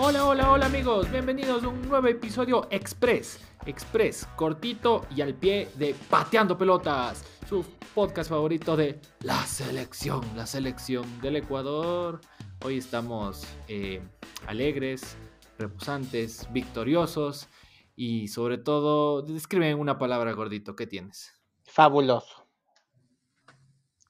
Hola, 0.00 0.24
hola, 0.26 0.52
hola 0.52 0.66
amigos, 0.66 1.10
bienvenidos 1.10 1.64
a 1.64 1.68
un 1.68 1.86
nuevo 1.86 2.06
episodio 2.08 2.66
Express, 2.70 3.38
Express, 3.66 4.26
cortito 4.36 5.06
y 5.14 5.20
al 5.20 5.34
pie 5.34 5.68
de 5.74 5.94
Pateando 6.08 6.56
Pelotas, 6.56 7.24
su 7.46 7.64
podcast 7.94 8.30
favorito 8.30 8.76
de 8.76 9.00
la 9.20 9.44
selección, 9.44 10.22
la 10.34 10.46
selección 10.46 11.20
del 11.20 11.36
Ecuador. 11.36 12.20
Hoy 12.64 12.78
estamos 12.78 13.46
eh, 13.68 14.00
alegres, 14.46 15.16
reposantes, 15.58 16.48
victoriosos 16.52 17.48
y 17.94 18.28
sobre 18.28 18.56
todo, 18.56 19.22
describe 19.22 19.74
una 19.74 19.98
palabra 19.98 20.32
gordito, 20.32 20.74
¿qué 20.74 20.86
tienes? 20.86 21.34
Fabuloso. 21.64 22.47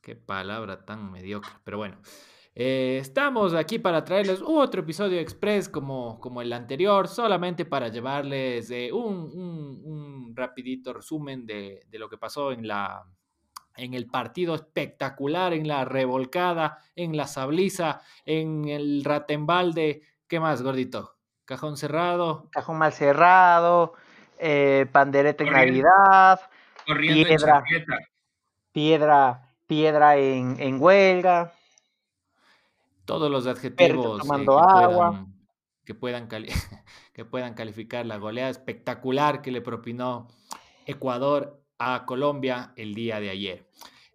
Qué 0.09 0.17
palabra 0.17 0.87
tan 0.87 1.13
mediocre, 1.13 1.53
pero 1.65 1.77
bueno. 1.77 1.99
Eh, 2.55 2.97
estamos 2.99 3.53
aquí 3.53 3.79
para 3.79 4.07
traerles 4.07 4.41
otro 4.43 4.81
episodio 4.81 5.21
express 5.21 5.69
como, 5.69 6.19
como 6.19 6.41
el 6.41 6.51
anterior, 6.55 7.09
solamente 7.09 7.67
para 7.67 7.89
llevarles 7.89 8.71
eh, 8.71 8.91
un, 8.91 10.33
rapidito 10.35 10.95
resumen 10.95 11.45
de, 11.45 11.87
lo 11.93 12.09
que 12.09 12.17
pasó 12.17 12.53
en, 12.53 12.67
la, 12.67 13.05
en 13.77 13.93
el 13.93 14.07
partido 14.07 14.55
espectacular, 14.55 15.53
en 15.53 15.69
la 15.69 15.85
revolcada, 15.85 16.79
en 16.97 17.15
la 17.15 17.27
sabliza, 17.27 18.01
en 18.25 18.67
el 18.67 19.05
ratembalde. 19.05 20.01
¿Qué 20.27 20.41
más, 20.41 20.63
gordito? 20.63 21.19
Cajón 21.45 21.77
cerrado. 21.77 22.49
Cajón 22.51 22.79
mal 22.79 22.95
cerrado, 22.95 23.93
eh, 24.39 24.87
pandereta 24.91 25.45
en 25.45 25.53
Navidad, 25.53 26.41
piedra, 26.87 27.63
piedra, 28.73 29.48
piedra 29.69 30.17
en, 30.17 30.57
en 30.59 30.83
huelga 30.83 31.53
todos 33.09 33.31
los 33.31 33.47
adjetivos 33.47 34.21
eh, 34.21 34.29
que, 34.29 34.51
agua. 34.51 35.11
Puedan, 35.11 35.35
que, 35.83 35.95
puedan 35.95 36.29
que 37.15 37.25
puedan 37.25 37.55
calificar 37.55 38.05
la 38.05 38.19
goleada 38.19 38.51
espectacular 38.51 39.41
que 39.41 39.51
le 39.51 39.63
propinó 39.63 40.29
Ecuador 40.85 41.59
a 41.79 42.05
Colombia 42.05 42.75
el 42.77 42.95
día 42.95 43.19
de 43.19 43.31
ayer. 43.31 43.67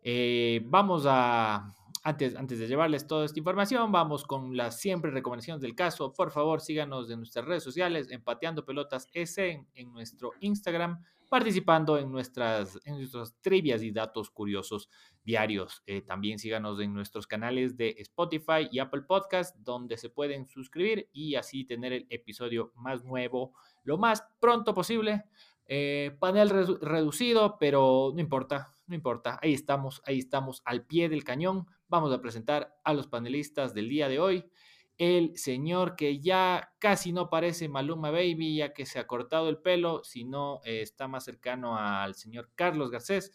Eh, 0.03 0.61
vamos 0.65 1.05
a, 1.07 1.73
antes, 2.03 2.35
antes 2.35 2.59
de 2.59 2.67
llevarles 2.67 3.07
toda 3.07 3.25
esta 3.25 3.39
información, 3.39 3.91
vamos 3.91 4.25
con 4.25 4.55
las 4.55 4.79
siempre 4.79 5.09
recomendaciones 5.09 5.61
del 5.61 5.73
caso. 5.73 6.13
Por 6.13 6.29
favor, 6.29 6.61
síganos 6.61 7.09
en 7.09 7.17
nuestras 7.17 7.45
redes 7.45 7.63
sociales, 7.63 8.11
Empateando 8.11 8.63
Pelotas 8.63 9.09
S 9.11 9.65
en 9.73 9.91
nuestro 9.91 10.33
Instagram, 10.41 11.03
participando 11.33 11.97
en 11.97 12.11
nuestras, 12.11 12.79
en 12.85 12.99
nuestras 12.99 13.35
trivias 13.41 13.81
y 13.81 13.89
datos 13.89 14.29
curiosos 14.29 14.87
diarios. 15.23 15.81
Eh, 15.87 16.03
también 16.03 16.37
síganos 16.37 16.79
en 16.79 16.93
nuestros 16.93 17.25
canales 17.25 17.75
de 17.75 17.95
Spotify 17.97 18.67
y 18.71 18.77
Apple 18.77 19.01
Podcast, 19.01 19.55
donde 19.57 19.97
se 19.97 20.11
pueden 20.11 20.45
suscribir 20.45 21.09
y 21.11 21.33
así 21.33 21.65
tener 21.65 21.91
el 21.91 22.05
episodio 22.11 22.71
más 22.75 23.03
nuevo 23.03 23.55
lo 23.81 23.97
más 23.97 24.23
pronto 24.39 24.75
posible. 24.75 25.23
Eh, 25.65 26.15
panel 26.19 26.51
reducido, 26.51 27.57
pero 27.59 28.11
no 28.13 28.21
importa, 28.21 28.75
no 28.85 28.93
importa. 28.93 29.39
Ahí 29.41 29.53
estamos, 29.53 30.03
ahí 30.05 30.19
estamos 30.19 30.61
al 30.65 30.85
pie 30.85 31.09
del 31.09 31.23
cañón. 31.23 31.65
Vamos 31.87 32.13
a 32.13 32.21
presentar 32.21 32.75
a 32.83 32.93
los 32.93 33.07
panelistas 33.07 33.73
del 33.73 33.89
día 33.89 34.07
de 34.07 34.19
hoy 34.19 34.45
el 34.97 35.37
señor 35.37 35.95
que 35.95 36.19
ya 36.19 36.71
casi 36.79 37.11
no 37.11 37.29
parece 37.29 37.67
Maluma 37.67 38.11
Baby, 38.11 38.57
ya 38.57 38.73
que 38.73 38.85
se 38.85 38.99
ha 38.99 39.07
cortado 39.07 39.49
el 39.49 39.57
pelo, 39.57 40.03
sino 40.03 40.61
eh, 40.65 40.81
está 40.81 41.07
más 41.07 41.23
cercano 41.23 41.77
al 41.77 42.15
señor 42.15 42.49
Carlos 42.55 42.91
Garcés. 42.91 43.31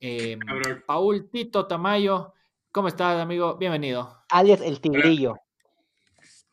Eh, 0.00 0.38
Paul 0.86 1.28
Tito 1.30 1.66
Tamayo, 1.66 2.32
¿cómo 2.70 2.88
estás, 2.88 3.20
amigo? 3.20 3.56
Bienvenido. 3.56 4.24
Alias 4.30 4.60
el 4.60 4.80
Tigrillo. 4.80 5.36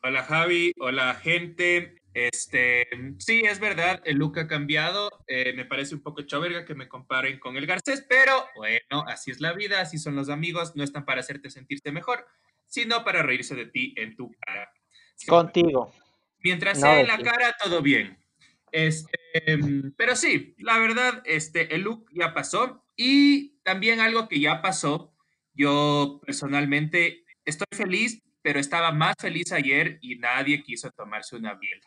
Hola. 0.02 0.22
Javi, 0.22 0.72
hola 0.78 1.14
gente. 1.14 1.94
Este, 2.14 2.88
sí, 3.18 3.42
es 3.44 3.60
verdad, 3.60 4.00
el 4.04 4.16
look 4.16 4.38
ha 4.40 4.48
cambiado. 4.48 5.08
Eh, 5.28 5.52
me 5.54 5.64
parece 5.64 5.94
un 5.94 6.02
poco 6.02 6.22
choverga 6.22 6.64
que 6.64 6.74
me 6.74 6.88
comparen 6.88 7.38
con 7.38 7.56
el 7.56 7.66
Garcés, 7.66 8.04
pero 8.08 8.44
bueno, 8.56 9.04
así 9.06 9.30
es 9.30 9.40
la 9.40 9.52
vida, 9.52 9.80
así 9.80 9.98
son 9.98 10.16
los 10.16 10.28
amigos, 10.28 10.74
no 10.74 10.82
están 10.82 11.04
para 11.04 11.20
hacerte 11.20 11.50
sentirte 11.50 11.92
mejor 11.92 12.26
sino 12.68 13.04
para 13.04 13.22
reírse 13.22 13.54
de 13.54 13.66
ti 13.66 13.94
en 13.96 14.14
tu 14.16 14.30
cara. 14.40 14.70
Contigo. 15.26 15.92
Mientras 16.40 16.80
sea 16.80 17.00
en 17.00 17.08
la 17.08 17.18
cara, 17.18 17.56
todo 17.62 17.82
bien. 17.82 18.16
Este, 18.70 19.18
pero 19.96 20.14
sí, 20.14 20.54
la 20.58 20.78
verdad, 20.78 21.22
este, 21.24 21.74
el 21.74 21.82
look 21.82 22.06
ya 22.12 22.32
pasó. 22.32 22.84
Y 22.96 23.58
también 23.62 24.00
algo 24.00 24.28
que 24.28 24.40
ya 24.40 24.60
pasó, 24.62 25.14
yo 25.54 26.20
personalmente 26.24 27.24
estoy 27.44 27.66
feliz, 27.72 28.22
pero 28.42 28.60
estaba 28.60 28.92
más 28.92 29.14
feliz 29.18 29.52
ayer 29.52 29.98
y 30.00 30.16
nadie 30.16 30.62
quiso 30.62 30.90
tomarse 30.90 31.36
una 31.36 31.54
biela. 31.54 31.86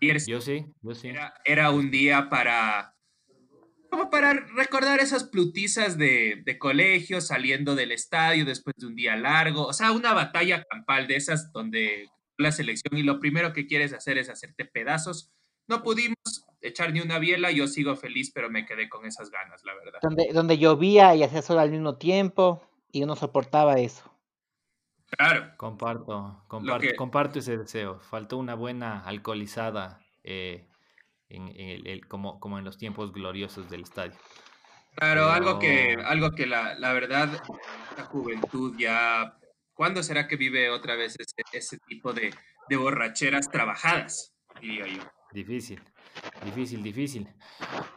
Ayer 0.00 0.24
yo 0.26 0.40
sí, 0.40 0.64
yo 0.80 0.94
sí. 0.94 1.12
era 1.44 1.70
un 1.70 1.90
día 1.90 2.28
para 2.28 2.94
como 3.92 4.08
para 4.08 4.32
recordar 4.56 5.00
esas 5.00 5.24
plutizas 5.24 5.98
de, 5.98 6.56
colegio 6.58 7.20
saliendo 7.20 7.74
del 7.74 7.92
estadio 7.92 8.46
después 8.46 8.74
de 8.78 8.86
un 8.86 8.96
día 8.96 9.16
largo, 9.16 9.66
o 9.66 9.74
sea, 9.74 9.92
una 9.92 10.14
batalla 10.14 10.64
campal 10.64 11.06
de 11.06 11.16
esas 11.16 11.52
donde 11.52 12.08
la 12.38 12.52
selección 12.52 12.96
y 12.96 13.02
lo 13.02 13.20
primero 13.20 13.52
que 13.52 13.66
quieres 13.66 13.92
hacer 13.92 14.16
es 14.16 14.30
hacerte 14.30 14.64
pedazos. 14.64 15.30
No 15.68 15.82
pudimos 15.82 16.16
echar 16.62 16.94
ni 16.94 17.00
una 17.00 17.18
biela, 17.18 17.50
yo 17.50 17.66
sigo 17.66 17.94
feliz, 17.94 18.32
pero 18.34 18.48
me 18.48 18.64
quedé 18.64 18.88
con 18.88 19.04
esas 19.04 19.30
ganas, 19.30 19.62
la 19.62 19.74
verdad. 19.74 19.98
Donde, 20.00 20.30
donde 20.32 20.56
llovía 20.56 21.14
y 21.14 21.22
hacía 21.22 21.42
sol 21.42 21.58
al 21.58 21.70
mismo 21.70 21.98
tiempo 21.98 22.66
y 22.90 23.02
uno 23.02 23.14
soportaba 23.14 23.78
eso. 23.78 24.10
Claro. 25.18 25.52
Comparto, 25.58 26.42
comparto, 26.48 26.88
comparto 26.96 27.38
ese 27.40 27.58
deseo. 27.58 28.00
Faltó 28.00 28.38
una 28.38 28.54
buena 28.54 29.00
alcoholizada 29.00 30.00
eh, 30.24 30.66
en, 31.32 31.86
el, 31.86 32.06
como, 32.06 32.38
como 32.40 32.58
en 32.58 32.64
los 32.64 32.78
tiempos 32.78 33.12
gloriosos 33.12 33.70
del 33.70 33.82
estadio. 33.82 34.14
Claro, 34.94 35.30
algo 35.30 35.58
que, 35.58 35.96
algo 36.04 36.32
que 36.32 36.46
la, 36.46 36.74
la, 36.78 36.92
verdad, 36.92 37.42
la 37.96 38.04
juventud 38.04 38.74
ya, 38.78 39.38
¿cuándo 39.72 40.02
será 40.02 40.28
que 40.28 40.36
vive 40.36 40.68
otra 40.70 40.96
vez 40.96 41.16
ese, 41.18 41.42
ese 41.52 41.78
tipo 41.86 42.12
de, 42.12 42.34
de, 42.68 42.76
borracheras 42.76 43.50
trabajadas? 43.50 44.34
Diría 44.60 44.86
yo. 44.86 45.02
Difícil, 45.32 45.80
difícil, 46.44 46.82
difícil. 46.82 47.28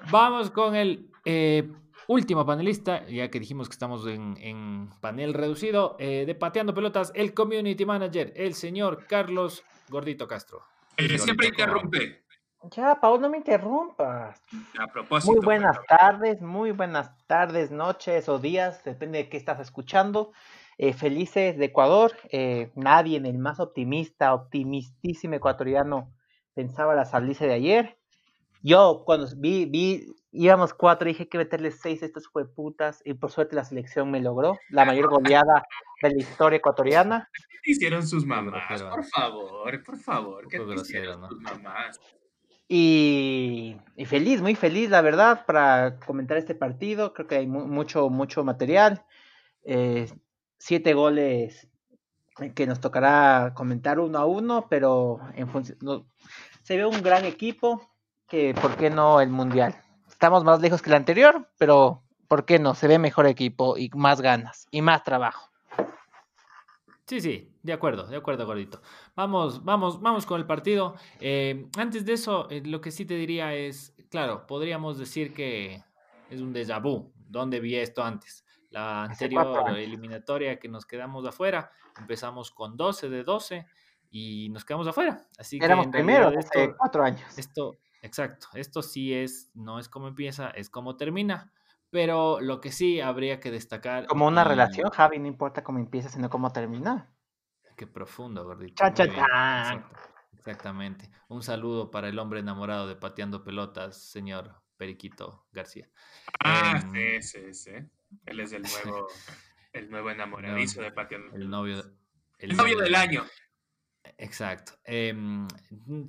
Vamos 0.09 0.51
con 0.51 0.73
el 0.73 1.11
eh, 1.25 1.69
último 2.07 2.45
panelista, 2.45 3.05
ya 3.07 3.29
que 3.29 3.41
dijimos 3.41 3.67
que 3.67 3.73
estamos 3.73 4.07
en, 4.07 4.37
en 4.39 4.89
panel 5.01 5.33
reducido, 5.33 5.97
eh, 5.99 6.23
de 6.25 6.33
Pateando 6.33 6.73
Pelotas, 6.73 7.11
el 7.13 7.33
Community 7.33 7.85
Manager, 7.85 8.31
el 8.37 8.53
señor 8.53 9.05
Carlos 9.05 9.63
Gordito 9.89 10.29
Castro. 10.29 10.61
El 10.95 11.09
que 11.09 11.19
siempre 11.19 11.47
interrumpe. 11.47 12.24
Ya, 12.71 12.95
Paul, 12.95 13.21
no 13.21 13.29
me 13.29 13.37
interrumpas. 13.37 14.41
A 14.79 14.87
propósito. 14.87 15.33
Muy 15.33 15.43
buenas 15.43 15.77
tardes, 15.87 16.41
muy 16.41 16.71
buenas 16.71 17.11
tardes, 17.27 17.71
noches 17.71 18.29
o 18.29 18.39
días, 18.39 18.83
depende 18.83 19.19
de 19.19 19.29
qué 19.29 19.37
estás 19.37 19.59
escuchando. 19.59 20.31
Eh, 20.77 20.93
felices 20.93 21.57
de 21.57 21.65
Ecuador. 21.65 22.13
Eh, 22.29 22.71
nadie 22.75 23.17
en 23.17 23.25
el 23.25 23.37
más 23.37 23.59
optimista, 23.59 24.33
optimistísimo 24.33 25.35
ecuatoriano 25.35 26.13
pensaba 26.53 26.95
la 26.95 27.05
salida 27.05 27.45
de 27.45 27.53
ayer. 27.53 27.97
Yo, 28.61 29.03
cuando 29.05 29.27
vi, 29.37 29.65
vi, 29.65 30.07
íbamos 30.31 30.73
cuatro, 30.73 31.07
dije 31.07 31.29
que 31.29 31.37
meterle 31.37 31.71
seis 31.71 32.01
a 32.01 32.07
estos 32.07 32.29
putas 32.55 33.01
y 33.05 33.13
por 33.13 33.31
suerte 33.31 33.55
la 33.55 33.63
selección 33.63 34.09
me 34.09 34.21
logró 34.21 34.57
la 34.69 34.85
mayor 34.85 35.09
goleada 35.09 35.63
de 36.01 36.09
la 36.09 36.17
historia 36.17 36.57
ecuatoriana. 36.57 37.29
hicieron 37.63 38.05
sus 38.07 38.25
mamás? 38.25 38.81
Por 38.81 39.05
favor, 39.05 39.83
por 39.83 39.97
favor, 39.97 40.47
¿qué 40.47 40.57
hicieron 40.75 41.29
sus 41.29 41.41
mamás? 41.41 41.99
Y, 42.67 43.77
feliz, 44.05 44.41
muy 44.41 44.55
feliz, 44.55 44.89
la 44.89 45.01
verdad, 45.01 45.45
para 45.45 45.99
comentar 45.99 46.37
este 46.37 46.55
partido. 46.55 47.13
Creo 47.13 47.27
que 47.27 47.35
hay 47.35 47.47
mucho, 47.47 48.09
mucho 48.09 48.43
material. 48.43 49.03
Eh, 49.63 50.09
siete 50.57 50.93
goles 50.93 51.67
que 52.53 52.67
nos 52.67 52.81
tocará 52.81 53.53
comentar 53.55 53.99
uno 53.99 54.17
a 54.17 54.25
uno, 54.25 54.67
pero 54.69 55.19
en 55.35 55.47
función, 55.47 55.77
se 56.63 56.77
ve 56.77 56.85
un 56.85 57.01
gran 57.01 57.23
equipo 57.23 57.81
que, 58.27 58.53
¿por 58.53 58.75
qué 58.75 58.89
no 58.89 59.21
el 59.21 59.29
Mundial? 59.29 59.75
Estamos 60.09 60.43
más 60.43 60.59
lejos 60.59 60.81
que 60.81 60.89
el 60.89 60.95
anterior, 60.95 61.49
pero 61.57 62.03
¿por 62.27 62.45
qué 62.45 62.59
no? 62.59 62.75
Se 62.75 62.87
ve 62.87 62.99
mejor 62.99 63.27
equipo 63.27 63.77
y 63.77 63.89
más 63.93 64.21
ganas 64.21 64.67
y 64.71 64.81
más 64.81 65.03
trabajo. 65.03 65.49
Sí, 67.07 67.21
sí, 67.21 67.55
de 67.61 67.71
acuerdo, 67.71 68.07
de 68.07 68.17
acuerdo, 68.17 68.47
gordito. 68.47 68.81
Vamos, 69.15 69.63
vamos, 69.63 70.01
vamos 70.01 70.25
con 70.25 70.39
el 70.39 70.47
partido. 70.47 70.95
Eh, 71.19 71.69
antes 71.77 72.03
de 72.03 72.13
eso, 72.13 72.49
eh, 72.49 72.63
lo 72.65 72.81
que 72.81 72.89
sí 72.89 73.05
te 73.05 73.13
diría 73.13 73.53
es, 73.53 73.95
claro, 74.09 74.47
podríamos 74.47 74.97
decir 74.97 75.31
que 75.31 75.83
es 76.31 76.41
un 76.41 76.51
déjà 76.51 76.81
vu. 76.81 77.13
¿Dónde 77.27 77.59
vi 77.59 77.75
esto 77.75 78.03
antes? 78.03 78.43
La 78.71 79.03
anterior 79.03 79.77
eliminatoria 79.77 80.57
que 80.57 80.67
nos 80.67 80.85
quedamos 80.85 81.25
afuera, 81.25 81.71
empezamos 81.99 82.49
con 82.49 82.75
12 82.75 83.09
de 83.09 83.23
12 83.23 83.67
y 84.09 84.49
nos 84.49 84.65
quedamos 84.65 84.87
afuera. 84.87 85.27
Así 85.37 85.59
Éramos 85.61 85.87
primero 85.87 86.29
hace 86.29 86.73
cuatro 86.75 87.03
años. 87.03 87.37
Esto, 87.37 87.77
exacto, 88.01 88.47
esto 88.55 88.81
sí 88.81 89.13
es, 89.13 89.51
no 89.53 89.77
es 89.77 89.89
como 89.89 90.07
empieza, 90.07 90.49
es 90.49 90.71
como 90.71 90.97
termina. 90.97 91.51
Pero 91.95 92.41
lo 92.41 92.59
que 92.59 92.73
sí 92.73 92.99
habría 92.99 93.39
que 93.39 93.51
destacar. 93.51 94.05
Como 94.07 94.27
una 94.27 94.41
y- 94.41 94.47
relación, 94.49 94.89
Javi, 94.89 95.17
no 95.17 95.27
importa 95.27 95.63
cómo 95.63 95.79
empieza, 95.79 96.09
sino 96.09 96.29
cómo 96.29 96.51
termina. 96.51 97.09
Qué 97.77 97.87
profundo, 97.87 98.43
gordito. 98.43 98.83
Bien, 98.83 98.93
chan. 98.93 99.07
exacto, 99.11 99.95
Exactamente. 100.33 101.09
Un 101.29 101.41
saludo 101.41 101.91
para 101.91 102.09
el 102.09 102.19
hombre 102.19 102.41
enamorado 102.41 102.85
de 102.89 102.97
pateando 102.97 103.45
pelotas, 103.45 104.11
señor 104.11 104.61
Periquito 104.75 105.45
García. 105.53 105.87
Ah, 106.43 106.81
Em, 106.93 107.21
sí, 107.21 107.53
sí, 107.53 107.53
sí. 107.53 107.71
Él 108.25 108.39
es 108.41 108.51
el 108.51 108.63
nuevo, 108.63 109.07
el 109.71 109.89
nuevo 109.89 110.09
enamoradizo 110.11 110.81
de 110.81 110.91
Patio. 110.91 111.19
El 111.33 111.49
novio. 111.49 111.81
El 112.39 112.57
novio 112.57 112.77
del 112.77 112.93
año. 112.95 113.23
Exacto. 114.17 114.73
Em, 114.83 115.47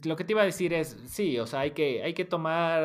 lo 0.05 0.17
que 0.17 0.25
te 0.25 0.33
iba 0.33 0.43
a 0.43 0.47
decir 0.47 0.75
es, 0.75 0.97
sí, 1.07 1.39
o 1.39 1.47
sea, 1.47 1.61
hay 1.61 1.71
que, 1.71 2.03
hay 2.03 2.13
que 2.13 2.25
tomar 2.25 2.83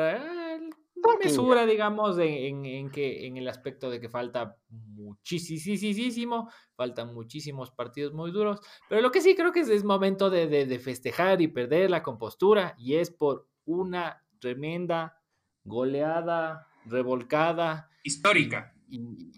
eh, 1.09 1.17
mesura, 1.25 1.65
digamos, 1.65 2.17
en, 2.19 2.29
en- 2.29 2.65
en 2.65 2.89
que, 2.91 3.25
en 3.25 3.37
el 3.37 3.47
aspecto 3.47 3.89
de 3.89 3.99
que 3.99 4.09
falta 4.09 4.55
muchísimo, 4.69 6.49
faltan 6.75 7.13
muchísimos 7.13 7.71
partidos 7.71 8.13
muy 8.13 8.31
duros, 8.31 8.59
pero 8.89 9.01
lo 9.01 9.11
que 9.11 9.21
sí 9.21 9.35
creo 9.35 9.51
que 9.51 9.61
es, 9.61 9.69
es 9.69 9.83
momento 9.83 10.29
de, 10.29 10.47
de- 10.47 10.65
de 10.65 10.79
festejar 10.79 11.41
y 11.41 11.47
perder 11.47 11.89
la 11.89 12.03
compostura, 12.03 12.75
y 12.77 12.95
es 12.95 13.09
por 13.11 13.47
una 13.65 14.23
tremenda 14.39 15.19
goleada, 15.63 16.67
revolcada, 16.85 17.89
Histórica. 18.03 18.73
y, 18.89 18.97
y- 18.99 19.31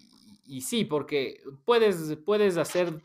y 0.46 0.62
sí, 0.62 0.84
porque 0.86 1.42
puedes, 1.66 2.18
puedes 2.26 2.58
hacer, 2.58 3.02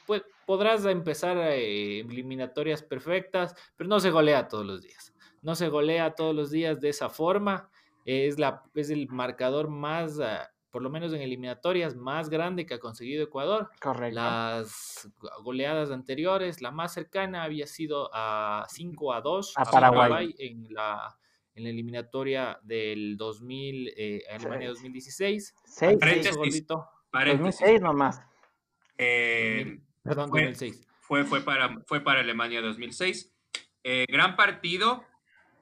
podrás 0.47 0.85
empezar 0.87 1.37
eh, 1.39 2.01
eliminatorias 2.01 2.83
perfectas, 2.83 3.55
pero 3.77 3.89
no 3.89 4.01
se 4.01 4.11
golea 4.11 4.49
todos 4.49 4.67
los 4.67 4.83
días. 4.83 5.15
No 5.41 5.55
se 5.55 5.69
golea 5.69 6.15
todos 6.17 6.35
los 6.35 6.51
días 6.51 6.81
de 6.81 6.89
esa 6.89 7.09
forma. 7.09 7.71
Es, 8.11 8.39
la, 8.39 8.63
es 8.75 8.89
el 8.89 9.07
marcador 9.09 9.69
más, 9.69 10.19
ah, 10.19 10.51
por 10.71 10.81
lo 10.83 10.89
menos 10.89 11.13
en 11.13 11.21
eliminatorias, 11.21 11.95
más 11.95 12.31
grande 12.31 12.65
que 12.65 12.73
ha 12.75 12.79
conseguido 12.79 13.23
Ecuador. 13.23 13.69
Correcto. 13.83 14.15
Las 14.15 15.11
goleadas 15.43 15.91
anteriores, 15.91 16.63
la 16.63 16.71
más 16.71 16.95
cercana 16.95 17.43
había 17.43 17.67
sido 17.67 18.09
a 18.15 18.65
5 18.71 19.13
a 19.13 19.21
2 19.21 19.53
A 19.57 19.65
Paraguay. 19.65 20.35
en 20.39 20.73
la, 20.73 21.19
en 21.55 21.65
la 21.65 21.69
eliminatoria 21.71 22.59
del 22.63 23.19
2000, 23.19 23.93
eh, 23.95 24.23
Alemania 24.31 24.69
2016. 24.71 25.55
Seis, 25.67 25.99
Paréntesis. 25.99 26.35
gordito, 26.37 26.89
Paréntesis. 27.11 27.61
2006 27.61 27.81
nomás. 27.83 28.23
Eh, 28.97 29.81
Perdón, 30.03 30.31
Fue- 30.31 30.43
2006. 30.45 30.87
fue, 31.01 31.25
fue, 31.25 31.41
para, 31.43 31.79
fue 31.87 32.01
para 32.01 32.21
Alemania 32.21 32.61
2006. 32.63 33.33
Eh, 33.85 34.07
gran 34.09 34.35
partido 34.37 35.05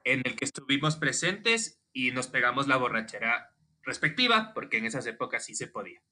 en 0.04 0.22
el 0.24 0.36
que 0.36 0.44
estuvimos 0.44 0.96
presentes 0.96 1.80
y 1.96 2.10
nos 2.12 2.26
pegamos 2.26 2.68
la 2.68 2.76
borrachera 2.76 3.54
respectiva, 3.82 4.52
porque 4.54 4.76
en 4.76 4.84
esas 4.84 5.06
épocas 5.06 5.44
sí 5.46 5.54
se 5.54 5.68
podía. 5.68 6.02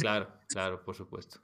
Claro, 0.00 0.32
claro, 0.48 0.84
por 0.84 0.94
supuesto. 0.94 1.40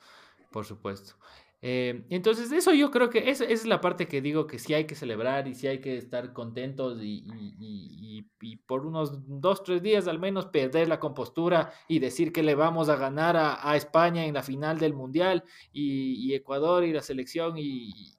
Por 0.52 0.64
supuesto. 0.64 1.16
Eh, 1.60 2.04
entonces, 2.08 2.52
eso 2.52 2.72
yo 2.72 2.92
creo 2.92 3.10
que 3.10 3.30
esa, 3.30 3.42
esa 3.42 3.52
es 3.52 3.66
la 3.66 3.80
parte 3.80 4.06
que 4.06 4.22
digo 4.22 4.46
que 4.46 4.60
sí 4.60 4.74
hay 4.74 4.86
que 4.86 4.94
celebrar 4.94 5.48
y 5.48 5.56
sí 5.56 5.66
hay 5.66 5.80
que 5.80 5.96
estar 5.96 6.32
contentos 6.32 7.02
y, 7.02 7.24
y- 7.26 7.54
y- 7.58 8.18
y- 8.20 8.30
y 8.52 8.56
por 8.58 8.86
unos 8.86 9.10
dos, 9.40 9.64
tres 9.64 9.82
días 9.82 10.06
al 10.06 10.20
menos 10.20 10.46
perder 10.46 10.86
la 10.86 11.00
compostura 11.00 11.72
y 11.88 11.98
decir 11.98 12.32
que 12.32 12.44
le 12.44 12.54
vamos 12.54 12.88
a 12.88 12.94
ganar 12.94 13.36
a, 13.36 13.68
a 13.68 13.74
España 13.76 14.24
en 14.24 14.34
la 14.34 14.44
final 14.44 14.78
del 14.78 14.94
Mundial 14.94 15.42
y, 15.72 16.14
y 16.30 16.34
Ecuador 16.34 16.84
y 16.84 16.92
la 16.92 17.02
selección 17.02 17.54
y, 17.58 18.14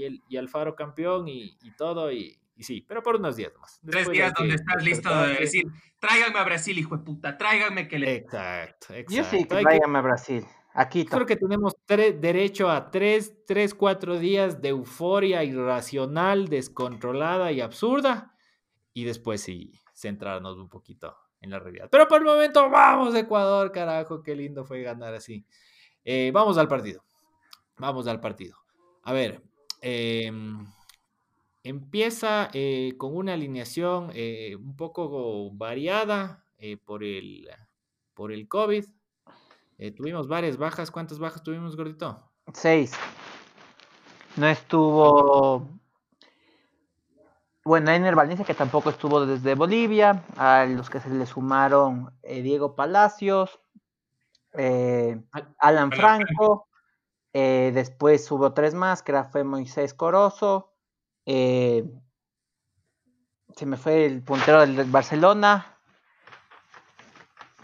el, 0.00 0.22
y 0.28 0.36
Alfaro 0.36 0.76
campeón 0.76 1.26
y, 1.26 1.56
y 1.62 1.72
todo. 1.76 2.12
Y, 2.12 2.38
y 2.58 2.64
sí, 2.64 2.84
pero 2.86 3.02
por 3.02 3.16
unos 3.16 3.36
días 3.36 3.52
más. 3.60 3.78
Tres 3.80 3.94
Después 3.94 4.14
días 4.16 4.26
hay 4.28 4.34
que 4.34 4.42
donde 4.42 4.54
estás 4.56 4.82
listo 4.84 5.22
de 5.22 5.34
decir, 5.36 5.64
tráiganme 6.00 6.38
a 6.40 6.44
Brasil, 6.44 6.76
hijo 6.78 6.96
de 6.96 7.04
puta, 7.04 7.38
tráiganme 7.38 7.86
que 7.88 7.98
le... 7.98 8.16
Exacto, 8.16 8.94
exacto. 8.94 9.14
Yo 9.14 9.24
sí 9.24 9.30
que 9.30 9.54
Hay 9.54 9.62
que- 9.62 9.64
tráigame 9.64 9.98
a 9.98 10.02
Brasil. 10.02 10.44
Aquí 10.74 11.04
Creo 11.06 11.26
que 11.26 11.36
tenemos 11.36 11.74
derecho 11.88 12.70
a 12.70 12.90
tres, 12.90 13.32
tres, 13.46 13.74
cuatro 13.74 14.18
días 14.18 14.60
de 14.60 14.68
euforia 14.68 15.42
irracional, 15.42 16.48
descontrolada 16.48 17.50
y 17.50 17.60
absurda. 17.60 18.34
Y 18.92 19.04
después 19.04 19.40
sí, 19.40 19.72
centrarnos 19.94 20.56
un 20.58 20.68
poquito 20.68 21.16
en 21.40 21.50
la 21.50 21.58
realidad. 21.58 21.88
Pero 21.90 22.06
por 22.06 22.18
el 22.18 22.24
momento, 22.26 22.68
vamos 22.70 23.14
Ecuador, 23.14 23.72
carajo, 23.72 24.22
qué 24.22 24.36
lindo 24.36 24.64
fue 24.64 24.82
ganar 24.82 25.14
así. 25.14 25.44
Eh, 26.04 26.30
vamos 26.32 26.58
al 26.58 26.68
partido. 26.68 27.02
Vamos 27.78 28.06
al 28.06 28.20
partido. 28.20 28.56
A 29.02 29.12
ver, 29.12 29.42
em, 29.80 30.64
empieza 31.68 32.48
eh, 32.52 32.94
con 32.98 33.14
una 33.14 33.34
alineación 33.34 34.10
eh, 34.14 34.56
un 34.56 34.74
poco 34.76 35.50
variada 35.52 36.44
eh, 36.56 36.76
por, 36.76 37.04
el, 37.04 37.48
por 38.14 38.32
el 38.32 38.48
COVID. 38.48 38.84
Tuvimos 39.96 40.26
varias 40.26 40.56
bajas. 40.56 40.90
¿Cuántas 40.90 41.18
bajas 41.20 41.42
tuvimos, 41.44 41.76
gordito? 41.76 42.32
Seis. 42.52 42.92
No 44.36 44.48
estuvo. 44.48 45.68
Bueno, 47.64 47.90
Ener 47.92 48.16
Valencia, 48.16 48.44
que 48.44 48.54
tampoco 48.54 48.90
estuvo 48.90 49.24
desde 49.24 49.54
Bolivia. 49.54 50.24
A 50.36 50.64
los 50.64 50.90
que 50.90 50.98
se 51.00 51.10
le 51.10 51.26
sumaron 51.26 52.12
eh, 52.22 52.42
Diego 52.42 52.74
Palacios, 52.74 53.60
eh, 54.54 55.20
Al- 55.30 55.54
Alan 55.58 55.92
Alan 55.92 55.92
Franco. 55.92 56.68
eh, 57.32 57.70
después 57.72 58.28
hubo 58.32 58.52
tres 58.54 58.74
más, 58.74 59.02
que 59.02 59.12
era, 59.12 59.24
fue 59.24 59.44
Moisés 59.44 59.94
Corozo. 59.94 60.74
Eh, 61.30 61.84
se 63.54 63.66
me 63.66 63.76
fue 63.76 64.06
el 64.06 64.22
puntero 64.22 64.60
del, 64.62 64.76
del 64.76 64.90
Barcelona. 64.90 65.78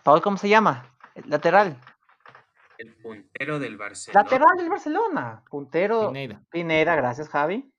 Paul, 0.02 0.20
¿cómo 0.20 0.36
se 0.36 0.48
llama? 0.50 0.94
El 1.14 1.30
lateral. 1.30 1.78
El 2.76 2.94
puntero 2.96 3.58
del 3.58 3.78
Barcelona. 3.78 4.22
Lateral 4.22 4.56
del 4.58 4.68
Barcelona. 4.68 5.42
Puntero. 5.48 6.08
Pineda. 6.08 6.42
Pineda, 6.50 6.94
gracias 6.96 7.28
Javi. 7.30 7.72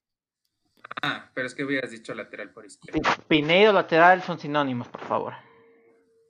Ah, 1.04 1.30
pero 1.36 1.46
es 1.46 1.54
que 1.54 1.64
hubieras 1.64 1.92
dicho 1.92 2.16
lateral 2.16 2.52
por 2.52 2.66
izquierda. 2.66 3.00
Pi- 3.18 3.22
Pinedo, 3.28 3.72
lateral 3.74 4.24
son 4.24 4.40
sinónimos, 4.40 4.88
por 4.88 5.02
favor. 5.02 5.34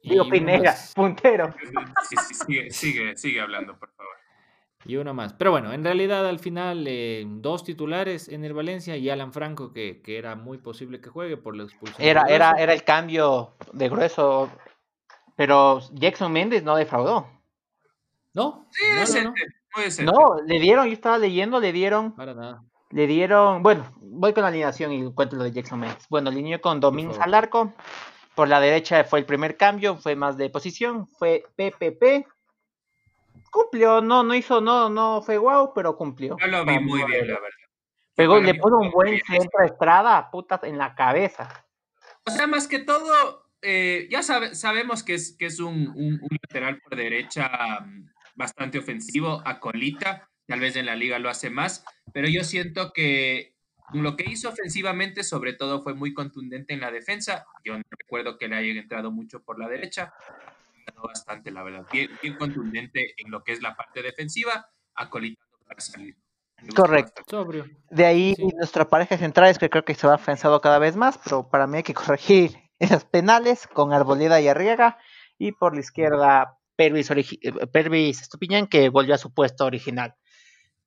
Digo 0.04 0.28
Pineda, 0.30 0.76
puntero. 0.96 1.54
Sí, 2.10 2.16
sí, 2.28 2.34
sigue, 2.34 2.72
sigue, 2.72 3.16
sigue 3.18 3.42
hablando, 3.42 3.78
por 3.80 3.92
favor. 3.94 4.16
Y 4.86 4.98
uno 4.98 5.14
más. 5.14 5.34
Pero 5.34 5.52
bueno, 5.52 5.74
en 5.74 5.84
realidad 5.84 6.28
al 6.28 6.40
final 6.40 6.86
eh, 6.88 7.26
dos 7.28 7.64
titulares 7.64 8.30
en 8.30 8.46
el 8.46 8.54
Valencia 8.54 8.96
y 8.96 9.10
Alan 9.10 9.34
Franco, 9.34 9.74
que, 9.74 10.02
que 10.02 10.18
era 10.18 10.36
muy 10.36 10.60
posible 10.60 11.02
que 11.02 11.10
juegue 11.10 11.38
por 11.38 11.56
la 11.56 11.64
expulsión. 11.64 12.08
Era, 12.08 12.24
era, 12.30 12.52
era 12.52 12.72
el 12.74 12.84
cambio 12.84 13.56
de 13.74 13.90
grueso. 13.90 14.52
Pero 15.36 15.80
Jackson 15.94 16.32
Méndez 16.32 16.64
no 16.64 16.76
defraudó. 16.76 17.28
No, 18.34 18.66
Sí, 18.70 18.84
no, 18.94 19.24
no, 19.24 19.34
muy 19.76 19.84
decente. 19.86 20.12
No, 20.12 20.36
le 20.46 20.60
dieron, 20.60 20.86
yo 20.88 20.94
estaba 20.94 21.18
leyendo, 21.18 21.60
le 21.60 21.72
dieron, 21.72 22.14
para 22.16 22.34
nada. 22.34 22.64
le 22.92 23.08
dieron, 23.08 23.64
bueno, 23.64 23.86
voy 24.02 24.34
con 24.34 24.44
la 24.44 24.50
alineación 24.50 24.92
y 24.92 25.12
cuento 25.14 25.36
lo 25.36 25.46
de 25.46 25.52
Jackson 25.52 25.80
Méndez. 25.80 26.06
Bueno, 26.10 26.30
alineó 26.30 26.62
con 26.62 26.80
Domínguez 26.80 27.18
al 27.20 27.34
arco. 27.34 27.74
Por 28.36 28.50
la 28.50 28.60
derecha 28.60 29.04
fue 29.06 29.20
el 29.20 29.26
primer 29.26 29.56
cambio, 29.56 29.96
fue 29.96 30.16
más 30.16 30.38
de 30.38 30.50
posición, 30.50 31.08
fue 31.18 31.44
PPP. 31.56 32.28
Cumplió, 33.56 34.02
no, 34.02 34.22
no 34.22 34.36
hizo, 34.36 34.60
no, 34.60 34.90
no 34.90 35.22
fue 35.22 35.38
guau, 35.38 35.72
pero 35.74 35.96
cumplió. 35.96 36.36
Yo 36.42 36.48
lo 36.48 36.66
vi 36.66 36.78
muy 36.78 37.02
bien, 37.06 37.26
la 37.26 37.36
verdad. 37.36 37.48
Pegó, 38.14 38.38
le 38.42 38.54
puso 38.56 38.76
un 38.80 38.92
buen 38.92 39.18
centro 39.26 39.60
a 39.62 39.66
Estrada, 39.66 40.30
putas, 40.30 40.62
en 40.66 40.78
la 40.78 40.94
cabeza. 40.94 41.66
O 42.26 42.32
sea, 42.32 42.48
más 42.48 42.68
que 42.68 42.80
todo, 42.80 43.48
eh, 43.62 44.10
ya 44.12 44.24
sabe- 44.24 44.56
sabemos 44.56 45.04
que 45.04 45.14
es, 45.14 45.38
que 45.40 45.46
es 45.46 45.62
un, 45.62 45.88
un- 45.88 46.20
un 46.22 46.38
lateral 46.42 46.82
por 46.82 46.98
derecha 46.98 47.80
mm, 47.80 48.10
bastante 48.36 48.78
ofensivo, 48.78 49.42
a 49.46 49.62
colita, 49.62 50.30
tal 50.48 50.60
vez 50.60 50.76
en 50.76 50.86
la 50.88 50.98
liga 50.98 51.18
lo 51.20 51.30
hace 51.30 51.50
más, 51.50 51.86
pero 52.12 52.28
yo 52.28 52.44
siento 52.44 52.92
que 52.92 53.56
lo 53.94 54.18
que 54.18 54.26
hizo 54.30 54.50
ofensivamente 54.50 55.24
sobre 55.24 55.54
todo 55.54 55.82
fue 55.82 55.94
muy 55.94 56.14
contundente 56.14 56.74
en 56.74 56.82
la 56.82 56.92
defensa. 56.92 57.46
Yo 57.64 57.78
no 57.78 57.84
recuerdo 57.90 58.38
que 58.38 58.50
le 58.50 58.58
haya 58.58 58.82
entrado 58.82 59.12
mucho 59.12 59.42
por 59.44 59.58
la 59.60 59.70
derecha, 59.70 60.14
bastante, 61.04 61.52
la 61.52 61.64
verdad, 61.64 61.86
bien, 61.92 62.10
bien 62.22 62.36
contundente 62.38 63.14
en 63.18 63.32
lo 63.32 63.44
que 63.44 63.54
es 63.54 63.62
la 63.62 63.76
parte 63.76 64.02
defensiva, 64.02 64.68
acolitando 64.96 65.58
para 65.68 65.80
salir. 65.82 66.16
Correcto. 66.76 67.24
Sobrio. 67.30 67.66
De 67.90 68.06
ahí 68.06 68.34
Sí. 68.36 68.48
nuestra 68.56 68.88
pareja 68.88 69.18
central 69.18 69.50
es 69.50 69.60
que 69.60 69.70
creo 69.70 69.84
que 69.84 69.94
se 69.96 70.08
va 70.08 70.16
afianzado 70.16 70.62
cada 70.62 70.80
vez 70.80 70.96
más, 70.96 71.20
pero 71.24 71.50
para 71.50 71.68
mí 71.68 71.78
hay 71.78 71.84
que 71.84 71.94
corregir 71.94 72.52
esas 72.80 73.06
penales 73.06 73.68
con 73.68 73.94
Arboleda 73.94 74.40
y 74.42 74.48
Arriaga. 74.48 74.98
Y 75.38 75.52
por 75.52 75.74
la 75.74 75.82
izquierda, 75.82 76.58
Pervis, 76.78 77.12
eh, 77.12 77.68
Pervis 77.72 78.22
Estupiñán, 78.22 78.68
que 78.68 78.90
volvió 78.90 79.16
a 79.16 79.18
su 79.18 79.34
puesto 79.34 79.66
original. 79.66 80.16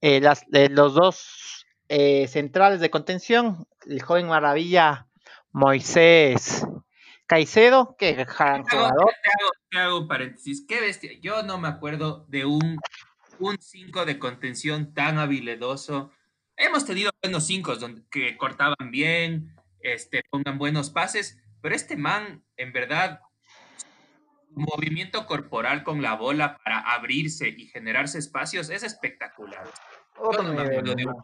Eh, 0.00 0.20
las, 0.20 0.44
eh, 0.52 0.68
los 0.70 0.94
dos 0.94 1.66
eh, 1.88 2.28
centrales 2.28 2.80
de 2.80 2.90
contención, 2.90 3.66
el 3.86 4.00
joven 4.02 4.28
maravilla 4.28 5.08
Moisés 5.52 6.64
Caicedo, 7.28 7.94
que 7.98 8.14
gran 8.14 8.64
Te 8.64 8.74
hago, 8.76 8.86
jugador. 8.86 9.12
te 9.22 9.30
hago- 9.30 9.50
te 9.70 9.78
hago 9.78 9.98
un 10.00 10.08
paréntesis. 10.08 10.64
Qué 10.66 10.80
bestia. 10.80 11.12
Yo 11.20 11.42
no 11.42 11.58
me 11.58 11.68
acuerdo 11.68 12.24
de 12.28 12.44
un 12.46 12.78
un 13.40 13.56
5 13.60 14.04
de 14.04 14.18
contención 14.18 14.92
tan 14.94 15.18
habilidoso. 15.18 16.10
Hemos 16.56 16.84
tenido 16.84 17.12
buenos 17.22 17.46
5 17.46 17.76
que 18.10 18.36
cortaban 18.36 18.90
bien, 18.90 19.54
este, 19.78 20.22
pongan 20.28 20.58
buenos 20.58 20.90
pases, 20.90 21.38
pero 21.60 21.72
este 21.76 21.96
man, 21.96 22.42
en 22.56 22.72
verdad, 22.72 23.20
movimiento 24.50 25.24
corporal 25.26 25.84
con 25.84 26.02
la 26.02 26.14
bola 26.14 26.58
para 26.64 26.80
abrirse 26.80 27.48
y 27.56 27.66
generarse 27.68 28.18
espacios 28.18 28.70
es 28.70 28.82
espectacular. 28.82 29.62
Otro 30.16 30.42
Yo 30.42 30.48
no 30.48 30.54
me 30.54 30.62
acuerdo 30.62 30.94
de 30.96 31.06
un- 31.06 31.22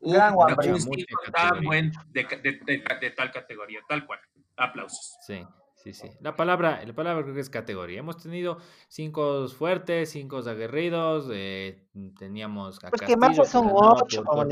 Gran 0.00 0.34
un- 0.34 0.40
un 0.88 1.32
tan 1.32 1.62
buen 1.62 1.92
de, 2.08 2.24
de- 2.24 2.60
de- 2.64 2.84
de 3.00 3.10
tal 3.10 3.30
categoría, 3.30 3.80
tal 3.86 4.06
cual. 4.06 4.20
Aplausos. 4.56 5.16
Sí, 5.26 5.44
sí, 5.76 5.92
sí. 5.92 6.10
La 6.20 6.36
palabra, 6.36 6.82
la 6.84 6.92
palabra 6.92 7.22
creo 7.22 7.34
que 7.34 7.40
es 7.40 7.50
categoría. 7.50 8.00
Hemos 8.00 8.18
tenido 8.22 8.58
cinco 8.88 9.48
fuertes, 9.48 10.10
cinco 10.10 10.38
aguerridos, 10.38 11.28
eh, 11.32 11.84
teníamos 12.18 12.78
a 12.84 12.90
Pues 12.90 13.00
que 13.02 13.14
Castillo, 13.16 13.18
más 13.18 13.48
son 13.50 13.70
ocho, 13.72 14.22
por 14.24 14.46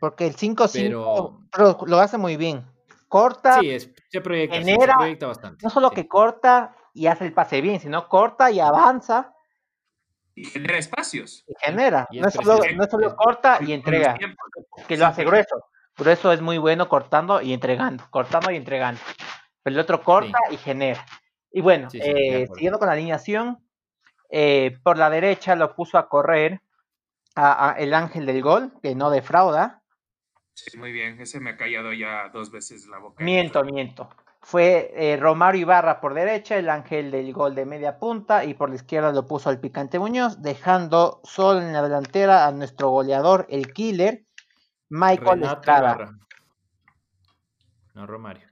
porque 0.00 0.26
el 0.26 0.34
5-5 0.36 0.68
pero- 0.68 1.40
pero 1.50 1.78
lo 1.86 1.98
hace 2.00 2.18
muy 2.18 2.36
bien. 2.36 2.66
Corta, 3.08 3.60
Sí, 3.60 3.70
es- 3.70 3.90
se 4.08 4.20
proyecta, 4.20 4.56
sí, 4.56 4.64
se 4.64 4.70
genera- 4.72 4.96
proyecta 4.96 5.26
bastante. 5.28 5.58
no 5.64 5.70
solo 5.70 5.88
sí. 5.90 5.94
que 5.94 6.08
corta 6.08 6.74
y 6.92 7.06
hace 7.06 7.24
el 7.26 7.32
pase 7.32 7.60
bien, 7.60 7.78
sino 7.80 8.08
corta 8.08 8.50
y 8.50 8.58
avanza 8.60 9.32
Y 10.34 10.44
genera 10.46 10.78
espacios. 10.78 11.44
y 11.46 11.54
genera. 11.60 12.08
Y 12.10 12.18
no, 12.20 12.26
es 12.26 12.34
solo, 12.34 12.58
no 12.74 12.84
es 12.84 12.90
solo 12.90 13.14
corta 13.14 13.58
y 13.60 13.72
entrega, 13.72 14.16
que 14.88 14.96
lo 14.96 15.06
hace 15.06 15.24
grueso. 15.24 15.64
Grueso 15.96 16.32
es 16.32 16.40
muy 16.40 16.58
bueno 16.58 16.88
cortando 16.88 17.40
y 17.40 17.52
entregando, 17.52 18.04
cortando 18.10 18.50
y 18.50 18.56
entregando. 18.56 19.00
Pero 19.62 19.74
el 19.74 19.80
otro 19.80 20.02
corta 20.02 20.38
y 20.50 20.56
genera. 20.56 21.04
Y 21.50 21.60
bueno, 21.60 21.88
Sí, 21.90 22.00
sí, 22.00 22.12
de 22.12 22.42
eh, 22.42 22.48
siguiendo 22.52 22.78
con 22.78 22.86
la 22.86 22.94
alineación, 22.94 23.64
eh, 24.30 24.76
por 24.82 24.98
la 24.98 25.08
derecha 25.10 25.54
lo 25.54 25.74
puso 25.74 25.98
a 25.98 26.08
correr 26.08 26.60
a, 27.36 27.70
a 27.70 27.72
el 27.74 27.94
ángel 27.94 28.26
del 28.26 28.42
gol, 28.42 28.72
que 28.82 28.94
no 28.94 29.10
defrauda. 29.10 29.82
Sí, 30.54 30.78
muy 30.78 30.92
bien. 30.92 31.20
Ese 31.20 31.40
me 31.40 31.50
ha 31.50 31.56
callado 31.56 31.92
ya 31.92 32.28
dos 32.32 32.50
veces 32.50 32.86
la 32.86 32.98
boca. 32.98 33.22
Miento, 33.22 33.62
miento. 33.64 34.08
Fue 34.40 34.92
eh, 34.94 35.16
Romario 35.16 35.62
Ibarra 35.62 36.00
por 36.00 36.12
derecha, 36.12 36.56
el 36.56 36.68
ángel 36.68 37.10
del 37.10 37.32
gol 37.32 37.54
de 37.54 37.64
media 37.64 37.98
punta, 37.98 38.44
y 38.44 38.54
por 38.54 38.68
la 38.68 38.76
izquierda 38.76 39.10
lo 39.10 39.26
puso 39.26 39.48
al 39.48 39.58
Picante 39.58 39.98
Muñoz, 39.98 40.42
dejando 40.42 41.20
solo 41.24 41.60
en 41.60 41.72
la 41.72 41.82
delantera 41.82 42.46
a 42.46 42.52
nuestro 42.52 42.90
goleador, 42.90 43.46
el 43.48 43.72
killer, 43.72 44.23
Michael 44.94 45.40
Renato 45.40 45.54
Estrada. 45.54 45.94
Ibarra. 45.94 46.18
No, 47.94 48.06
Romario. 48.06 48.48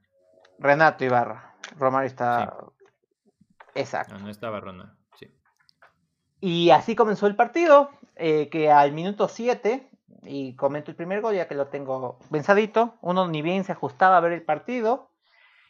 Renato 0.58 1.04
Ibarra. 1.04 1.54
Romario 1.78 2.08
está. 2.08 2.56
Exacto. 3.76 4.14
No, 4.14 4.24
no 4.24 4.28
estaba 4.28 4.58
Ronaldo. 4.58 4.92
Sí. 5.16 5.32
Y 6.40 6.70
así 6.70 6.96
comenzó 6.96 7.28
el 7.28 7.36
partido, 7.36 7.90
eh, 8.16 8.48
que 8.50 8.72
al 8.72 8.90
minuto 8.90 9.28
7, 9.28 9.88
y 10.24 10.56
comento 10.56 10.90
el 10.90 10.96
primer 10.96 11.20
gol 11.20 11.36
ya 11.36 11.46
que 11.46 11.54
lo 11.54 11.68
tengo 11.68 12.18
pensadito, 12.28 12.98
uno 13.02 13.28
ni 13.28 13.40
bien 13.40 13.62
se 13.62 13.72
ajustaba 13.72 14.16
a 14.16 14.20
ver 14.20 14.32
el 14.32 14.42
partido, 14.42 15.10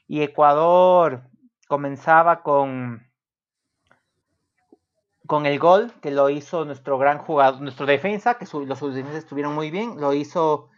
y 0.09 0.23
Ecuador 0.23 1.25
comenzaba 1.69 2.43
con, 2.43 3.12
con 5.27 5.47
el 5.47 5.59
gol 5.59 5.93
que 6.03 6.11
lo 6.11 6.29
hizo 6.31 6.65
nuestro 6.65 6.99
gran 6.99 7.19
jugador, 7.19 7.61
nuestro 7.61 7.87
defensa, 7.87 8.35
que 8.39 8.47
su- 8.47 8.67
los 8.67 8.81
defensas 8.81 9.15
estuvieron 9.17 9.55
muy 9.55 9.71
bien, 9.71 10.01
lo 10.01 10.13
hizo 10.15 10.69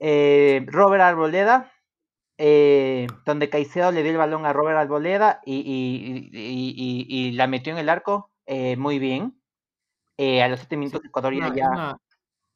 eh, 0.00 0.64
Robert 0.66 1.02
Arboleda, 1.02 1.72
eh, 2.38 3.06
donde 3.24 3.48
Caicedo 3.48 3.92
le 3.92 4.02
dio 4.02 4.12
el 4.12 4.18
balón 4.18 4.44
a 4.46 4.52
Robert 4.52 4.78
Arboleda 4.78 5.40
y, 5.44 5.56
y- 5.56 6.30
y- 6.32 6.74
y- 6.76 7.28
y 7.28 7.32
la 7.32 7.46
metió 7.46 7.72
en 7.72 7.78
el 7.78 7.88
arco 7.88 8.30
eh, 8.46 8.76
muy 8.76 8.98
bien. 8.98 9.40
Eh, 10.16 10.42
a 10.42 10.48
los 10.48 10.60
7 10.60 10.76
minutos 10.76 11.04
Ecuador 11.04 11.32
ya, 11.32 11.38
Una, 11.46 11.54
ya- 11.56 11.68
una- 11.70 11.96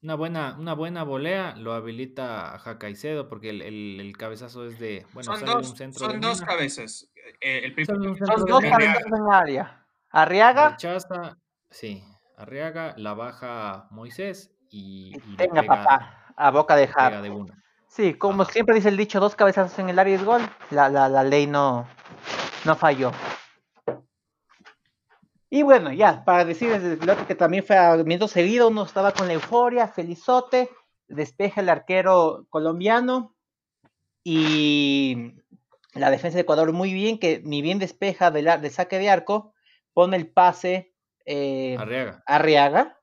una 0.02 0.14
buena, 0.14 0.56
una 0.58 0.74
buena 0.74 1.04
volea 1.04 1.54
lo 1.56 1.72
habilita 1.72 2.54
a 2.54 2.58
Jacaicedo 2.58 3.28
porque 3.28 3.50
el, 3.50 3.62
el- 3.62 4.00
el 4.00 4.16
cabezazo 4.16 4.66
es 4.66 4.78
de. 4.78 5.06
Bueno, 5.14 5.36
son 5.36 5.46
dos, 5.46 5.70
un 5.70 5.76
centro 5.76 6.06
son 6.06 6.20
de 6.20 6.26
dos 6.26 6.42
cabezas. 6.42 7.08
Eh, 7.40 7.60
el 7.64 7.74
primer 7.74 7.86
Son 7.86 8.26
son 8.26 8.44
dos 8.46 8.60
cabezazos 8.62 9.06
en 9.06 9.32
área. 9.32 9.85
Arriaga, 10.10 10.70
rechaza, 10.70 11.36
sí, 11.70 12.02
Arriaga, 12.36 12.94
la 12.96 13.14
baja 13.14 13.88
Moisés 13.90 14.50
y, 14.70 15.16
y 15.26 15.36
tenga 15.36 15.62
pega- 15.62 15.66
papá, 15.84 16.32
a 16.36 16.50
boca 16.50 16.76
de 16.76 16.86
Jara. 16.88 17.20
de 17.22 17.30
una. 17.30 17.62
Sí, 17.88 18.14
como 18.14 18.44
siempre 18.44 18.74
dice 18.74 18.88
el 18.90 18.96
dicho, 18.96 19.20
dos 19.20 19.36
cabezazos 19.36 19.78
en 19.78 19.88
el 19.88 19.98
área 19.98 20.14
es 20.16 20.24
gol. 20.24 20.42
La, 20.70 20.88
la, 20.88 21.08
la 21.08 21.22
ley 21.22 21.46
no, 21.46 21.86
no 22.64 22.74
falló. 22.76 23.10
Y 25.48 25.62
bueno, 25.62 25.92
ya, 25.92 26.24
para 26.24 26.44
decir 26.44 26.70
desde 26.70 26.92
el 26.92 26.98
piloto 26.98 27.26
que 27.26 27.34
también 27.34 27.64
fue 27.64 27.78
a 27.78 27.96
minuto 27.96 28.28
seguido, 28.28 28.68
uno 28.68 28.84
estaba 28.84 29.12
con 29.12 29.28
la 29.28 29.34
euforia, 29.34 29.88
felizote, 29.88 30.68
despeja 31.08 31.60
el 31.60 31.68
arquero 31.68 32.46
colombiano 32.50 33.34
y 34.24 35.34
la 35.94 36.10
defensa 36.10 36.34
de 36.36 36.42
Ecuador 36.42 36.72
muy 36.72 36.92
bien, 36.92 37.18
que 37.18 37.40
ni 37.44 37.62
bien 37.62 37.78
despeja 37.78 38.30
de 38.30 38.70
saque 38.70 38.98
de 38.98 39.08
arco, 39.08 39.54
pone 39.96 40.18
el 40.18 40.28
pase 40.28 40.92
eh, 41.24 41.74
Arriaga. 41.78 42.22
Arriaga 42.26 43.00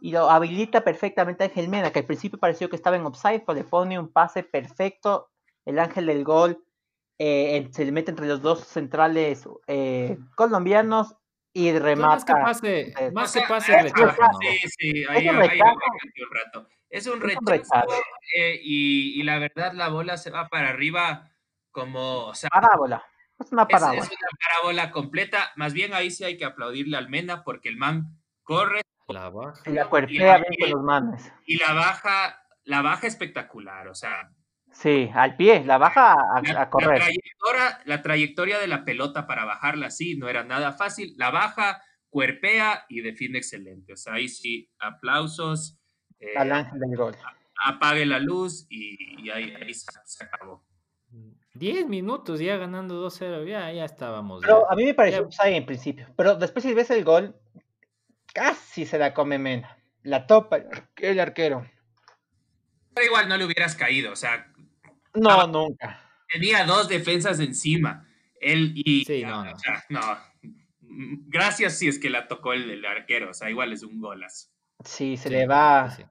y 0.00 0.10
lo 0.10 0.30
habilita 0.30 0.82
perfectamente 0.82 1.44
a 1.44 1.48
Ángel 1.48 1.68
Mena, 1.68 1.92
que 1.92 1.98
al 1.98 2.06
principio 2.06 2.38
pareció 2.38 2.70
que 2.70 2.76
estaba 2.76 2.96
en 2.96 3.04
offside, 3.04 3.42
pero 3.46 3.58
le 3.58 3.64
pone 3.64 3.98
un 3.98 4.10
pase 4.10 4.42
perfecto. 4.42 5.28
El 5.66 5.78
ángel 5.78 6.06
del 6.06 6.24
gol 6.24 6.64
eh, 7.18 7.56
en- 7.56 7.74
se 7.74 7.84
le 7.84 7.92
mete 7.92 8.10
entre 8.10 8.26
los 8.26 8.40
dos 8.40 8.60
centrales 8.66 9.46
eh, 9.66 10.16
colombianos 10.34 11.14
y 11.52 11.70
Pero 11.72 11.84
remata. 11.84 12.14
Más 12.16 12.24
que 12.24 12.32
pase, 12.32 12.80
eh, 13.06 13.10
más 13.12 13.32
que 13.32 13.42
pase 13.46 13.82
rechazo, 13.82 14.22
¿no? 14.22 14.38
Sí, 14.40 14.68
sí, 14.78 15.04
ahí, 15.10 15.26
Es 15.28 15.32
un 15.34 15.38
rechazo. 15.40 15.74
me 15.76 16.06
metí 16.06 16.22
un 16.22 16.34
rato. 16.34 16.68
Es 16.88 17.06
un 17.06 17.12
Es 17.12 17.22
un 17.22 17.28
rechazo 17.28 17.50
rechazo. 17.50 18.02
eh, 18.38 18.58
y, 18.62 19.20
y 19.20 19.22
la 19.24 19.38
verdad 19.38 19.72
la 19.74 19.88
bola 19.90 20.16
se 20.16 20.30
va 20.30 20.48
para 20.48 20.70
arriba 20.70 21.30
como, 21.70 22.26
o 22.28 22.34
sea, 22.34 22.48
Parábola. 22.48 23.04
Es 23.38 23.52
una 23.52 23.66
parábola. 23.66 24.00
es 24.02 24.08
una 24.08 24.38
parábola 24.48 24.90
completa. 24.90 25.50
Más 25.56 25.72
bien 25.72 25.92
ahí 25.94 26.10
sí 26.10 26.24
hay 26.24 26.36
que 26.36 26.44
aplaudirle 26.44 26.96
al 26.96 27.08
Mena 27.08 27.42
porque 27.42 27.68
el 27.68 27.76
man 27.76 28.20
corre 28.42 28.82
La 29.08 29.28
baja. 29.30 29.62
Y 29.66 29.70
la 29.74 29.86
cuerpea 29.88 30.38
bien 30.38 30.54
con 30.60 30.70
los 30.70 30.82
manes. 30.82 31.32
y 31.46 31.56
la 31.58 31.72
baja, 31.72 32.42
la 32.64 32.82
baja 32.82 33.06
espectacular, 33.06 33.88
o 33.88 33.94
sea, 33.94 34.30
Sí, 34.72 35.08
al 35.14 35.36
pie, 35.36 35.62
la 35.64 35.78
baja 35.78 36.14
a, 36.14 36.42
la, 36.42 36.50
a 36.50 36.52
la 36.54 36.70
correr. 36.70 36.96
trayectoria, 37.00 37.80
la 37.84 38.02
trayectoria 38.02 38.58
de 38.58 38.66
la 38.66 38.84
pelota 38.84 39.24
para 39.28 39.44
bajarla 39.44 39.86
así 39.86 40.16
no 40.16 40.28
era 40.28 40.42
nada 40.42 40.72
fácil. 40.72 41.14
La 41.16 41.30
baja, 41.30 41.80
cuerpea 42.10 42.84
y 42.88 43.00
define 43.00 43.38
excelente. 43.38 43.92
O 43.92 43.96
sea, 43.96 44.14
ahí 44.14 44.28
sí, 44.28 44.68
aplausos. 44.80 45.78
eh, 46.18 46.36
Al 46.36 46.50
ángel 46.50 46.80
del 46.80 46.96
gol. 46.96 47.16
apague 47.64 48.04
la 48.04 48.18
luz 48.18 48.66
y, 48.68 49.22
y 49.22 49.30
ahí, 49.30 49.54
ahí 49.54 49.72
se, 49.74 49.86
se 50.04 50.24
acabó. 50.24 50.64
10 51.54 51.86
minutos 51.86 52.40
ya 52.40 52.56
ganando 52.56 53.00
2-0, 53.00 53.46
ya, 53.46 53.72
ya 53.72 53.84
estábamos. 53.84 54.42
Pero 54.42 54.62
ya. 54.66 54.72
a 54.72 54.76
mí 54.76 54.84
me 54.84 54.94
pareció 54.94 55.20
Ya. 55.22 55.26
offside 55.26 55.56
en 55.56 55.66
principio. 55.66 56.06
Pero 56.16 56.34
después 56.36 56.64
si 56.64 56.74
ves 56.74 56.90
el 56.90 57.04
gol, 57.04 57.36
casi 58.32 58.84
se 58.86 58.98
la 58.98 59.14
come 59.14 59.38
Mena. 59.38 59.78
La 60.02 60.26
topa 60.26 60.56
el 60.56 60.66
ar- 60.66 60.90
el 60.96 61.20
arquero. 61.20 61.66
Pero 62.94 63.06
igual 63.06 63.28
no 63.28 63.36
le 63.36 63.44
hubieras 63.44 63.74
caído, 63.76 64.12
o 64.12 64.16
sea, 64.16 64.52
No, 65.14 65.46
nunca. 65.46 66.00
tenía 66.28 66.64
dos 66.64 66.88
defensas 66.88 67.40
encima. 67.40 68.06
Él 68.40 68.72
y. 68.74 69.04
Sí, 69.04 69.22
no, 69.24 69.44
no. 69.44 69.52
o 69.52 69.58
sea, 69.58 69.82
no. 69.88 70.00
Gracias 71.26 71.78
si 71.78 71.88
es 71.88 71.98
que 71.98 72.10
la 72.10 72.28
tocó 72.28 72.52
el, 72.52 72.70
el 72.70 72.84
arquero, 72.84 73.30
o 73.30 73.34
sea, 73.34 73.48
igual 73.50 73.72
es 73.72 73.82
un 73.82 74.00
golazo. 74.00 74.48
Sí, 74.84 75.16
se 75.16 75.28
Sí, 75.28 75.34
le 75.34 75.46
va 75.46 75.90
sí. 75.90 76.04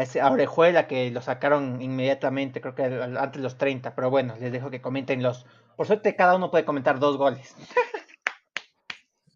A 0.00 0.02
ese 0.04 0.20
a 0.20 0.30
Orejuela 0.30 0.86
que 0.86 1.10
lo 1.10 1.20
sacaron 1.22 1.80
inmediatamente, 1.82 2.60
creo 2.60 2.74
que 2.74 2.82
antes 2.84 3.32
de 3.40 3.42
los 3.42 3.58
30. 3.58 3.94
Pero 3.94 4.10
bueno, 4.10 4.34
les 4.40 4.50
dejo 4.50 4.70
que 4.70 4.80
comenten 4.80 5.22
los. 5.22 5.46
Por 5.76 5.86
suerte, 5.86 6.16
cada 6.16 6.36
uno 6.36 6.50
puede 6.50 6.64
comentar 6.64 6.98
dos 6.98 7.16
goles. 7.16 7.54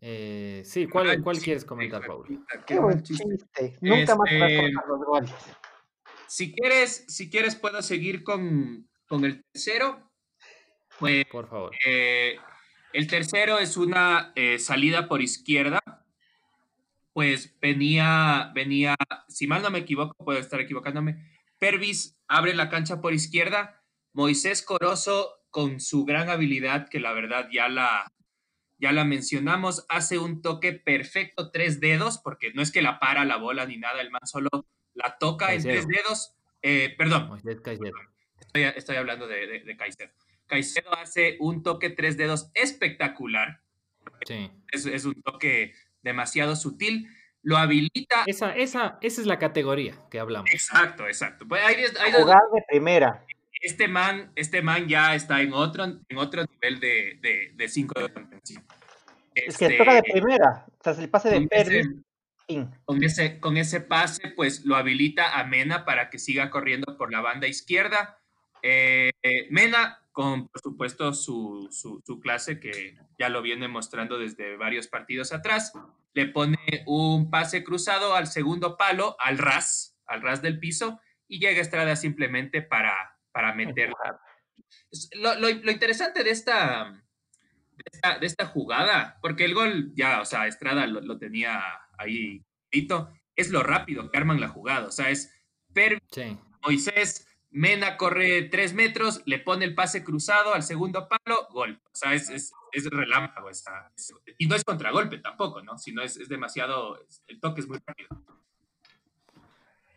Eh, 0.07 0.61
sí, 0.67 0.87
¿cuál, 0.87 1.09
Ay, 1.09 1.23
cuál 1.23 1.37
sí, 1.37 1.45
quieres 1.45 1.65
comentar, 1.65 2.03
Paul? 2.07 2.45
Qué 2.67 2.75
buen 2.75 2.97
buen 2.97 3.03
chiste. 3.03 3.25
chiste. 3.39 3.79
Nunca 3.81 4.15
más 4.17 4.29
podrás 4.31 4.51
Este- 4.53 4.63
contar 4.75 4.85
los 4.87 5.07
goles. 5.07 5.31
Si 6.27 6.53
quieres, 6.53 7.05
si 7.09 7.31
quieres 7.31 7.57
puedo 7.57 7.81
seguir 7.81 8.23
con, 8.23 8.87
con 9.09 9.25
el 9.25 9.43
tercero. 9.51 10.11
Pues 10.99 11.25
Por 11.33 11.49
favor. 11.49 11.71
eh, 11.87 12.37
el 12.93 13.07
tercero 13.07 13.59
es 13.59 13.79
una 13.79 14.33
eh, 14.37 14.59
salida 14.59 15.09
por 15.09 15.23
izquierda. 15.23 15.81
Pues 17.15 17.57
venía, 17.61 18.51
venía, 18.55 18.97
si 19.29 19.47
mal 19.47 19.63
no 19.63 19.71
me 19.71 19.79
equivoco, 19.79 20.23
puedo 20.23 20.39
estar 20.39 20.61
equivocándome. 20.61 21.31
Pervis 21.59 22.21
abre 22.29 22.53
la 22.55 22.69
cancha 22.69 23.01
por 23.01 23.15
izquierda. 23.15 23.83
Moisés 24.13 24.63
Corozo, 24.63 25.31
con 25.49 25.81
su 25.81 26.05
gran 26.05 26.29
habilidad, 26.29 26.89
que 26.89 26.99
la 27.01 27.13
verdad 27.13 27.49
ya 27.53 27.69
la, 27.69 28.13
ya 28.79 28.93
la 28.93 29.05
mencionamos, 29.05 29.87
hace 29.89 30.19
un 30.19 30.43
toque 30.43 30.73
perfecto, 30.73 31.53
tres 31.53 31.81
dedos, 31.81 32.19
porque 32.19 32.53
no 32.53 32.63
es 32.63 32.73
que 32.73 32.83
la 32.83 32.99
para 32.99 33.25
la 33.25 33.37
bola 33.37 33.65
ni 33.65 33.79
nada, 33.79 34.01
el 34.01 34.11
man 34.11 34.27
solo 34.27 34.49
la 34.93 35.17
toca 35.19 35.55
en 35.55 35.63
tres 35.63 35.87
dedos. 35.87 36.35
Eh, 36.63 36.95
perdón, 36.99 37.29
Moisés 37.29 37.61
Caicedo. 37.61 37.93
estoy, 38.41 38.63
estoy 38.63 38.97
hablando 38.97 39.29
de, 39.29 39.47
de, 39.47 39.61
de 39.61 39.77
Caicedo. 39.77 40.11
Caicedo 40.47 40.93
hace 40.95 41.37
un 41.39 41.63
toque 41.63 41.91
tres 41.91 42.17
dedos 42.17 42.51
espectacular. 42.55 43.63
Sí. 44.27 44.51
Es, 44.73 44.87
es 44.87 45.05
un 45.05 45.23
toque 45.23 45.75
demasiado 46.05 46.55
sutil. 46.55 47.09
Lo 47.43 47.57
habilita. 47.59 48.23
Esa, 48.27 48.55
esa, 48.57 48.99
esa 49.03 49.21
es 49.21 49.27
la 49.27 49.39
categoría 49.39 49.95
que 50.11 50.19
hablamos. 50.21 50.49
Exacto, 50.53 51.07
exacto. 51.07 51.47
Pues 51.47 51.63
ahí 51.65 51.75
ahí 52.01 52.13
Jugar 52.13 52.39
de 52.55 52.63
primera. 52.69 53.25
este, 53.61 53.87
man, 53.89 54.31
este 54.37 54.63
man 54.63 54.87
ya 54.89 55.15
está 55.15 55.43
en 55.43 55.53
otro, 55.53 55.85
en 55.85 56.17
otro 56.17 56.45
nivel 56.45 56.81
de, 56.81 57.19
de, 57.21 57.53
de 57.55 57.69
cinco 57.69 58.01
de 58.01 58.11
contención. 58.13 58.65
Es 59.35 59.59
que 59.59 59.71
toca 59.71 59.93
de 59.93 59.99
este, 59.99 60.13
primera. 60.13 60.65
O 60.79 60.95
sea, 60.95 61.03
el 61.03 61.11
pase 61.11 61.29
de 61.31 61.49
ese- 61.51 61.83
con 62.85 63.03
ese, 63.03 63.41
con 63.41 63.57
ese 63.57 63.81
pase, 63.81 64.29
pues 64.37 64.65
lo 64.65 64.77
habilita 64.77 65.39
a 65.39 65.45
Mena 65.45 65.85
para 65.85 66.09
que 66.11 66.19
siga 66.19 66.51
corriendo 66.51 66.97
por 66.97 67.11
la 67.13 67.21
banda 67.21 67.47
izquierda. 67.47 68.19
Eh, 68.63 69.11
Mena, 69.51 69.99
con 70.15 70.47
por 70.49 70.61
supuesto 70.63 71.13
su, 71.13 71.69
su- 71.71 72.01
su 72.07 72.21
clase, 72.21 72.61
que 72.61 72.97
ya 73.19 73.29
lo 73.29 73.43
viene 73.43 73.67
mostrando 73.69 74.17
desde 74.17 74.57
varios 74.57 74.87
partidos 74.89 75.33
atrás, 75.33 75.73
le 76.15 76.27
pone 76.27 76.57
un 76.87 77.29
pase 77.31 77.65
cruzado 77.65 78.15
al 78.15 78.29
segundo 78.29 78.77
palo, 78.77 79.17
al 79.19 79.37
ras, 79.39 79.99
al 80.07 80.23
ras 80.23 80.41
del 80.41 80.59
piso, 80.61 81.01
y 81.27 81.41
llega 81.41 81.61
Estrada 81.61 81.97
simplemente 81.97 82.63
para, 82.63 83.19
para 83.33 83.53
meter 83.55 83.93
es- 84.93 85.11
lo, 85.15 85.35
lo- 85.35 85.49
lo 85.53 85.71
interesante 85.73 86.23
de 86.23 86.31
esta, 86.31 86.93
de 87.73 87.85
esta, 87.93 88.19
de 88.21 88.27
esta 88.27 88.47
jugada, 88.47 89.19
porque 89.21 89.45
el 89.45 89.55
gol 89.55 89.93
ya, 89.97 90.21
o 90.21 90.25
sea, 90.25 90.47
Estrada 90.47 90.87
lo, 90.87 91.01
lo 91.01 91.19
tenía 91.19 91.61
ahí, 91.99 92.41
es 93.37 93.51
lo 93.51 93.63
rápido 93.65 94.11
que 94.11 94.17
arman 94.19 94.41
la 94.41 94.47
jugada. 94.49 94.87
O 94.87 94.93
sea, 94.93 95.11
es 95.11 95.33
Per 95.73 95.99
Sí. 96.13 96.39
Moisés, 96.63 97.27
Mena 97.57 97.97
corre 97.97 98.43
tres 98.51 98.75
metros, 98.75 99.23
le 99.27 99.39
pone 99.39 99.65
el 99.65 99.77
pase 99.77 100.03
cruzado 100.03 100.55
al 100.55 100.65
segundo 100.65 101.09
palo, 101.09 101.47
gol. 101.53 101.81
O 101.87 101.91
sea, 101.95 102.13
es, 102.13 102.29
es, 102.29 102.53
es 102.73 102.85
relámpago. 102.91 103.49
esa- 103.49 103.93
es- 103.97 104.13
y 104.39 104.47
no 104.49 104.57
es 104.57 104.65
contragolpe 104.65 105.19
tampoco, 105.19 105.63
¿no? 105.63 105.79
Sino 105.79 106.03
es, 106.03 106.17
es 106.17 106.29
demasiado, 106.29 107.01
es- 107.09 107.23
el 107.29 107.39
toque 107.39 107.61
es 107.61 107.69
muy 107.69 107.79
rápido. 107.87 108.09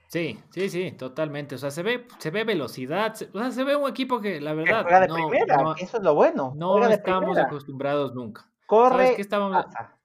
Sí, 0.09 0.39
sí, 0.51 0.69
sí, 0.69 0.91
totalmente. 0.93 1.55
O 1.55 1.57
sea, 1.57 1.69
se 1.71 1.83
ve, 1.83 2.07
se 2.19 2.29
ve 2.31 2.43
velocidad. 2.43 3.13
se- 3.15 3.29
o 3.33 3.39
sea, 3.39 3.51
se 3.51 3.63
ve 3.63 3.75
un 3.75 3.89
equipo 3.89 4.21
que 4.21 4.39
la 4.39 4.51
Que 4.51 4.57
verdad 4.57 4.83
juega 4.83 4.99
de 5.01 5.07
no, 5.07 5.15
primera, 5.15 5.57
no, 5.57 5.75
que 5.75 5.83
eso 5.83 5.97
es 5.97 6.03
lo 6.03 6.13
bueno. 6.13 6.53
no 6.55 6.87
estamos 6.87 7.23
primera. 7.25 7.47
acostumbrados 7.47 8.13
nunca. 8.13 8.49
Corre, 8.67 8.95
¿Sabes 8.97 9.15
qué 9.15 9.21
estábamos- 9.21 9.65
pasa. 9.65 9.97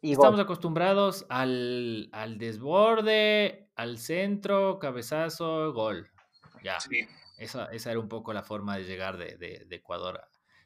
Y 0.00 0.12
Estamos 0.12 0.32
gol. 0.36 0.40
acostumbrados 0.44 1.26
al, 1.28 2.08
al 2.12 2.36
desborde, 2.36 3.70
al 3.76 3.98
centro, 3.98 4.78
cabezazo, 4.78 5.72
gol. 5.72 6.08
Ya, 6.62 6.78
Sí. 6.80 7.06
esa, 7.38 7.66
esa 7.66 7.90
era 7.90 8.00
un 8.00 8.08
poco 8.08 8.32
la 8.32 8.42
forma 8.42 8.76
de 8.76 8.84
llegar 8.84 9.16
de, 9.16 9.36
de- 9.36 9.64
de 9.66 9.76
Ecuador. 9.76 10.20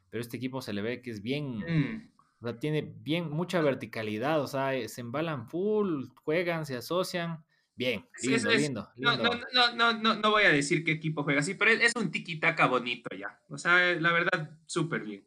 Pero 0.09 0.21
este 0.21 0.37
equipo 0.37 0.61
se 0.61 0.73
le 0.73 0.81
ve 0.81 1.01
que 1.01 1.11
es 1.11 1.21
bien, 1.21 1.57
Mm. 1.59 2.09
o 2.41 2.47
sea, 2.47 2.59
tiene 2.59 2.81
bien 2.81 3.29
mucha 3.29 3.61
verticalidad, 3.61 4.41
o 4.41 4.47
sea, 4.47 4.73
eh, 4.75 4.87
se 4.89 5.01
embalan 5.01 5.47
full, 5.47 6.05
juegan, 6.23 6.65
se 6.65 6.75
asocian. 6.77 7.43
Bien, 7.75 8.07
es- 8.15 8.23
lindo, 8.25 8.49
es- 8.51 8.61
lindo, 8.61 8.89
No, 8.95 9.11
lindo. 9.11 9.29
no, 9.35 9.39
no, 9.53 9.75
no, 9.93 9.99
no, 9.99 10.15
no 10.15 10.31
voy 10.31 10.43
a 10.43 10.49
decir 10.49 10.83
qué 10.83 10.91
equipo 10.93 11.23
juega 11.23 11.41
así, 11.41 11.53
pero 11.53 11.69
es, 11.71 11.93
un 11.95 12.09
tiki-taka 12.11 12.65
bonito 12.65 13.15
ya. 13.15 13.39
O 13.49 13.57
sea, 13.59 13.93
la 13.99 14.11
verdad, 14.11 14.49
súper 14.65 15.01
bien. 15.03 15.23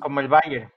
Como 0.00 0.20
el 0.20 0.28
Bayern. 0.28 0.70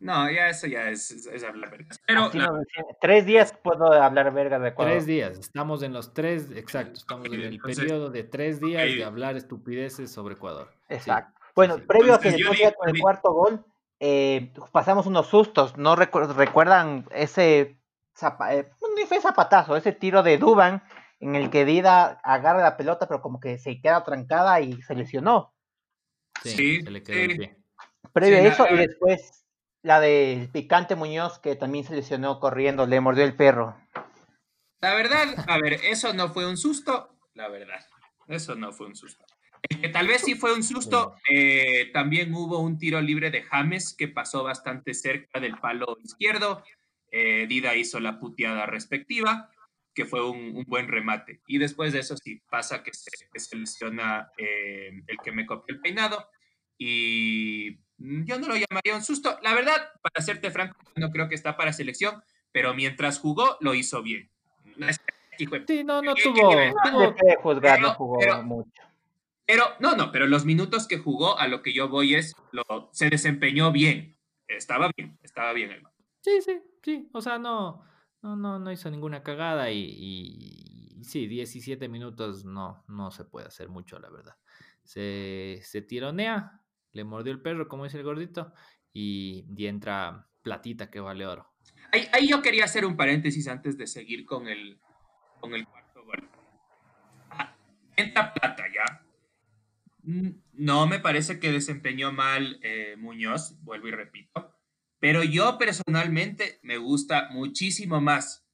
No, 0.00 0.30
ya 0.30 0.48
eso 0.48 0.66
ya 0.66 0.88
es, 0.88 1.10
es, 1.10 1.26
es 1.26 1.44
hablar 1.44 1.70
vergas. 1.70 2.00
Pero 2.06 2.30
la-. 2.32 2.62
Tres 3.00 3.26
días 3.26 3.52
puedo 3.62 3.92
hablar 3.92 4.32
verga 4.32 4.58
de 4.58 4.70
Ecuador. 4.70 4.92
Tres 4.94 5.06
días, 5.06 5.38
estamos 5.38 5.82
en 5.82 5.92
los 5.92 6.14
tres, 6.14 6.50
exacto, 6.52 6.94
estamos 6.94 7.26
en 7.26 7.34
el 7.34 7.54
Entonces, 7.54 7.78
periodo 7.78 8.10
de 8.10 8.24
tres 8.24 8.60
días 8.60 8.86
de 8.86 9.04
hablar 9.04 9.36
estupideces 9.36 10.10
sobre 10.10 10.34
Ecuador. 10.34 10.68
Sí, 10.88 10.94
Exacto. 10.94 11.38
Bueno, 11.54 11.76
sí. 11.76 11.82
previo 11.86 12.14
a 12.14 12.20
que 12.20 12.30
digo- 12.32 12.50
con 12.78 12.88
el 12.88 13.00
cuarto 13.00 13.32
gol, 13.32 13.64
eh, 13.98 14.52
pasamos 14.72 15.06
unos 15.06 15.26
sustos. 15.26 15.76
¿No 15.76 15.94
recu- 15.96 16.32
recuerdan 16.34 17.06
ese 17.10 17.78
zapa- 18.18 18.54
eh, 18.54 18.70
fue 19.06 19.20
zapatazo, 19.20 19.76
ese 19.76 19.92
tiro 19.92 20.22
de 20.22 20.38
Duban 20.38 20.82
en 21.18 21.34
el 21.36 21.50
que 21.50 21.66
Dida 21.66 22.18
agarra 22.22 22.62
la 22.62 22.78
pelota, 22.78 23.06
pero 23.06 23.20
como 23.20 23.38
que 23.40 23.58
se 23.58 23.80
queda 23.82 24.02
trancada 24.04 24.60
y 24.62 24.80
se 24.80 24.94
lesionó? 24.94 25.52
Sí, 26.42 26.50
Sí, 26.50 26.82
se 26.82 26.90
le 26.90 27.02
quedó 27.02 27.18
el 27.20 27.36
pie. 27.36 27.56
Previo 28.14 28.38
Sí, 28.38 28.40
a 28.40 28.48
la- 28.48 28.54
eso, 28.54 28.66
y 28.74 28.76
después 28.78 29.44
la 29.82 30.00
de 30.00 30.48
Picante 30.52 30.96
Muñoz, 30.96 31.38
que 31.38 31.56
también 31.56 31.84
se 31.84 31.94
lesionó 31.94 32.40
corriendo, 32.40 32.86
le 32.86 33.00
mordió 33.00 33.24
el 33.24 33.34
perro. 33.34 33.76
La 34.80 34.94
verdad, 34.94 35.44
a 35.46 35.58
ver, 35.58 35.74
eso 35.84 36.12
no 36.12 36.30
fue 36.30 36.46
un 36.46 36.56
susto, 36.56 37.16
la 37.34 37.48
verdad. 37.48 37.84
Eso 38.28 38.54
no 38.54 38.72
fue 38.72 38.86
un 38.86 38.96
susto. 38.96 39.24
El 39.68 39.80
que 39.80 39.88
tal 39.90 40.06
vez 40.06 40.22
sí 40.22 40.34
fue 40.34 40.54
un 40.54 40.62
susto, 40.62 41.16
eh, 41.30 41.90
también 41.92 42.32
hubo 42.34 42.60
un 42.60 42.78
tiro 42.78 43.00
libre 43.00 43.30
de 43.30 43.42
James 43.42 43.94
que 43.96 44.08
pasó 44.08 44.42
bastante 44.42 44.94
cerca 44.94 45.38
del 45.38 45.58
palo 45.58 45.98
izquierdo. 46.02 46.62
Eh, 47.10 47.46
Dida 47.48 47.74
hizo 47.74 48.00
la 48.00 48.18
puteada 48.18 48.66
respectiva, 48.66 49.50
que 49.94 50.06
fue 50.06 50.26
un, 50.26 50.56
un 50.56 50.64
buen 50.64 50.88
remate. 50.88 51.42
Y 51.46 51.58
después 51.58 51.92
de 51.92 51.98
eso 51.98 52.16
sí 52.16 52.40
pasa 52.48 52.82
que 52.82 52.94
se, 52.94 53.10
que 53.30 53.40
se 53.40 53.56
lesiona 53.56 54.30
eh, 54.38 54.92
el 55.06 55.18
que 55.22 55.32
me 55.32 55.44
copió 55.44 55.74
el 55.74 55.80
peinado. 55.82 56.26
Y 56.78 57.80
yo 58.00 58.38
no 58.38 58.48
lo 58.48 58.54
llamaría 58.56 58.94
un 58.94 59.02
susto. 59.02 59.38
La 59.42 59.54
verdad, 59.54 59.76
para 60.02 60.24
serte 60.24 60.50
franco, 60.50 60.76
no 60.96 61.10
creo 61.10 61.28
que 61.28 61.34
está 61.34 61.56
para 61.56 61.72
selección, 61.72 62.22
pero 62.52 62.74
mientras 62.74 63.18
jugó, 63.18 63.56
lo 63.60 63.74
hizo 63.74 64.02
bien. 64.02 64.30
Hijo 65.38 65.54
de 65.58 65.64
Sí, 65.66 65.84
no, 65.84 66.02
no 66.02 66.14
¿Qué- 66.14 66.22
tuvo, 66.22 66.50
qué? 66.50 66.72
No 66.92 67.12
juzgar, 67.42 67.76
pero- 67.76 67.88
no 67.88 67.94
jugó 67.94 68.18
pero- 68.18 68.42
mucho. 68.42 68.82
Pero, 69.46 69.64
no, 69.80 69.96
no, 69.96 70.12
pero 70.12 70.26
los 70.28 70.44
minutos 70.44 70.86
que 70.86 70.98
jugó, 70.98 71.36
a 71.38 71.48
lo 71.48 71.60
que 71.62 71.72
yo 71.72 71.88
voy 71.88 72.14
es, 72.14 72.34
lo, 72.52 72.88
se 72.92 73.10
desempeñó 73.10 73.72
bien. 73.72 74.16
Estaba 74.46 74.90
bien, 74.96 75.18
estaba 75.22 75.52
bien 75.52 75.72
el. 75.72 75.82
Sí, 76.20 76.40
sí, 76.40 76.60
sí. 76.82 77.08
O 77.12 77.20
sea, 77.20 77.38
no, 77.38 77.82
no, 78.22 78.36
no, 78.36 78.58
no 78.60 78.70
hizo 78.70 78.90
ninguna 78.90 79.22
cagada 79.24 79.70
y, 79.70 79.78
y- 79.80 80.96
y 81.00 81.04
sí, 81.04 81.26
17 81.26 81.88
minutos 81.88 82.44
no, 82.44 82.84
no 82.86 83.10
se 83.10 83.24
puede 83.24 83.46
hacer 83.48 83.68
mucho, 83.68 83.98
la 83.98 84.10
verdad. 84.10 84.36
Se, 84.84 85.60
se 85.64 85.82
tironea, 85.82 86.59
le 86.92 87.04
mordió 87.04 87.32
el 87.32 87.40
perro, 87.40 87.68
como 87.68 87.84
dice 87.84 87.98
el 87.98 88.04
gordito, 88.04 88.52
y, 88.92 89.44
entra 89.58 90.26
platita 90.42 90.90
que 90.90 91.00
vale 91.00 91.26
oro. 91.26 91.52
Ahí, 91.92 92.08
ahí 92.12 92.28
yo 92.28 92.42
quería 92.42 92.64
hacer 92.64 92.84
un 92.84 92.96
paréntesis 92.96 93.48
antes 93.48 93.76
de 93.76 93.86
seguir 93.86 94.24
con 94.24 94.48
el, 94.48 94.78
con 95.40 95.54
el 95.54 95.66
cuarto 95.66 96.04
gol. 96.04 96.28
Ah, 97.30 97.54
Entra 97.96 98.32
plata 98.32 98.64
ya. 98.74 99.06
Mm, 100.02 100.30
No 100.52 100.86
me 100.86 100.98
parece 100.98 101.38
que 101.40 101.52
desempeñó 101.52 102.12
mal 102.12 102.58
eh, 102.62 102.96
Muñoz, 102.98 103.56
vuelvo 103.62 103.88
y 103.88 103.92
repito. 103.92 104.56
Pero 104.98 105.22
yo 105.24 105.58
personalmente 105.58 106.60
me 106.62 106.76
gusta 106.76 107.28
muchísimo 107.30 108.00
más 108.00 108.46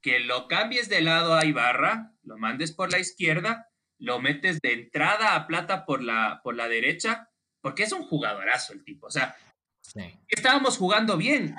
que 0.00 0.20
lo 0.20 0.48
cambies 0.48 0.88
de 0.88 1.02
lado 1.02 1.34
a 1.34 1.44
Ibarra, 1.44 2.14
lo 2.22 2.38
mandes 2.38 2.72
por 2.72 2.90
la 2.90 2.98
izquierda, 2.98 3.68
lo 3.98 4.18
metes 4.20 4.58
de 4.62 4.72
entrada 4.72 5.36
a 5.36 5.46
plata 5.46 5.84
por 5.84 6.02
la, 6.02 6.40
por 6.42 6.56
la 6.56 6.68
derecha, 6.68 7.29
porque 7.60 7.82
es 7.84 7.92
un 7.92 8.04
jugadorazo 8.06 8.72
el 8.72 8.84
tipo. 8.84 9.06
O 9.06 9.10
sea, 9.10 9.36
Sí. 9.82 10.18
estábamos 10.28 10.78
jugando 10.78 11.16
bien. 11.16 11.56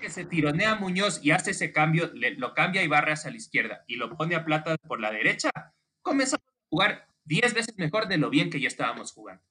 Que 0.00 0.08
se 0.08 0.24
tironea 0.24 0.72
a 0.72 0.74
Muñoz 0.76 1.20
y 1.22 1.30
hace 1.30 1.50
ese 1.50 1.72
cambio, 1.72 2.10
le- 2.14 2.34
lo 2.36 2.54
cambia 2.54 2.80
a 2.80 2.84
Ibarra 2.84 3.12
hacia 3.12 3.30
la 3.30 3.36
izquierda 3.36 3.84
y 3.86 3.96
lo 3.96 4.16
pone 4.16 4.34
a 4.34 4.44
Plata 4.46 4.76
por 4.88 4.98
la 4.98 5.10
derecha, 5.10 5.50
comenzamos 6.00 6.46
a 6.48 6.52
jugar 6.70 7.06
10 7.24 7.52
veces 7.52 7.76
mejor 7.76 8.08
de 8.08 8.16
lo 8.16 8.30
bien 8.30 8.48
que 8.48 8.60
ya 8.60 8.68
estábamos 8.68 9.12
jugando. 9.12 9.42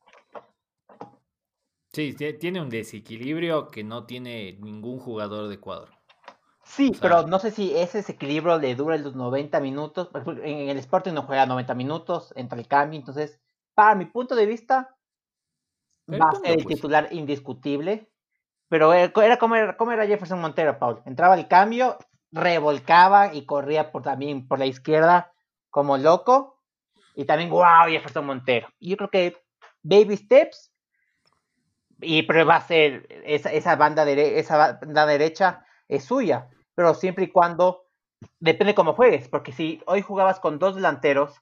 Sí, 1.94 2.14
tie- 2.18 2.38
tiene 2.40 2.62
un 2.62 2.70
desequilibrio 2.70 3.70
que 3.70 3.84
no 3.84 4.06
tiene 4.06 4.58
ningún 4.60 5.00
jugador 5.00 5.48
de 5.48 5.56
Ecuador. 5.56 5.90
Sí, 6.64 6.90
O 6.90 6.94
sea- 6.94 7.02
pero 7.02 7.28
no 7.28 7.40
sé 7.40 7.52
si 7.52 7.76
ese 7.76 8.00
equilibrio 8.12 8.58
le 8.60 8.76
dura 8.76 8.98
los 8.98 9.16
90 9.16 9.60
minutos. 9.60 10.10
En 10.44 10.70
el 10.70 10.78
Sporting 10.78 11.14
no 11.14 11.24
juega 11.24 11.46
90 11.48 11.74
minutos, 11.74 12.32
entra 12.36 12.60
el 12.60 12.68
cambio. 12.68 13.00
Entonces, 13.00 13.40
para 13.74 13.96
mi 13.96 14.06
punto 14.06 14.36
de 14.36 14.46
vista, 14.46 14.96
va 16.10 16.30
a 16.30 16.36
ser 16.36 16.58
el 16.58 16.64
pues. 16.64 16.76
titular 16.76 17.08
indiscutible. 17.12 18.10
Pero 18.70 18.94
era 18.94 19.12
era 19.24 19.38
como 19.38 19.56
era, 19.56 19.76
como 19.78 19.92
era 19.92 20.06
Jefferson 20.06 20.40
Montero, 20.42 20.78
Paul. 20.78 21.02
Entraba 21.06 21.36
el 21.36 21.48
cambio, 21.48 21.98
revolcaba 22.32 23.34
y 23.34 23.46
corría 23.46 23.92
por, 23.92 24.04
también 24.04 24.48
por 24.48 24.60
la 24.60 24.68
izquierda 24.68 25.34
como 25.70 25.98
loco. 25.98 26.60
Y 27.16 27.26
también, 27.26 27.50
wow, 27.50 27.88
Jefferson 27.88 28.26
Montero. 28.26 28.68
Y 28.80 28.92
yo 28.92 28.98
creo 28.98 29.10
que 29.10 29.38
baby 29.82 30.16
steps. 30.18 30.72
Y 32.02 32.24
pero 32.24 32.46
va 32.46 32.58
a 32.58 32.62
ser 32.68 33.08
esa, 33.26 33.52
esa 33.52 33.76
banda 33.76 34.06
dere- 34.06 34.38
esa 34.38 34.78
banda 34.80 35.06
derecha 35.06 35.66
es 35.88 36.06
suya. 36.06 36.50
Pero 36.76 36.94
siempre 36.94 37.26
y 37.26 37.32
cuando 37.32 37.88
depende 38.40 38.76
cómo 38.76 38.94
juegues. 38.94 39.28
Porque 39.28 39.52
si 39.52 39.82
hoy 39.86 40.02
jugabas 40.02 40.40
con 40.40 40.60
dos 40.60 40.76
delanteros, 40.76 41.42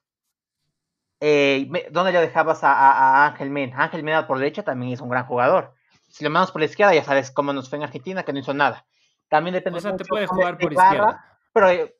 eh, 1.20 1.66
me- 1.70 1.86
¿dónde 1.90 2.12
le 2.12 2.20
dejabas 2.20 2.62
a, 2.64 2.72
a- 2.72 3.24
a 3.24 3.26
Ángel 3.28 3.50
Mena? 3.50 3.82
Ángel 3.82 4.02
Mena 4.02 4.26
por 4.26 4.38
derecha 4.38 4.62
también 4.62 4.92
es 4.92 5.00
un 5.00 5.08
gran 5.08 5.26
jugador. 5.26 5.74
Si 6.08 6.24
lo 6.24 6.30
mandamos 6.30 6.52
por 6.52 6.60
la 6.60 6.66
izquierda, 6.66 6.94
ya 6.94 7.04
sabes 7.04 7.30
cómo 7.30 7.52
nos 7.52 7.68
fue 7.68 7.78
en 7.78 7.84
Argentina, 7.84 8.22
que 8.24 8.32
no 8.32 8.38
hizo 8.38 8.54
nada. 8.54 8.86
También 9.28 9.54
depende 9.54 9.78
O 9.78 9.80
sea, 9.82 9.90
te 9.90 10.04
mucho 10.04 10.08
puede 10.08 10.26
cómo 10.26 10.40
jugar 10.40 10.58
por 10.58 10.72
izquierda. 10.72 11.38
Pero, 11.52 11.90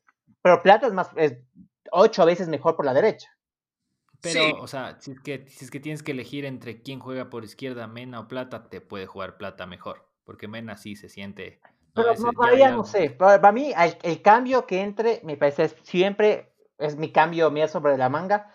pero 0.40 0.62
Plata 0.62 0.87
es 0.87 0.92
más, 0.92 1.11
es 1.16 1.37
ocho 1.92 2.24
veces 2.24 2.48
mejor 2.48 2.74
por 2.76 2.85
la 2.87 2.94
derecha. 2.94 3.28
Pero, 4.20 4.40
Sí. 4.40 4.52
o 4.59 4.66
sea, 4.66 4.96
si 5.00 5.12
es, 5.12 5.20
que, 5.20 5.46
si 5.48 5.64
es 5.64 5.70
que 5.70 5.78
tienes 5.81 6.02
que 6.02 6.12
elegir 6.12 6.44
entre 6.44 6.83
quién 6.83 6.98
juega 7.00 7.28
por 7.31 7.44
izquierda, 7.44 7.87
Mena 7.87 8.20
o 8.20 8.28
Plata, 8.28 8.68
te 8.68 8.81
puede 8.81 9.07
jugar 9.07 9.37
Plata 9.37 9.66
mejor. 9.66 10.09
Porque 10.24 10.48
Mena 10.48 10.76
sí 10.76 10.96
se 10.96 11.09
siente. 11.09 11.61
no, 11.94 12.02
Pero 12.02 12.11
ese 12.12 12.22
no, 12.22 12.31
ya- 12.33 12.37
todavía 12.37 12.59
ya- 12.70 12.70
no 12.76 12.85
sé. 12.85 13.11
Para, 13.11 13.40
para 13.40 13.52
mí, 13.52 13.72
el, 13.76 13.96
el 14.02 14.22
cambio 14.22 14.66
que 14.66 14.81
entre, 14.81 15.20
me 15.24 15.37
parece 15.37 15.64
es 15.64 15.76
siempre 15.83 16.52
es 16.78 16.96
mi 16.96 17.12
cambio 17.12 17.50
mío 17.50 17.68
sobre 17.68 17.96
la 17.96 18.09
manga, 18.09 18.52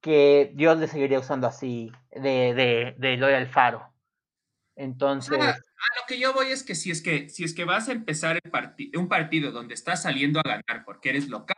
que 0.00 0.52
Dios 0.54 0.78
le 0.78 0.88
seguiría 0.88 1.18
usando 1.18 1.46
así 1.46 1.92
de, 2.12 2.54
de, 2.54 2.94
de 2.98 3.14
Eloy 3.14 3.34
Alfaro. 3.34 3.92
Entonces. 4.76 5.36
a 5.38 5.56
lo 5.56 6.06
que 6.06 6.20
yo 6.20 6.32
voy 6.32 6.48
es 6.48 6.62
que 6.62 6.76
si 6.76 6.92
es 6.92 7.02
que, 7.02 7.28
si 7.28 7.42
es 7.42 7.52
que 7.52 7.64
vas 7.64 7.88
a 7.88 7.92
empezar 7.92 8.38
el 8.42 8.98
un 8.98 9.08
partido 9.08 9.50
donde 9.50 9.74
estás 9.74 10.02
saliendo 10.02 10.38
a 10.40 10.44
ganar 10.44 10.84
porque 10.84 11.10
eres 11.10 11.28
local, 11.28 11.56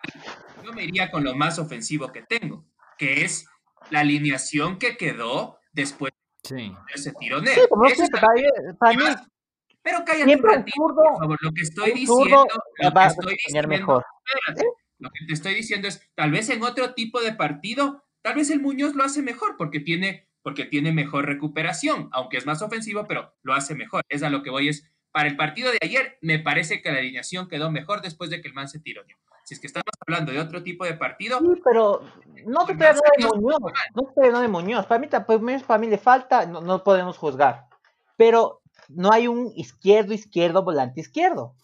yo 0.64 0.72
me 0.72 0.84
iría 0.84 1.10
con 1.10 1.22
lo 1.22 1.34
más 1.34 1.58
ofensivo 1.58 2.10
que 2.12 2.22
tengo, 2.22 2.66
que 2.96 3.24
es 3.24 3.46
la 3.90 4.00
alineación 4.00 4.78
que 4.78 4.96
quedó 4.96 5.58
después 5.72 6.12
de 6.48 6.72
ese 6.94 7.12
tironeo. 7.12 7.54
Sí, 7.54 7.60
como 7.68 7.84
para, 8.78 8.94
mí, 8.94 9.04
pero 9.82 9.98
cállate 10.04 10.36
un 10.36 10.42
ratito, 10.42 10.76
por 10.76 10.94
favor. 10.94 11.38
Lo 11.42 11.52
que 11.52 11.62
estoy 11.62 11.92
diciendo, 11.92 12.46
lo 12.78 12.92
que 12.92 13.06
estoy 13.06 13.36
diciendo, 13.44 13.68
mejor. 13.68 14.04
lo 14.98 15.10
que 15.10 15.26
te 15.26 15.32
estoy 15.34 15.54
diciendo 15.54 15.88
es, 15.88 16.10
tal 16.14 16.30
vez 16.30 16.48
en 16.48 16.62
otro 16.62 16.94
tipo 16.94 17.20
de 17.20 17.34
partido, 17.34 18.04
tal 18.22 18.34
vez 18.34 18.50
el 18.50 18.60
Muñoz 18.60 18.94
lo 18.94 19.04
hace 19.04 19.22
mejor 19.22 19.56
porque 19.56 19.80
tiene, 19.80 20.28
porque 20.42 20.64
tiene 20.64 20.92
mejor 20.92 21.26
recuperación, 21.26 22.08
aunque 22.12 22.36
es 22.36 22.46
más 22.46 22.62
ofensivo, 22.62 23.06
pero 23.06 23.34
lo 23.42 23.54
hace 23.54 23.74
mejor. 23.74 24.02
Es 24.08 24.22
a 24.22 24.30
lo 24.30 24.42
que 24.42 24.50
voy 24.50 24.68
es, 24.68 24.90
para 25.12 25.28
el 25.28 25.36
partido 25.36 25.70
de 25.70 25.78
ayer, 25.82 26.18
me 26.20 26.38
parece 26.38 26.82
que 26.82 26.90
la 26.90 26.98
alineación 26.98 27.48
quedó 27.48 27.70
mejor 27.70 28.02
después 28.02 28.30
de 28.30 28.40
que 28.40 28.48
el 28.48 28.54
man 28.54 28.68
se 28.68 28.80
tiró. 28.80 29.02
Si 29.44 29.54
es 29.54 29.60
que 29.60 29.66
estamos 29.66 29.90
hablando 30.06 30.32
de 30.32 30.38
otro 30.38 30.62
tipo 30.62 30.84
de 30.84 30.94
partido. 30.94 31.38
Sí, 31.40 31.60
pero 31.64 32.02
no 32.46 32.66
te 32.66 32.72
estoy 32.72 32.86
hablando 32.86 33.10
de 33.16 33.40
Muñoz. 33.40 33.72
No 33.94 34.08
estoy 34.08 34.26
hablando 34.26 34.40
de 34.40 34.48
Muñoz. 34.48 34.86
Para 34.86 35.00
mí, 35.00 35.08
para 35.08 35.78
mí 35.78 35.86
le 35.88 35.98
falta, 35.98 36.46
no, 36.46 36.60
no 36.60 36.84
podemos 36.84 37.18
juzgar. 37.18 37.66
Pero 38.16 38.62
no 38.88 39.12
hay 39.12 39.26
un 39.26 39.52
izquierdo, 39.56 40.12
izquierdo, 40.12 40.62
volante 40.62 41.00
izquierdo. 41.00 41.56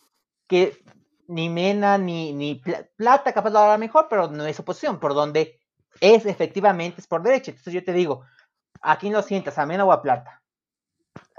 Que 0.48 0.82
ni 1.28 1.48
Mena 1.48 1.98
ni, 1.98 2.32
ni 2.32 2.60
Plata 2.96 3.32
capaz 3.32 3.50
lo 3.50 3.60
hará 3.60 3.78
mejor, 3.78 4.06
pero 4.08 4.28
no 4.28 4.44
es 4.46 4.56
su 4.56 4.64
posición. 4.64 4.98
Por 4.98 5.14
donde 5.14 5.60
es 6.00 6.26
efectivamente 6.26 7.00
es 7.00 7.06
por 7.06 7.22
derecha. 7.22 7.50
Entonces 7.50 7.72
yo 7.72 7.84
te 7.84 7.92
digo, 7.92 8.24
¿a 8.80 8.98
quién 8.98 9.12
lo 9.12 9.22
sientas? 9.22 9.58
¿A 9.58 9.66
Mena 9.66 9.84
o 9.84 9.92
a 9.92 10.02
Plata? 10.02 10.42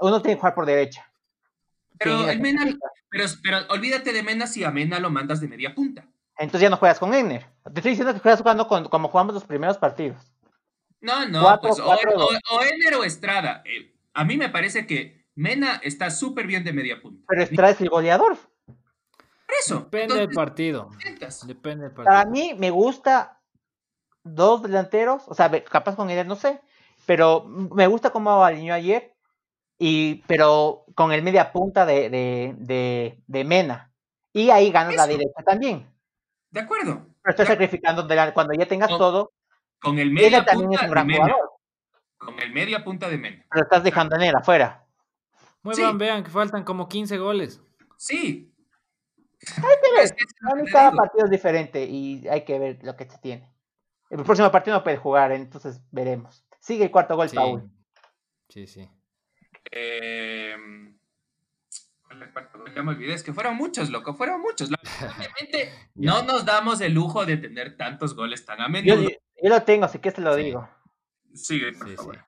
Uno 0.00 0.20
tiene 0.20 0.36
que 0.36 0.40
jugar 0.40 0.54
por 0.54 0.66
derecha. 0.66 1.10
Pero, 1.98 2.28
el 2.28 2.40
Mena, 2.40 2.64
pero, 3.10 3.24
pero 3.42 3.58
olvídate 3.70 4.12
de 4.12 4.22
Mena 4.22 4.46
si 4.46 4.64
a 4.64 4.70
Mena 4.70 4.98
lo 5.00 5.10
mandas 5.10 5.40
de 5.40 5.48
media 5.48 5.74
punta. 5.74 6.06
Entonces 6.36 6.62
ya 6.62 6.70
no 6.70 6.76
juegas 6.76 7.00
con 7.00 7.12
Enner. 7.12 7.46
Te 7.64 7.80
estoy 7.80 7.90
diciendo 7.90 8.14
que 8.14 8.20
juegas 8.20 8.40
jugando 8.40 8.68
con, 8.68 8.88
como 8.88 9.08
jugamos 9.08 9.34
los 9.34 9.44
primeros 9.44 9.76
partidos. 9.76 10.16
No, 11.00 11.26
no, 11.26 11.58
pues 11.60 11.78
o, 11.80 11.90
o, 11.90 13.00
o, 13.00 13.04
Estrada. 13.04 13.62
Eh, 13.64 13.94
a 14.14 14.24
mí 14.24 14.36
me 14.36 14.48
parece 14.48 14.86
que 14.86 15.26
Mena 15.34 15.80
está 15.82 16.10
súper 16.10 16.46
bien 16.46 16.64
de 16.64 16.72
media 16.72 17.00
punta. 17.00 17.24
Pero 17.28 17.42
Estrada 17.42 17.70
es 17.70 17.80
el 17.80 17.88
goleador. 17.88 18.36
Por 18.66 19.56
eso. 19.60 19.80
Depende 19.80 20.14
del 20.14 20.30
partido. 20.30 20.90
Depende 21.46 21.84
del 21.84 21.92
partido. 21.92 22.04
Para 22.04 22.24
mí 22.24 22.54
me 22.56 22.70
gusta 22.70 23.37
dos 24.34 24.62
delanteros, 24.62 25.22
o 25.26 25.34
sea, 25.34 25.50
capaz 25.64 25.96
con 25.96 26.10
Enner 26.10 26.26
no 26.26 26.36
sé, 26.36 26.60
pero 27.06 27.44
me 27.46 27.86
gusta 27.86 28.10
cómo 28.10 28.44
alineó 28.44 28.74
ayer, 28.74 29.14
y, 29.78 30.16
pero 30.26 30.84
con 30.94 31.12
el 31.12 31.22
media 31.22 31.52
punta 31.52 31.86
de, 31.86 32.10
de, 32.10 33.22
de, 33.26 33.44
Mena. 33.44 33.92
Y 34.32 34.50
ahí 34.50 34.70
ganas 34.70 34.96
la 34.96 35.06
derecha 35.06 35.42
también. 35.44 35.88
De 36.50 36.60
acuerdo. 36.60 37.06
Pero 37.22 37.30
estoy 37.30 37.46
sacrificando 37.46 38.06
cuando 38.34 38.54
ya 38.54 38.66
tengas 38.66 38.88
todo. 38.88 39.32
Con 39.80 39.98
el 39.98 40.10
media 40.10 40.44
punta 40.44 40.86
de 40.86 41.04
Mena. 41.04 41.36
Con 42.16 42.40
el 42.40 42.52
media 42.52 42.82
punta 42.82 43.08
de 43.08 43.18
Mena. 43.18 43.44
Pero 43.50 43.64
estás 43.64 43.84
dejando 43.84 44.16
en 44.16 44.22
él 44.22 44.34
afuera. 44.36 44.84
Muevan, 45.62 45.98
vean 45.98 46.24
que 46.24 46.30
faltan 46.30 46.64
como 46.64 46.88
15 46.88 47.18
goles. 47.18 47.60
Sí. 47.96 48.52
Hay 49.56 49.76
que 49.82 50.00
ver. 50.00 50.70
cada 50.72 50.90
partido 50.92 51.24
es 51.26 51.30
diferente 51.30 51.84
y 51.84 52.26
hay 52.28 52.44
que 52.44 52.58
ver 52.58 52.78
lo 52.82 52.96
que 52.96 53.08
se 53.08 53.18
tiene. 53.18 53.48
El 54.10 54.24
próximo 54.24 54.50
partido 54.50 54.76
no 54.76 54.84
puede 54.84 54.96
jugar, 54.96 55.32
entonces 55.32 55.82
veremos. 55.90 56.46
Sigue 56.60 56.84
el 56.84 56.90
cuarto 56.90 57.16
gol, 57.16 57.28
sí. 57.28 57.36
Paul. 57.36 57.70
Sí, 58.48 58.66
sí. 58.66 58.90
Eh, 59.70 60.56
ya 62.74 62.82
me 62.82 62.92
olvidé, 62.92 63.14
es 63.14 63.22
que 63.22 63.32
fueron 63.32 63.56
muchos, 63.56 63.90
loco, 63.90 64.14
fueron 64.14 64.40
muchos. 64.40 64.70
Obviamente 65.16 65.72
no 65.94 66.22
nos 66.22 66.44
damos 66.44 66.80
el 66.80 66.92
lujo 66.92 67.26
de 67.26 67.36
tener 67.36 67.76
tantos 67.76 68.14
goles 68.14 68.44
tan 68.44 68.60
a 68.60 68.68
menudo. 68.68 69.02
Yo, 69.02 69.48
lo 69.48 69.62
tengo, 69.62 69.84
así 69.84 69.98
que 69.98 70.10
te 70.10 70.20
lo 70.20 70.34
digo. 70.34 70.68
Sigue, 71.34 71.72
por 71.72 71.88
favor. 71.94 72.24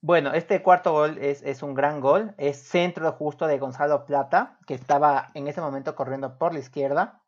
Bueno, 0.00 0.34
este 0.34 0.62
cuarto 0.62 0.92
gol 0.92 1.18
es, 1.18 1.42
es, 1.42 1.62
un 1.62 1.74
gran 1.74 2.00
gol. 2.00 2.34
Es 2.36 2.58
centro 2.58 3.10
justo 3.12 3.46
de 3.46 3.58
Gonzalo 3.58 4.04
Plata, 4.04 4.58
que 4.66 4.74
estaba 4.74 5.30
en 5.34 5.48
ese 5.48 5.60
momento 5.60 5.94
corriendo 5.94 6.36
por 6.38 6.52
la 6.52 6.60
izquierda. 6.60 7.22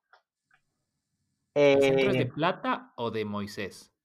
¿El 1.54 1.80
centro 1.80 2.10
es 2.10 2.12
de 2.12 2.22
eh, 2.22 2.26
Plata 2.26 2.92
o 2.96 3.10
de 3.10 3.24
Moisés? 3.24 3.95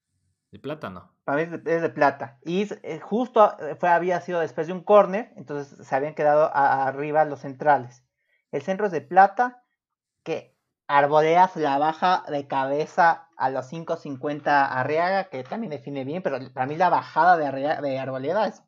De 0.51 0.59
Plata 0.59 0.89
no. 0.89 1.15
Para 1.23 1.37
mí 1.37 1.55
es 1.65 1.81
de, 1.81 1.89
Plata. 1.89 2.37
Y 2.43 2.67
eh, 2.83 2.99
justo 2.99 3.57
eh, 3.59 3.75
fue, 3.75 3.89
había 3.89 4.19
sido 4.19 4.41
después 4.41 4.67
de 4.67 4.73
un 4.73 4.83
córner, 4.83 5.31
entonces 5.37 5.87
se 5.87 5.95
habían 5.95 6.13
quedado 6.13 6.51
arriba 6.53 7.23
los 7.23 7.39
centrales. 7.39 8.03
El 8.51 8.61
centro 8.61 8.85
es 8.87 8.91
de 8.91 9.01
Plata, 9.01 9.63
que 10.23 10.57
Arboleas 10.87 11.55
la 11.55 11.77
baja 11.77 12.25
de 12.27 12.47
cabeza 12.47 13.29
a 13.37 13.49
los 13.49 13.71
5.50 13.71 14.43
Arriaga, 14.45 15.29
que 15.29 15.43
también 15.43 15.71
define 15.71 16.03
bien, 16.03 16.21
pero 16.21 16.37
para 16.53 16.65
mí 16.65 16.75
la 16.75 16.89
bajada 16.89 17.37
de, 17.37 17.81
de 17.81 17.99
Arboleda 17.99 18.47
es 18.47 18.61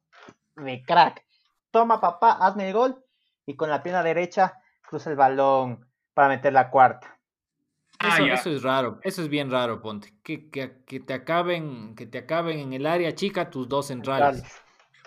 de 0.56 0.84
crack. 0.84 1.26
Toma 1.70 2.00
papá, 2.00 2.32
hazme 2.32 2.70
el 2.70 2.74
gol 2.74 3.06
y 3.46 3.58
con 3.58 3.70
la 3.70 3.84
pierna 3.84 4.04
derecha 4.04 4.62
cruza 4.82 5.10
el 5.10 5.18
balón 5.18 5.86
para 6.14 6.30
meter 6.30 6.54
la 6.54 6.70
cuarta. 6.70 7.20
Ah, 8.04 8.18
eso, 8.22 8.50
es 8.50 8.64
raro, 8.64 9.00
eso 9.04 9.22
es 9.22 9.30
bien 9.30 9.50
raro, 9.50 9.82
Ponte. 9.82 10.14
Que, 10.24 10.50
que, 10.50 10.84
que, 10.86 11.00
te 11.00 11.14
acaben, 11.14 11.96
que 11.96 12.06
te 12.06 12.18
acaben 12.18 12.60
en 12.60 12.74
el 12.74 12.86
área 12.86 13.16
chica 13.16 13.50
tus 13.50 13.68
dos 13.70 13.88
centrales. 13.88 14.44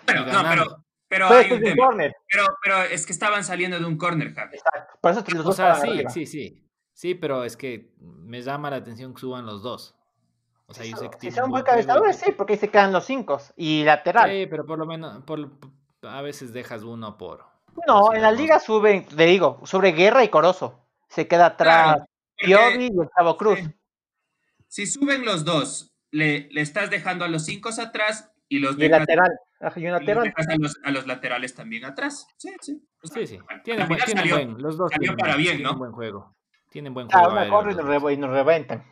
Pero, 0.05 0.25
no, 0.25 0.41
pero, 0.49 0.85
pero, 1.07 1.27
hay 1.27 1.51
un 1.51 1.61
tema. 1.61 1.89
pero, 1.97 2.45
pero 2.63 2.81
es 2.83 3.05
que 3.05 3.13
estaban 3.13 3.43
saliendo 3.43 3.77
de 3.77 3.85
un 3.85 3.97
corner, 3.97 4.33
Javi. 4.33 4.57
Exacto. 4.57 4.97
Por 5.01 5.11
eso 5.11 5.23
te 5.23 5.35
los 5.35 5.45
o 5.45 5.51
sea, 5.51 5.75
sí, 5.75 6.03
sí, 6.09 6.25
sí. 6.25 6.63
Sí, 6.93 7.13
pero 7.13 7.43
es 7.43 7.55
que 7.55 7.93
me 7.99 8.41
llama 8.41 8.71
la 8.71 8.77
atención 8.77 9.13
que 9.13 9.21
suban 9.21 9.45
los 9.45 9.61
dos. 9.61 9.95
O 10.65 10.73
sea, 10.73 10.85
yo 10.85 10.97
sé 10.97 11.09
que 11.09 11.19
si 11.19 11.31
son 11.31 11.51
buen 11.51 11.63
cabezadores, 11.63 12.17
sí, 12.17 12.31
porque 12.31 12.53
ahí 12.53 12.59
se 12.59 12.69
quedan 12.69 12.91
los 12.91 13.05
cinco. 13.05 13.39
Y 13.55 13.83
lateral. 13.83 14.29
Sí, 14.29 14.47
pero 14.47 14.65
por 14.65 14.79
lo 14.79 14.85
menos, 14.85 15.23
por, 15.23 15.51
a 16.01 16.21
veces 16.21 16.53
dejas 16.53 16.83
uno 16.83 17.17
por. 17.17 17.45
No, 17.85 18.13
en 18.13 18.21
la 18.21 18.31
liga 18.31 18.59
suben, 18.59 19.05
te 19.05 19.25
digo, 19.25 19.61
sobre 19.63 19.91
Guerra 19.91 20.23
y 20.23 20.29
Corozo. 20.29 20.79
Se 21.07 21.27
queda 21.27 21.45
atrás 21.45 22.06
Piovi 22.37 22.85
y 22.85 22.89
Gustavo 22.89 23.37
Cruz. 23.37 23.59
Si 24.67 24.85
suben 24.85 25.25
los 25.25 25.45
dos, 25.45 25.95
le, 26.11 26.49
le, 26.51 26.61
estás 26.61 26.89
dejando 26.89 27.25
a 27.25 27.27
los 27.27 27.45
cinco 27.45 27.69
atrás 27.69 28.31
y 28.49 28.59
los 28.59 28.77
y 28.77 28.87
lateral. 28.87 29.31
Y 29.75 29.81
lateral. 29.85 30.23
dejas 30.23 30.47
a 30.47 30.55
los, 30.57 30.79
a 30.83 30.91
los, 30.91 31.07
laterales 31.07 31.55
también 31.55 31.85
atrás. 31.85 32.27
Sí, 32.37 32.53
sí. 32.61 32.81
sí, 33.03 33.27
sí. 33.27 33.39
Tienen, 33.63 33.87
buen, 33.87 33.99
tienen 34.01 34.29
buen, 34.29 34.61
los 34.61 34.77
dos 34.77 34.91
tienen, 34.91 35.17
para 35.17 35.35
bien, 35.35 35.63
¿no? 35.63 35.75
buen 35.75 35.91
juego. 35.91 36.35
Tienen 36.69 36.93
buen 36.93 37.07
ah, 37.11 37.25
juego. 37.25 37.39
Ah, 37.39 37.49
corre 37.49 38.13
y 38.13 38.17
nos, 38.17 38.29
reventan. 38.29 38.83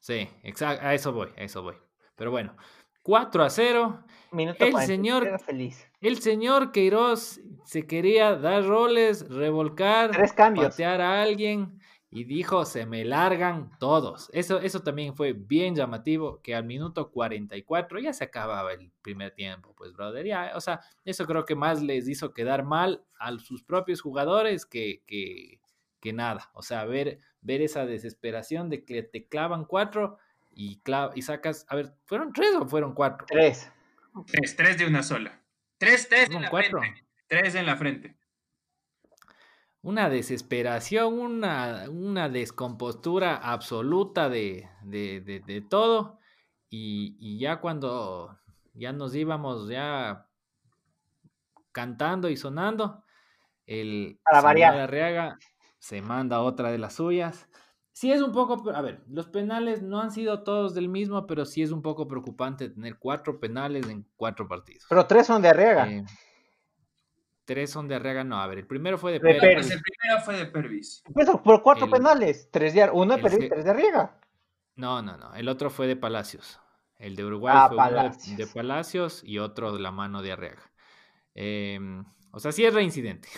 Sí, 0.00 0.28
exacto. 0.42 0.86
A 0.86 0.94
eso 0.94 1.12
voy, 1.12 1.28
a 1.36 1.42
eso 1.42 1.62
voy. 1.62 1.74
Pero 2.16 2.30
bueno, 2.30 2.56
4 3.02 3.44
a 3.44 3.50
0. 3.50 4.04
Minuto 4.30 4.64
el 4.64 4.76
señor, 4.80 5.40
feliz. 5.40 5.90
el 6.02 6.18
señor 6.20 6.70
Queiroz 6.70 7.40
se 7.64 7.86
quería 7.86 8.36
dar 8.36 8.66
roles, 8.66 9.26
revolcar, 9.30 10.10
Tres 10.10 10.34
cambios. 10.34 10.68
patear 10.68 11.00
a 11.00 11.22
alguien 11.22 11.77
y 12.10 12.24
dijo, 12.24 12.64
se 12.64 12.86
me 12.86 13.04
largan 13.04 13.70
todos. 13.78 14.30
Eso, 14.32 14.60
eso 14.60 14.82
también 14.82 15.14
fue 15.14 15.34
bien 15.34 15.74
llamativo, 15.74 16.40
que 16.42 16.54
al 16.54 16.64
minuto 16.64 17.10
44 17.10 17.98
ya 17.98 18.12
se 18.14 18.24
acababa 18.24 18.72
el 18.72 18.90
primer 19.02 19.34
tiempo, 19.34 19.74
pues, 19.76 19.92
brother. 19.92 20.24
Ya, 20.24 20.52
o 20.54 20.60
sea, 20.60 20.80
eso 21.04 21.26
creo 21.26 21.44
que 21.44 21.54
más 21.54 21.82
les 21.82 22.08
hizo 22.08 22.32
quedar 22.32 22.64
mal 22.64 23.04
a 23.18 23.38
sus 23.38 23.62
propios 23.62 24.00
jugadores 24.00 24.64
que, 24.64 25.02
que, 25.06 25.60
que 26.00 26.12
nada. 26.14 26.50
O 26.54 26.62
sea, 26.62 26.86
ver, 26.86 27.18
ver 27.42 27.60
esa 27.60 27.84
desesperación 27.84 28.70
de 28.70 28.84
que 28.84 29.02
te 29.02 29.26
clavan 29.26 29.66
cuatro 29.66 30.16
y, 30.50 30.80
y 31.14 31.22
sacas, 31.22 31.66
a 31.68 31.76
ver, 31.76 31.92
¿fueron 32.06 32.32
tres 32.32 32.54
o 32.54 32.66
fueron 32.66 32.94
cuatro? 32.94 33.26
Tres. 33.28 33.70
Tres, 34.26 34.56
tres 34.56 34.78
de 34.78 34.86
una 34.86 35.02
sola. 35.02 35.42
Tres, 35.76 36.08
tres 36.08 36.30
en 36.30 36.42
la 36.42 36.50
frente. 36.50 37.04
Tres 37.26 37.54
en 37.54 37.66
la 37.66 37.76
frente. 37.76 38.17
Una 39.82 40.08
desesperación, 40.08 41.18
una, 41.18 41.84
una 41.88 42.28
descompostura 42.28 43.36
absoluta 43.36 44.28
de, 44.28 44.68
de, 44.82 45.20
de, 45.20 45.60
todo. 45.60 46.18
Y, 46.68 47.16
y, 47.20 47.38
ya 47.38 47.60
cuando 47.60 48.38
ya 48.74 48.92
nos 48.92 49.14
íbamos 49.14 49.68
ya 49.68 50.26
cantando 51.72 52.28
y 52.28 52.36
sonando, 52.36 53.04
el 53.66 54.18
Para 54.24 54.40
variar. 54.40 55.38
se 55.78 56.02
manda 56.02 56.40
otra 56.40 56.70
de 56.70 56.78
las 56.78 56.94
suyas. 56.94 57.48
Sí 57.92 58.12
es 58.12 58.22
un 58.22 58.32
poco, 58.32 58.70
a 58.70 58.80
ver, 58.80 59.02
los 59.08 59.26
penales 59.28 59.82
no 59.82 60.00
han 60.00 60.12
sido 60.12 60.44
todos 60.44 60.74
del 60.74 60.88
mismo, 60.88 61.26
pero 61.26 61.44
sí 61.44 61.62
es 61.62 61.72
un 61.72 61.82
poco 61.82 62.06
preocupante 62.06 62.68
tener 62.68 62.96
cuatro 62.96 63.40
penales 63.40 63.88
en 63.88 64.06
cuatro 64.16 64.46
partidos. 64.46 64.86
Pero 64.88 65.06
tres 65.06 65.26
son 65.26 65.42
de 65.42 65.48
Arriaga. 65.48 65.88
Eh, 65.90 66.04
tres 67.48 67.70
son 67.70 67.88
de 67.88 67.94
Arriaga, 67.94 68.24
no, 68.24 68.38
a 68.38 68.46
ver, 68.46 68.58
el 68.58 68.66
primero 68.66 68.98
fue 68.98 69.12
de, 69.12 69.20
de 69.20 69.40
Pervis. 69.40 69.70
El 69.70 69.80
primero 69.80 70.20
fue 70.22 70.36
de 70.36 70.44
Pervis. 70.44 71.02
Pues, 71.14 71.30
por 71.42 71.62
cuatro 71.62 71.88
penales, 71.88 72.50
tres 72.50 72.74
de, 72.74 72.90
uno 72.92 73.16
de 73.16 73.22
Pervis, 73.22 73.48
tres 73.48 73.64
de 73.64 73.70
Arriaga. 73.70 74.20
No, 74.76 75.00
no, 75.00 75.16
no, 75.16 75.34
el 75.34 75.48
otro 75.48 75.70
fue 75.70 75.86
de 75.86 75.96
Palacios. 75.96 76.60
El 76.98 77.16
de 77.16 77.24
Uruguay 77.24 77.54
ah, 77.56 77.68
fue 77.68 77.76
uno 77.78 78.10
de, 78.36 78.46
Palacios 78.48 79.24
y 79.24 79.38
otro 79.38 79.72
de 79.72 79.80
la 79.80 79.90
mano 79.90 80.20
de 80.20 80.32
Arriaga. 80.32 80.70
Em, 81.34 82.04
o 82.32 82.38
sea, 82.38 82.52
sí 82.52 82.66
es 82.66 82.74
reincidente. 82.74 83.30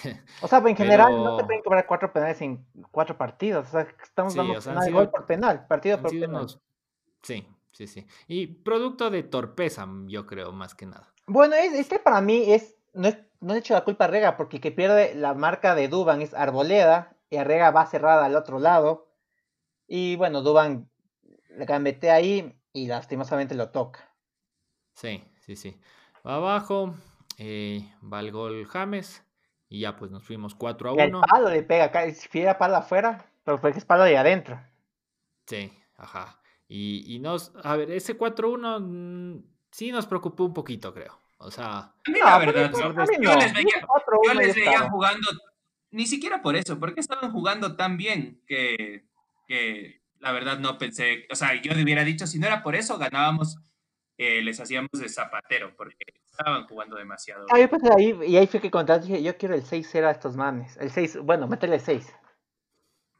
O 0.42 0.49
sea, 0.49 0.59
en 0.59 0.77
general 0.77 1.14
no 1.14 1.37
te 1.37 1.44
pueden 1.44 1.62
cobrar 1.62 1.87
cuatro 1.87 2.12
penales 2.12 2.40
en 2.40 2.66
cuatro 2.90 3.16
partidos. 3.16 3.68
O 3.68 3.70
sea, 3.70 3.87
estamos 4.03 4.35
dando 4.35 4.59
penal, 4.61 4.92
gol 4.92 5.11
por 5.11 5.27
penal, 5.27 5.66
partido 5.68 6.03
por 6.03 6.11
penal. 6.11 6.49
Sí, 7.23 7.46
sí, 7.70 7.87
sí. 7.87 8.05
Y 8.27 8.49
producto 8.49 9.09
de 9.09 9.23
torpeza, 9.23 9.87
yo 10.07 10.27
creo, 10.27 10.51
más 10.51 10.75
que 10.75 10.87
nada. 10.87 11.14
Bueno, 11.27 11.55
este 11.55 12.01
para 12.01 12.20
mí 12.20 12.53
es 12.53 12.77
no, 12.92 13.07
es, 13.09 13.18
no 13.40 13.55
he 13.55 13.59
hecho 13.59 13.74
la 13.74 13.85
culpa 13.85 14.05
a 14.05 14.09
Rega, 14.09 14.37
porque 14.37 14.57
el 14.57 14.62
que 14.62 14.72
pierde 14.72 15.14
la 15.14 15.35
marca 15.35 15.74
de 15.74 15.88
Duban 15.88 16.22
es 16.22 16.35
Arboleda, 16.35 17.16
y 17.31 17.37
Arrega 17.37 17.70
va 17.70 17.87
cerrada 17.87 18.24
al 18.24 18.37
otro 18.37 18.59
lado. 18.59 19.09
Y 19.87 20.16
bueno, 20.16 20.42
Duban 20.42 20.90
le 21.57 21.64
gambetea 21.64 22.14
ahí 22.14 22.61
y 22.72 22.87
lastimosamente 22.87 23.55
lo 23.55 23.70
toca. 23.70 24.12
Sí, 24.94 25.24
sí, 25.40 25.57
sí. 25.57 25.81
Va 26.26 26.37
abajo, 26.37 26.94
eh, 27.38 27.88
va 28.03 28.20
el 28.20 28.31
gol 28.31 28.66
James, 28.66 29.24
y 29.68 29.81
ya 29.81 29.96
pues 29.96 30.11
nos 30.11 30.24
fuimos 30.24 30.55
4 30.55 30.90
a 30.90 30.92
1. 30.92 31.03
El 31.03 31.12
palo 31.29 31.50
le 31.50 31.62
pega 31.62 31.85
acá, 31.85 32.11
si 32.11 32.40
era 32.40 32.59
palo 32.59 32.76
afuera, 32.76 33.24
pero 33.44 33.59
fue 33.59 33.72
que 33.72 33.79
es 33.79 33.85
palo 33.85 34.05
de 34.05 34.18
adentro. 34.18 34.61
Sí, 35.46 35.72
ajá. 35.96 36.40
Y, 36.68 37.14
y 37.14 37.18
nos, 37.18 37.53
a 37.64 37.76
ver, 37.76 37.90
ese 37.90 38.16
4-1 38.16 38.81
mm, 38.81 39.42
sí 39.70 39.90
nos 39.90 40.07
preocupó 40.07 40.44
un 40.44 40.55
poquito, 40.55 40.92
creo. 40.94 41.20
O 41.42 41.50
sea, 41.50 41.94
la 42.05 42.38
verdad, 42.38 42.70
yo, 42.70 42.92
les 42.92 43.55
veía, 43.55 44.35
les 44.35 44.55
veía 44.55 44.90
jugando, 44.90 45.26
ni 45.90 46.07
siquiera 46.07 46.42
por 46.42 46.55
eso, 46.55 46.79
porque 46.79 47.00
estaban 47.00 47.33
jugando 47.33 47.76
tan 47.76 47.96
bien 47.96 48.42
que, 48.46 49.07
que 49.48 50.03
la 50.18 50.33
verdad 50.33 50.59
no 50.59 50.76
pensé, 50.76 51.26
o 51.31 51.35
sea, 51.35 51.55
yo 51.62 51.72
le 51.72 51.83
hubiera 51.83 52.05
dicho, 52.05 52.26
si 52.26 52.38
no 52.38 52.46
era 52.46 52.62
por 52.62 52.76
eso, 52.76 52.98
ganábamos, 52.98 53.59
eh, 54.18 54.42
les 54.42 54.61
hacíamos 54.61 54.90
de 54.92 55.09
zapatero, 55.09 55.74
porque 55.76 56.05
estaban 56.31 56.66
jugando 56.66 56.96
demasiado. 56.96 57.46
Ah, 57.48 57.59
yo 57.59 57.70
pensé 57.70 57.88
ahí, 57.90 58.14
y 58.26 58.37
ahí 58.37 58.46
fue 58.46 58.61
que 58.61 58.70
contaste, 58.70 59.07
dije, 59.07 59.22
yo 59.22 59.38
quiero 59.38 59.55
el 59.55 59.64
6-0 59.64 60.05
a 60.05 60.11
estos 60.11 60.37
manes, 60.37 60.76
el 60.76 60.90
6, 60.90 61.20
bueno, 61.22 61.48
métele 61.48 61.79
6. 61.79 62.14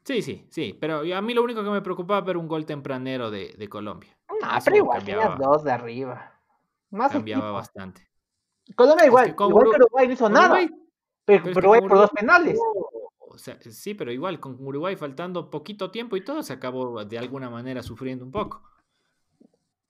Sí, 0.05 0.21
sí, 0.21 0.45
sí, 0.51 0.77
pero 0.79 0.99
a 0.99 1.21
mí 1.21 1.33
lo 1.33 1.41
único 1.41 1.63
que 1.63 1.71
me 1.71 1.81
preocupaba 1.81 2.29
era 2.29 2.37
un 2.37 2.47
gol 2.47 2.67
tempranero 2.67 3.31
de, 3.31 3.55
de 3.57 3.67
Colombia. 3.67 4.15
Ah, 4.43 4.61
pero 4.63 4.77
igual 4.77 5.03
tenías 5.03 5.39
dos 5.39 5.63
de 5.63 5.71
arriba. 5.71 6.39
Más 6.91 7.11
cambiaba 7.11 7.51
bastante. 7.51 8.10
Colombia 8.75 9.05
igual, 9.05 9.29
igual 9.29 9.69
que 9.69 9.75
Uruguay 9.75 10.07
no 10.07 10.13
hizo 10.13 10.29
nada. 10.29 10.59
Pero, 11.25 11.51
Uruguay 11.51 11.81
por 11.81 11.97
dos 11.97 12.09
penales. 12.11 12.59
O 13.19 13.37
sea, 13.37 13.57
sí, 13.61 13.93
pero 13.93 14.11
igual, 14.11 14.39
con 14.39 14.57
Uruguay 14.59 14.95
faltando 14.95 15.49
poquito 15.49 15.91
tiempo 15.91 16.17
y 16.17 16.23
todo, 16.23 16.43
se 16.43 16.53
acabó 16.53 17.03
de 17.05 17.17
alguna 17.17 17.49
manera 17.49 17.81
sufriendo 17.81 18.25
un 18.25 18.31
poco. 18.31 18.61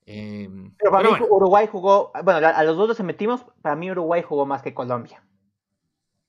Em, 0.06 0.74
pero 0.78 0.92
para 0.92 1.10
mí 1.10 1.18
Uruguay 1.30 1.68
jugó, 1.72 2.12
bueno, 2.24 2.48
a 2.48 2.64
los 2.64 2.76
dos 2.76 2.98
se 2.98 3.04
metimos, 3.04 3.46
para 3.62 3.76
mí 3.76 3.90
Uruguay 3.92 4.22
jugó 4.22 4.46
más 4.46 4.62
que 4.62 4.74
Colombia. 4.74 5.24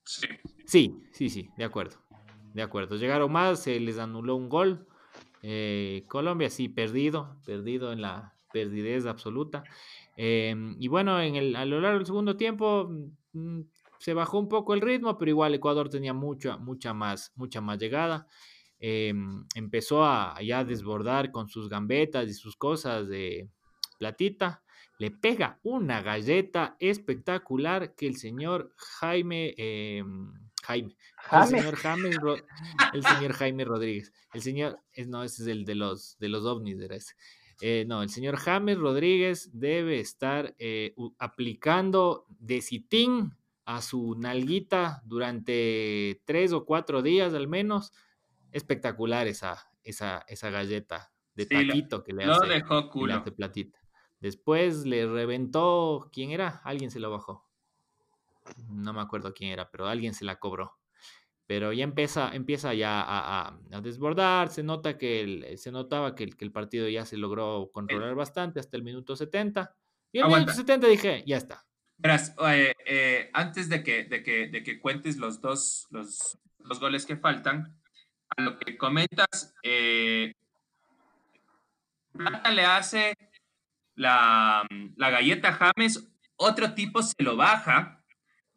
Sí. 0.05 0.29
Sí, 0.67 1.03
sí, 1.13 1.29
sí, 1.29 1.51
de 1.57 1.65
acuerdo. 1.65 1.99
De 2.55 2.63
acuerdo. 2.63 2.97
Llegaron 2.97 3.33
más, 3.33 3.61
se 3.61 3.79
les 3.81 3.99
anuló 3.99 4.37
un 4.37 4.49
gol. 4.49 4.87
Eh, 5.43 6.05
Colombia 6.09 6.51
sí, 6.51 6.69
perdido, 6.69 7.37
perdido 7.45 7.93
en 7.93 8.01
la 8.03 8.35
perdidez 8.53 9.07
absoluta. 9.07 9.65
Em, 10.17 10.77
y 10.79 10.89
bueno, 10.89 11.21
en 11.21 11.37
el, 11.37 11.57
a 11.57 11.65
lo 11.65 11.81
largo 11.81 11.99
del 11.99 12.07
segundo 12.07 12.37
tiempo 12.37 12.89
mm, 13.33 13.61
se 13.99 14.15
bajó 14.15 14.39
un 14.39 14.49
poco 14.49 14.75
el 14.75 14.81
ritmo, 14.81 15.17
pero 15.17 15.31
igual 15.31 15.55
Ecuador 15.55 15.89
tenía 15.89 16.13
mucha, 16.13 16.57
mucha 16.57 16.93
más, 16.93 17.33
mucha 17.37 17.61
más 17.61 17.79
llegada. 17.79 18.27
Em, 18.79 19.47
empezó 19.55 20.05
a 20.05 20.37
ya 20.43 20.65
desbordar 20.65 21.31
con 21.31 21.49
sus 21.49 21.69
gambetas 21.69 22.29
y 22.29 22.35
sus 22.35 22.57
cosas 22.57 23.09
de 23.09 23.49
platita. 23.99 24.63
Le 24.99 25.13
pega 25.13 25.61
una 25.63 26.03
galleta 26.03 26.77
espectacular 26.81 27.95
que 27.95 28.09
el 28.09 28.17
señor 28.17 28.73
Jaime, 28.77 29.55
em, 29.57 30.33
Jaime, 30.65 30.97
el 31.33 31.47
señor 31.47 31.77
Jaime, 31.77 32.11
el 32.93 33.05
señor 33.05 33.33
Jaime 33.33 33.65
Rodríguez, 33.65 34.13
el 34.35 34.43
señor, 34.43 34.81
no, 35.07 35.23
ese 35.23 35.43
es 35.43 35.49
el 35.49 35.65
de 35.65 35.77
los, 35.77 36.19
de 36.19 36.29
los 36.29 36.45
ovnis, 36.45 36.81
era 36.81 36.97
ese. 36.97 37.15
Eh, 37.65 37.85
no, 37.87 38.03
el 38.03 38.11
señor 38.11 38.39
James 38.39 38.77
Rodríguez 38.77 39.49
debe 39.53 40.01
estar 40.01 40.53
eh, 40.59 40.97
aplicando 41.17 42.27
decitín 42.41 43.37
a 43.65 43.83
su 43.83 44.17
nalguita 44.17 45.01
durante 45.05 46.21
tres 46.25 46.53
o 46.53 46.65
cuatro 46.65 47.03
días 47.03 47.35
al 47.35 47.47
menos. 47.47 47.93
Espectacular 48.51 49.29
esa, 49.29 49.71
esa, 49.85 50.25
esa 50.27 50.51
galleta 50.51 51.13
de 51.37 51.47
taquito 51.47 52.03
que 52.03 52.13
le 52.13 52.25
hace, 52.25 52.49
dejó 52.49 52.91
culo. 52.91 53.23
platita. 53.25 53.79
Después 54.19 54.85
le 54.85 55.07
reventó, 55.07 56.11
¿quién 56.13 56.33
era? 56.33 56.61
Alguien 56.65 56.91
se 56.91 56.99
lo 56.99 57.13
bajó. 57.13 57.49
No 58.71 58.93
me 58.93 59.03
acuerdo 59.03 59.33
quién 59.35 59.53
era, 59.53 59.71
pero 59.71 59.87
alguien 59.87 60.15
se 60.15 60.25
la 60.25 60.41
cobró 60.41 60.82
pero 61.53 61.71
ya 61.75 61.85
empieza, 61.85 62.35
empieza 62.35 62.73
ya 62.73 63.05
a, 63.07 63.55
desbordar, 63.83 64.49
se 64.49 64.63
nota 64.63 64.97
que 64.97 65.53
se 65.59 65.71
notaba 65.71 66.15
que 66.15 66.25
el, 66.25 66.51
partido 66.51 66.89
ya 66.89 67.05
se 67.05 67.19
logró 67.19 67.71
controlar 67.75 68.15
bastante 68.15 68.59
hasta 68.59 68.79
el 68.79 68.83
minuto 68.83 69.17
70. 69.17 69.77
Y 70.13 70.21
el 70.21 70.29
minuto 70.29 70.55
70 70.55 70.87
dije, 70.87 71.23
ya 71.27 71.37
está. 71.37 71.63
Verás, 71.99 72.35
eh, 72.49 72.73
eh, 72.87 73.31
antes 73.35 73.69
de 73.69 73.83
que, 73.83 74.05
de, 74.05 74.23
que, 74.23 74.49
de 74.49 74.63
que 74.63 74.81
cuentes 74.81 75.19
los 75.19 75.43
dos, 75.43 75.89
los, 75.91 76.39
los, 76.61 76.81
goles 76.81 77.05
que 77.05 77.19
faltan, 77.19 77.79
a 78.35 78.41
lo 78.41 78.57
que 78.57 78.79
comentas, 78.79 79.55
eh, 79.63 80.33
Plata 82.13 82.51
le 82.51 82.65
hace 82.65 83.15
la, 83.95 84.67
la 84.97 85.11
galleta 85.11 85.53
James, 85.53 86.03
otro 86.37 86.73
tipo 86.73 87.03
se 87.03 87.23
lo 87.23 87.37
baja 87.37 88.03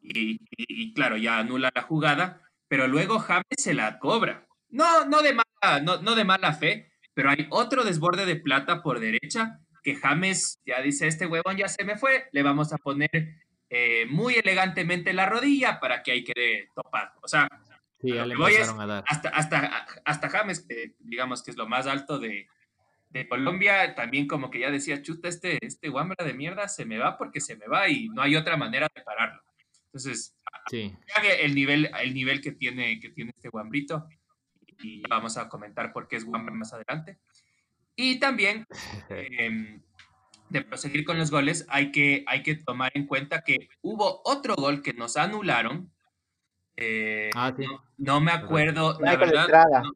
y 0.01 0.93
claro, 0.93 1.17
ya 1.17 1.39
anula 1.39 1.69
la 1.75 1.81
jugada 1.81 2.44
pero 2.75 2.89
luego 2.89 3.19
James 3.19 3.45
se 3.57 3.73
la 3.73 3.99
cobra. 3.99 4.45
No, 4.67 5.05
no 5.05 5.21
de 5.21 5.31
mala, 5.31 5.79
no, 5.81 6.01
no 6.01 6.13
de 6.13 6.25
mala 6.25 6.51
fe, 6.51 6.91
pero 7.13 7.29
hay 7.29 7.47
otro 7.49 7.85
desborde 7.85 8.25
de 8.25 8.35
plata 8.35 8.83
por 8.83 8.99
derecha 8.99 9.61
que 9.81 9.95
James 9.95 10.59
ya 10.65 10.81
dice, 10.81 11.07
este 11.07 11.25
huevón 11.25 11.55
ya 11.55 11.69
se 11.69 11.85
me 11.85 11.95
fue, 11.95 12.27
le 12.33 12.43
vamos 12.43 12.73
a 12.73 12.77
poner 12.77 13.37
eh, 13.69 14.05
muy 14.09 14.33
elegantemente 14.33 15.13
la 15.13 15.25
rodilla 15.25 15.79
para 15.79 16.03
que 16.03 16.11
ahí 16.11 16.25
quede 16.25 16.69
topado. 16.75 17.11
O 17.21 17.29
sea, 17.29 17.47
Hasta, 19.07 19.29
hasta, 19.29 19.85
hasta 20.03 20.29
James, 20.29 20.67
digamos 20.99 21.43
que 21.43 21.51
es 21.51 21.57
lo 21.57 21.69
más 21.69 21.87
alto 21.87 22.19
de, 22.19 22.49
de 23.09 23.29
Colombia, 23.29 23.95
también 23.95 24.27
como 24.27 24.51
que 24.51 24.59
ya 24.59 24.69
decía, 24.69 25.01
chuta, 25.01 25.29
este, 25.29 25.65
este 25.65 25.87
guambra 25.87 26.25
de 26.25 26.33
mierda 26.33 26.67
se 26.67 26.83
me 26.83 26.97
va 26.97 27.17
porque 27.17 27.39
se 27.39 27.55
me 27.55 27.67
va 27.67 27.87
y 27.87 28.09
no 28.09 28.21
hay 28.21 28.35
otra 28.35 28.57
manera 28.57 28.89
de 28.93 29.01
pararlo. 29.01 29.41
Entonces, 29.85 30.35
sí. 30.69 30.95
el 31.39 31.55
nivel, 31.55 31.89
el 32.01 32.13
nivel 32.13 32.41
que 32.41 32.51
tiene, 32.51 32.99
que 32.99 33.09
tiene 33.09 33.31
este 33.35 33.49
guambrito 33.49 34.07
y 34.79 35.01
vamos 35.07 35.37
a 35.37 35.47
comentar 35.49 35.93
por 35.93 36.07
qué 36.07 36.17
es 36.17 36.25
guambra 36.25 36.53
más 36.53 36.73
adelante. 36.73 37.19
Y 37.95 38.19
también, 38.19 38.65
em, 39.09 39.81
de 40.49 40.61
proseguir 40.61 41.05
con 41.05 41.17
los 41.17 41.31
goles, 41.31 41.65
hay 41.69 41.91
que, 41.91 42.23
hay 42.27 42.43
que 42.43 42.55
tomar 42.55 42.91
en 42.93 43.07
cuenta 43.07 43.41
que 43.41 43.69
hubo 43.81 44.21
otro 44.25 44.55
gol 44.55 44.81
que 44.81 44.93
nos 44.93 45.17
anularon. 45.17 45.91
Eh, 46.77 47.29
ah, 47.35 47.53
sí. 47.55 47.65
no, 47.97 48.19
me 48.19 48.31
acuerdo, 48.31 48.99
la 48.99 49.15
verdad. 49.15 49.47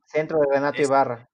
centro 0.06 0.40
de 0.40 0.48
Renato 0.50 0.82
Ibarra. 0.82 1.30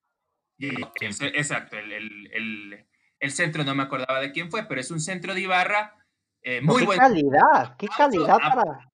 exacto, 0.57 1.77
el, 1.77 1.91
el, 1.91 2.87
el, 3.19 3.31
centro 3.31 3.63
no 3.63 3.75
me 3.75 3.83
acordaba 3.83 4.19
de 4.19 4.31
quién 4.31 4.49
fue, 4.49 4.65
pero 4.65 4.81
es 4.81 4.89
un 4.89 4.99
centro 4.99 5.35
de 5.35 5.41
Ibarra 5.41 5.93
eh, 6.41 6.61
muy 6.61 6.85
qué 6.85 6.95
calidad, 6.95 7.75
qué 7.75 7.87
calidad 7.87 8.37
para... 8.37 8.91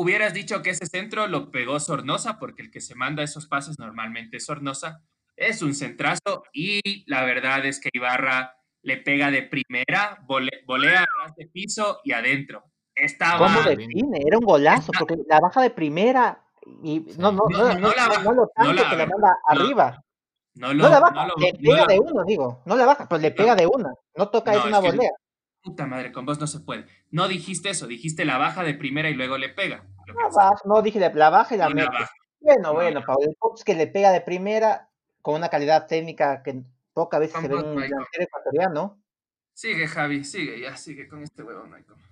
Hubieras 0.00 0.32
dicho 0.32 0.62
que 0.62 0.70
ese 0.70 0.86
centro 0.86 1.26
lo 1.26 1.50
pegó 1.50 1.78
Sornosa, 1.78 2.38
porque 2.38 2.62
el 2.62 2.70
que 2.70 2.80
se 2.80 2.94
manda 2.94 3.22
esos 3.22 3.46
pases 3.46 3.78
normalmente 3.78 4.38
es 4.38 4.46
Sornosa. 4.46 5.02
Es 5.36 5.60
un 5.60 5.74
centrazo 5.74 6.42
y 6.54 7.04
la 7.06 7.22
verdad 7.22 7.66
es 7.66 7.80
que 7.80 7.90
Ibarra 7.92 8.56
le 8.80 8.96
pega 8.96 9.30
de 9.30 9.42
primera, 9.42 10.24
volea 10.26 11.04
de 11.36 11.46
piso 11.48 12.00
y 12.02 12.12
adentro. 12.12 12.64
Estaba... 12.94 13.46
¿Cómo 13.46 13.60
define? 13.60 14.22
Era 14.26 14.38
un 14.38 14.46
golazo, 14.46 14.90
porque 14.98 15.16
la 15.28 15.38
baja 15.38 15.60
de 15.60 15.68
primera 15.68 16.46
y 16.82 17.00
no, 17.18 17.32
no, 17.32 17.42
no, 17.50 17.74
no, 17.74 17.92
no, 18.24 18.32
lo 18.32 18.48
tanto 18.54 18.82
que 18.88 18.96
la 18.96 19.06
manda 19.06 19.36
arriba. 19.48 20.02
No, 20.54 20.72
lo, 20.72 20.88
la 20.88 21.00
baja, 21.00 21.28
le 21.36 21.52
pega 21.52 21.84
de 21.84 21.98
uno, 21.98 22.24
digo. 22.24 22.62
No 22.64 22.74
la 22.74 22.86
baja, 22.86 23.06
pues 23.06 23.20
le 23.20 23.32
pega 23.32 23.54
de 23.54 23.66
una. 23.66 23.92
No 24.16 24.30
toca, 24.30 24.54
es 24.54 24.64
una 24.64 24.78
volea 24.78 25.10
puta 25.62 25.86
madre, 25.86 26.12
con 26.12 26.26
vos 26.26 26.40
no 26.40 26.46
se 26.46 26.60
puede. 26.60 26.86
No 27.10 27.28
dijiste 27.28 27.70
eso, 27.70 27.86
dijiste 27.86 28.24
la 28.24 28.38
baja 28.38 28.62
de 28.64 28.74
primera 28.74 29.10
y 29.10 29.14
luego 29.14 29.38
le 29.38 29.48
pega. 29.48 29.84
No, 30.64 30.82
dije 30.82 30.98
la 30.98 31.30
baja 31.30 31.54
y 31.54 31.58
la. 31.58 31.68
Bueno, 32.40 32.72
bueno, 32.72 33.02
Pablo, 33.04 33.26
es 33.54 33.64
que 33.64 33.74
le 33.74 33.86
pega 33.86 34.10
de 34.12 34.22
primera 34.22 34.88
con 35.20 35.34
una 35.34 35.48
calidad 35.48 35.86
técnica 35.86 36.42
que 36.42 36.62
pocas 36.94 37.20
veces 37.20 37.40
se 37.40 37.48
ve 37.48 37.54
en 37.54 37.66
un 37.66 37.76
delantero 37.76 38.24
ecuatoriano. 38.24 38.98
Sigue, 39.52 39.86
Javi, 39.86 40.24
sigue, 40.24 40.60
ya 40.60 40.76
sigue 40.76 41.06
con 41.06 41.22
este 41.22 41.42
huevo, 41.42 41.64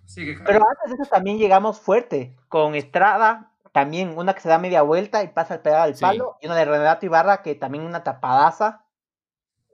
Sigue, 0.04 0.34
Javi. 0.34 0.46
Pero 0.46 0.68
antes 0.68 0.90
de 0.90 1.02
eso 1.02 1.11
también 1.11 1.38
llegamos 1.38 1.80
fuerte, 1.80 2.37
con 2.48 2.74
Estrada, 2.74 3.52
también 3.72 4.18
una 4.18 4.34
que 4.34 4.40
se 4.40 4.50
da 4.50 4.58
media 4.58 4.82
vuelta 4.82 5.22
y 5.22 5.28
pasa 5.28 5.54
al 5.54 5.62
pegar 5.62 5.80
al 5.80 5.94
palo, 5.94 6.37
y 6.42 6.46
una 6.46 6.56
de 6.56 6.66
Renato 6.66 7.06
Ibarra 7.06 7.42
que 7.42 7.54
también 7.54 7.84
una 7.84 8.04
tapadaza 8.04 8.84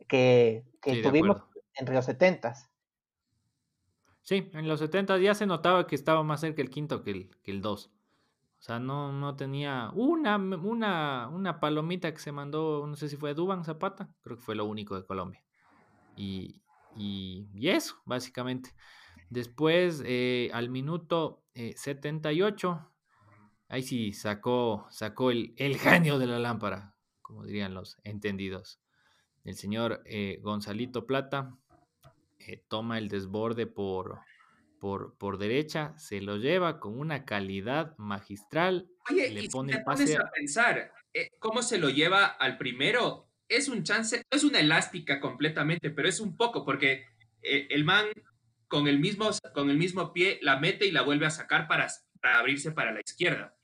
que, 0.06 0.64
que 0.80 1.02
tuvimos 1.02 1.42
entre 1.74 1.94
los 1.96 2.04
setentas. 2.04 2.70
Sí, 4.24 4.50
en 4.54 4.66
los 4.66 4.80
70 4.80 5.18
ya 5.18 5.34
se 5.34 5.44
notaba 5.44 5.87
que 5.87 5.94
estaba 5.94 6.22
más 6.22 6.40
cerca 6.40 6.62
el 6.62 6.70
quinto 6.70 7.02
que 7.02 7.10
el, 7.10 7.30
que 7.42 7.50
el 7.50 7.60
2. 7.60 7.87
O 7.87 8.62
sea, 8.62 8.78
no, 8.78 9.12
no 9.12 9.37
tenía 9.37 9.90
una, 9.94 10.37
una, 10.37 11.28
una 11.28 11.60
palomita 11.60 12.10
que 12.10 12.18
se 12.18 12.32
mandó, 12.32 12.87
no 12.87 12.96
sé 12.96 13.10
si 13.10 13.18
fue 13.18 13.34
Duban 13.34 13.64
Zapata, 13.64 14.08
creo 14.22 14.38
que 14.38 14.42
fue 14.42 14.54
lo 14.54 14.64
único 14.64 14.96
de 14.96 15.04
Colombia. 15.04 15.44
Y, 16.16 16.62
y, 16.96 17.68
eso, 17.68 17.96
básicamente. 18.06 18.70
Después, 19.28 20.02
eh, 20.06 20.50
al 20.54 20.70
minuto 20.70 21.44
78, 21.54 22.80
eh, 22.80 23.34
ahí 23.68 23.82
sí 23.82 24.14
sacó, 24.14 24.87
sacó 24.88 25.30
el, 25.30 25.52
el, 25.58 25.76
genio 25.76 26.18
de 26.18 26.26
la 26.28 26.38
lámpara, 26.38 26.96
como 27.20 27.44
dirían 27.44 27.74
los 27.74 27.98
entendidos. 28.04 28.80
El 29.44 29.56
señor 29.56 30.02
eh, 30.06 30.38
Gonzalito 30.42 31.06
Plata 31.06 31.58
toma 32.68 32.98
el 32.98 33.09
desborde 33.09 33.66
por, 33.66 34.20
por, 34.80 35.16
por, 35.18 35.38
derecha, 35.38 35.94
se 35.98 36.20
lo 36.20 36.37
lleva 36.37 36.80
con 36.80 36.98
una 36.98 37.24
calidad 37.24 37.96
magistral. 37.98 38.88
Oye, 39.11 39.30
le 39.30 39.48
pone 39.48 39.72
si 39.72 39.78
te 39.78 39.85
pones 39.85 40.16
a 40.16 40.30
pensar, 40.30 40.92
¿cómo 41.38 41.62
se 41.62 41.78
lo 41.78 41.90
lleva 41.90 42.26
al 42.26 42.59
primero? 42.59 43.28
es 43.48 43.68
un 43.68 43.83
chance, 43.83 44.18
no 44.18 44.37
es 44.37 44.44
una 44.44 44.61
elástica 44.61 45.20
completamente, 45.20 45.90
pero 45.90 46.09
es 46.09 46.20
un 46.20 46.37
poco, 46.37 46.64
porque 46.64 47.07
eh, 47.42 47.66
el 47.70 47.85
man 47.85 48.07
con 48.68 48.88
el, 48.88 48.98
mismo, 48.98 49.30
con 49.54 49.70
el 49.70 49.76
mismo 49.76 50.12
pie 50.12 50.38
la 50.42 50.59
mete 50.59 50.87
y 50.87 50.90
la 50.90 51.02
vuelve 51.02 51.26
a 51.26 51.30
sacar 51.30 51.68
para, 51.68 51.87
abrirse 52.22 52.72
para 52.72 52.92
la 52.92 53.00
izquierda. 53.00 53.54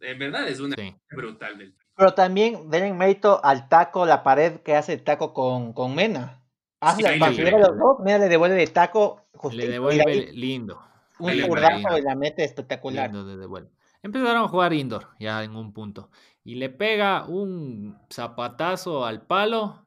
En 0.00 0.18
verdad 0.18 0.48
es 0.48 0.60
una 0.60 0.76
brutal 1.10 1.58
del 1.58 1.74
Pero 1.96 2.14
también 2.14 2.70
denle 2.70 2.92
mérito 2.92 3.42
al 3.44 3.68
taco, 3.68 4.04
la 4.04 4.22
pared 4.22 4.60
que 4.60 4.74
hace 4.74 4.94
el 4.94 5.02
taco 5.02 5.32
con, 5.32 5.72
con 5.72 5.94
Mena. 5.94 6.41
Hazle, 6.84 7.12
sí, 7.12 7.42
le, 7.42 7.50
los 7.52 7.78
dos, 7.78 8.00
Mena 8.00 8.18
le 8.18 8.28
devuelve 8.28 8.60
el 8.60 8.72
taco. 8.72 9.28
Le 9.52 9.68
devuelve 9.68 10.32
lindo. 10.32 10.80
Un 11.20 11.40
curdazo 11.42 11.96
y 11.96 12.02
la 12.02 12.16
mete 12.16 12.42
espectacular. 12.42 13.08
Lindo 13.08 13.24
de 13.24 13.36
devuelve. 13.36 13.70
Empezaron 14.02 14.42
a 14.42 14.48
jugar 14.48 14.72
indoor 14.72 15.10
ya 15.20 15.44
en 15.44 15.54
un 15.54 15.72
punto. 15.72 16.10
Y 16.42 16.56
le 16.56 16.70
pega 16.70 17.24
un 17.26 17.96
zapatazo 18.10 19.04
al 19.04 19.22
palo, 19.22 19.86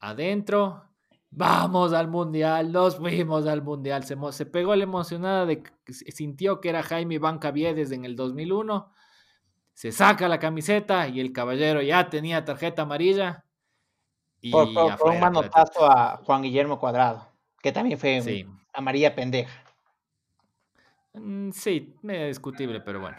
adentro. 0.00 0.84
Vamos 1.30 1.94
al 1.94 2.08
mundial, 2.08 2.72
nos 2.72 2.96
fuimos 2.96 3.46
al 3.46 3.62
mundial. 3.62 4.04
Se, 4.04 4.14
se 4.32 4.44
pegó 4.44 4.76
la 4.76 4.84
emocionada 4.84 5.46
de 5.46 5.62
que 5.62 5.92
sintió 5.94 6.60
que 6.60 6.68
era 6.68 6.82
Jaime 6.82 7.18
Banca 7.18 7.52
Viedes 7.52 7.90
en 7.90 8.04
el 8.04 8.16
2001. 8.16 8.92
Se 9.72 9.92
saca 9.92 10.28
la 10.28 10.38
camiseta 10.38 11.08
y 11.08 11.20
el 11.20 11.32
caballero 11.32 11.80
ya 11.80 12.10
tenía 12.10 12.44
tarjeta 12.44 12.82
amarilla. 12.82 13.46
Y 14.40 14.52
por, 14.52 14.68
un 14.68 15.20
manotazo 15.20 15.90
a 15.90 16.18
Juan 16.18 16.42
Guillermo 16.42 16.78
Cuadrado, 16.78 17.26
que 17.60 17.72
también 17.72 17.98
fue 17.98 18.46
amarilla 18.72 19.14
pendeja. 19.14 19.64
Mm, 21.14 21.50
sí, 21.50 21.94
medio 22.02 22.26
discutible, 22.26 22.80
pero 22.80 23.00
bueno. 23.00 23.16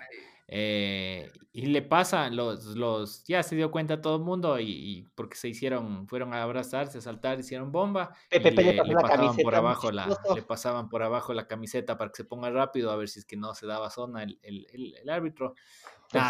Eh, 0.52 1.32
y 1.52 1.68
le 1.68 1.84
pasa, 1.84 2.30
los, 2.30 2.66
los, 2.76 3.24
ya 3.26 3.44
se 3.44 3.56
dio 3.56 3.70
cuenta 3.70 4.02
todo 4.02 4.16
el 4.16 4.24
mundo 4.24 4.60
y, 4.60 5.08
porque 5.14 5.36
se 5.36 5.48
hicieron, 5.48 6.08
fueron 6.08 6.34
a 6.34 6.42
abrazarse, 6.42 6.98
a 6.98 7.02
saltar, 7.02 7.40
hicieron 7.40 7.72
bomba. 7.72 8.16
y 8.32 8.40
le, 8.40 8.96
pasaban 8.96 9.36
por 9.38 9.54
abajo 9.54 9.92
la, 9.92 10.08
le 10.34 10.42
pasaban 10.42 10.90
por 10.90 11.04
abajo 11.04 11.34
la 11.34 11.48
camiseta 11.48 11.98
para 11.98 12.10
que 12.10 12.18
se 12.18 12.24
ponga 12.24 12.50
rápido 12.50 12.92
a 12.92 12.96
ver 12.96 13.10
si 13.10 13.20
es 13.20 13.26
que 13.26 13.38
no 13.38 13.54
se 13.54 13.68
daba 13.68 13.92
zona 13.92 14.24
el, 14.24 14.40
el, 14.42 14.96
el, 15.02 15.10
árbitro. 15.10 15.54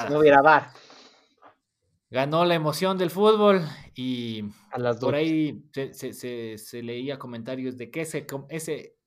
No 0.10 0.19
hubiera 0.19 0.41
bar. 0.41 0.71
Ganó 2.11 2.43
la 2.43 2.55
emoción 2.55 2.97
del 2.97 3.11
fútbol 3.11 3.61
y 3.95 4.43
por 4.99 5.13
ahí 5.13 5.63
se, 5.71 5.93
se, 5.93 6.57
se, 6.57 6.83
leía 6.83 7.19
comentarios 7.19 7.77
de 7.77 7.91
que 7.91 8.01
ese, 8.01 8.25
ese 8.49 8.99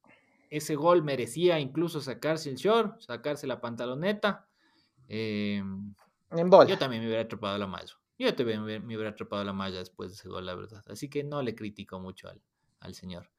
ese 0.53 0.75
gol 0.75 1.03
merecía 1.03 1.59
incluso 1.59 2.03
sacarse 2.03 2.51
el 2.51 2.57
short, 2.57 3.01
sacarse 3.01 3.47
la 3.47 3.59
pantaloneta. 3.59 4.47
Em, 5.09 5.95
en 6.31 6.51
Yo 6.51 6.79
también 6.79 7.01
me 7.01 7.07
hubiera 7.07 7.23
atrapado 7.23 7.57
la 7.57 7.67
malla. 7.67 7.95
Yo 8.19 8.35
también 8.35 8.63
me 8.63 8.77
hubiera 8.79 9.09
atrapado 9.09 9.43
la 9.45 9.55
malla 9.55 9.79
después 9.79 10.11
de 10.11 10.17
ese 10.17 10.29
gol, 10.29 10.45
la 10.45 10.55
verdad. 10.55 10.85
Así 10.89 11.09
que 11.09 11.25
no 11.25 11.41
le 11.41 11.55
critico 11.55 11.99
mucho 12.01 12.29
al, 12.29 12.43
al 12.81 12.95
señor. 12.95 13.31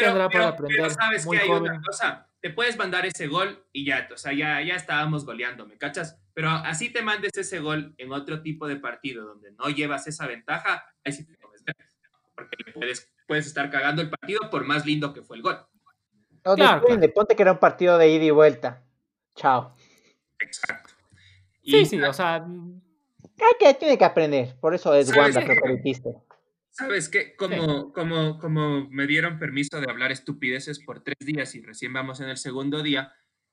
Pero, 0.00 0.30
para 0.30 0.48
aprender. 0.48 0.90
sabes 0.90 1.26
que 1.26 1.38
hay 1.38 1.50
una 1.50 1.80
cosa, 1.80 2.28
te 2.40 2.50
puedes 2.50 2.76
mandar 2.76 3.06
ese 3.06 3.26
gol 3.26 3.64
y 3.72 3.84
ya, 3.84 4.08
o 4.12 4.16
sea, 4.16 4.32
ya, 4.32 4.60
ya 4.62 4.74
estábamos 4.74 5.24
goleando, 5.24 5.66
¿me 5.66 5.76
cachas? 5.76 6.20
Pero 6.34 6.50
así 6.50 6.90
te 6.90 7.02
mandes 7.02 7.36
ese 7.36 7.58
gol 7.58 7.94
en 7.98 8.12
otro 8.12 8.42
tipo 8.42 8.66
de 8.66 8.76
partido 8.76 9.24
donde 9.24 9.52
no 9.52 9.68
llevas 9.68 10.06
esa 10.06 10.26
ventaja, 10.26 10.84
ahí 11.04 11.12
sí 11.12 11.26
te 11.26 11.36
comes 11.36 11.62
Porque 12.34 12.72
puedes, 12.72 13.12
puedes 13.26 13.46
estar 13.46 13.70
cagando 13.70 14.02
el 14.02 14.10
partido 14.10 14.48
por 14.50 14.64
más 14.64 14.86
lindo 14.86 15.12
que 15.12 15.22
fue 15.22 15.36
el 15.36 15.42
gol. 15.42 15.58
No, 16.44 16.54
claro, 16.54 16.82
ponte 17.14 17.36
que 17.36 17.42
era 17.42 17.52
un 17.52 17.58
partido 17.58 17.98
de 17.98 18.08
ida 18.08 18.24
y 18.24 18.30
vuelta. 18.30 18.82
Chao. 19.34 19.74
Exacto. 20.38 20.94
sí, 21.62 21.84
sí, 21.84 22.00
o 22.00 22.12
sea. 22.12 22.46
Hay 23.42 23.52
que, 23.58 23.74
tiene 23.74 23.96
que 23.96 24.04
aprender. 24.04 24.54
Por 24.60 24.74
eso 24.74 24.94
es 24.94 25.14
Wanda 25.16 25.44
que 25.44 25.54
permitiste. 25.54 26.14
¿Sabes 26.80 27.10
qué? 27.10 27.36
Como, 27.36 27.92
como, 27.92 28.38
como 28.38 28.88
me 28.88 29.06
dieron 29.06 29.38
permiso 29.38 29.82
de 29.82 29.90
hablar 29.90 30.12
estupideces 30.12 30.78
por 30.78 31.04
tres 31.04 31.18
días 31.18 31.54
y 31.54 31.60
recién 31.60 31.92
vamos 31.92 32.20
en 32.20 32.30
el 32.30 32.38
segundo 32.38 32.82
día, 32.82 33.12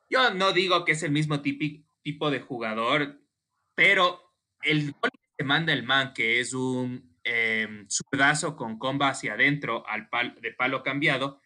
yo 0.10 0.34
no 0.34 0.54
digo 0.54 0.86
que 0.86 0.94
es 0.94 1.04
el 1.04 1.12
mismo 1.12 1.42
tipo 1.42 2.32
de 2.32 2.40
jugador, 2.40 3.20
pero 3.76 4.34
el 4.62 4.94
gol 4.94 5.12
que 5.38 5.44
manda 5.44 5.74
el 5.74 5.84
man, 5.84 6.14
que 6.14 6.40
es 6.40 6.54
un 6.54 7.18
eh, 7.26 7.86
con 8.56 8.80
comba 8.80 9.10
hacia 9.10 9.34
adentro 9.34 9.86
al 9.86 10.08
de 10.42 10.54
palo 10.54 10.82
cambiado, 10.82 11.42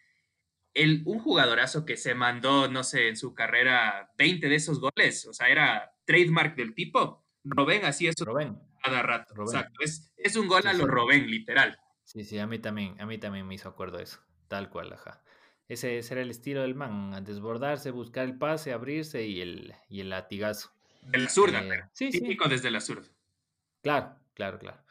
el, 0.75 1.01
un 1.05 1.17
jugadorazo 1.17 1.83
que 1.83 1.97
se 1.97 2.13
mandó, 2.13 2.67
no 2.67 2.83
sé, 2.83 3.07
en 3.07 3.17
su 3.17 3.33
carrera 3.33 4.11
20 4.19 4.47
de 4.47 4.55
esos 4.55 4.79
goles, 4.79 5.25
o 5.25 5.33
sea, 5.33 5.47
era 5.47 5.95
trademark 6.05 6.55
del 6.55 6.75
tipo. 6.75 7.25
Robén 7.43 7.85
así 7.85 8.05
eso 8.05 8.23
cada 8.81 9.01
rato. 9.01 9.33
Exacto. 9.41 9.83
Es, 9.83 10.11
es, 10.17 10.35
un 10.35 10.47
gol 10.47 10.65
a 10.67 10.73
lo 10.73 10.87
Robén, 10.87 11.29
literal. 11.29 11.77
Sí, 12.03 12.23
sí, 12.23 12.39
a 12.39 12.47
mí 12.47 12.59
también, 12.59 12.99
a 12.99 13.05
mí 13.05 13.17
también 13.17 13.47
me 13.47 13.55
hizo 13.55 13.69
acuerdo 13.69 13.99
eso. 13.99 14.19
Tal 14.47 14.69
cual, 14.69 14.93
ajá. 14.93 15.23
Ese, 15.67 15.99
era 15.99 16.21
el 16.21 16.29
estilo 16.29 16.63
del 16.63 16.75
man, 16.75 17.23
desbordarse, 17.23 17.91
buscar 17.91 18.25
el 18.25 18.37
pase, 18.37 18.73
abrirse 18.73 19.25
y 19.25 19.39
el, 19.39 19.73
y 19.87 20.01
el 20.01 20.09
latigazo. 20.09 20.73
De 21.03 21.19
la 21.19 21.29
zurda, 21.29 21.63
eh, 21.63 21.89
sí, 21.93 22.09
típico 22.09 22.49
desde 22.49 22.69
la 22.69 22.81
zurda. 22.81 23.07
Claro, 23.81 24.15
claro, 24.33 24.59
claro. 24.59 24.83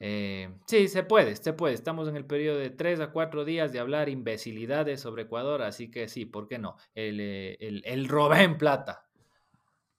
Eh, 0.00 0.48
sí, 0.66 0.86
se 0.86 1.02
puede, 1.02 1.34
se 1.34 1.52
puede. 1.52 1.74
Estamos 1.74 2.08
en 2.08 2.16
el 2.16 2.24
periodo 2.24 2.58
de 2.58 2.70
tres 2.70 3.00
a 3.00 3.10
cuatro 3.10 3.44
días 3.44 3.72
de 3.72 3.80
hablar 3.80 4.08
imbecilidades 4.08 5.00
sobre 5.00 5.22
Ecuador, 5.22 5.62
así 5.62 5.90
que 5.90 6.06
sí, 6.06 6.24
¿por 6.24 6.46
qué 6.46 6.58
no? 6.58 6.76
El, 6.94 7.18
eh, 7.20 7.56
el, 7.60 7.82
el 7.84 8.08
Robén 8.08 8.56
Plata. 8.58 9.08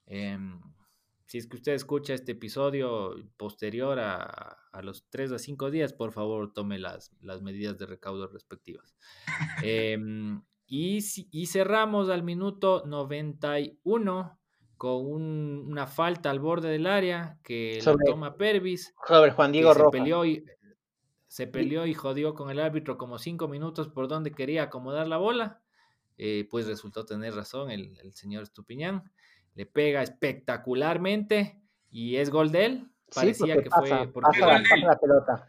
Em, 0.05 0.61
si 1.29 1.37
es 1.37 1.45
que 1.45 1.57
usted 1.57 1.73
escucha 1.73 2.15
este 2.15 2.31
episodio 2.31 3.13
posterior 3.37 3.99
a, 3.99 4.23
a, 4.71 4.81
los 4.81 5.05
tres 5.11 5.31
a 5.31 5.37
cinco 5.37 5.69
días, 5.69 5.93
por 5.93 6.11
favor 6.11 6.51
tome 6.53 6.79
las, 6.79 7.11
las 7.21 7.43
medidas 7.43 7.77
de 7.77 7.85
recaudo 7.85 8.25
respectivas. 8.25 8.95
Em, 9.61 10.41
y, 10.65 10.97
y 11.29 11.45
cerramos 11.45 12.09
al 12.09 12.23
minuto 12.23 12.81
91 12.87 14.39
con 14.75 15.05
una 15.05 15.85
falta 15.85 16.31
al 16.31 16.39
borde 16.39 16.69
del 16.69 16.87
área 16.87 17.37
que 17.43 17.79
toma 18.07 18.35
Pervis. 18.35 18.95
Sobre 19.07 19.29
Juan 19.29 19.51
Diego 19.51 19.75
se 19.75 19.83
peleó, 19.91 20.25
y, 20.25 20.43
se 21.27 21.45
peleó 21.45 21.85
y 21.85 21.93
jodió 21.93 22.33
con 22.33 22.49
el 22.49 22.59
árbitro 22.59 22.97
como 22.97 23.19
cinco 23.19 23.47
minutos 23.47 23.87
por 23.87 24.07
donde 24.07 24.31
quería 24.31 24.63
acomodar 24.63 25.07
la 25.07 25.17
bola. 25.17 25.61
Eh, 26.17 26.47
pues 26.49 26.65
resultó 26.65 27.05
tener 27.05 27.35
razón 27.35 27.69
el, 27.69 27.95
señor 28.15 28.41
Estupiñán. 28.41 29.09
Le 29.59 29.65
pega 29.65 30.01
espectacularmente 30.01 31.61
y 31.91 32.15
es 32.15 32.29
gol 32.29 32.49
de 32.49 32.65
él. 32.65 32.91
Parecía 33.13 33.61
que 33.61 33.69
fue 33.69 34.07
porque 34.07 34.39
pasa, 34.39 34.57
la 34.77 34.97
pelota. 34.97 35.47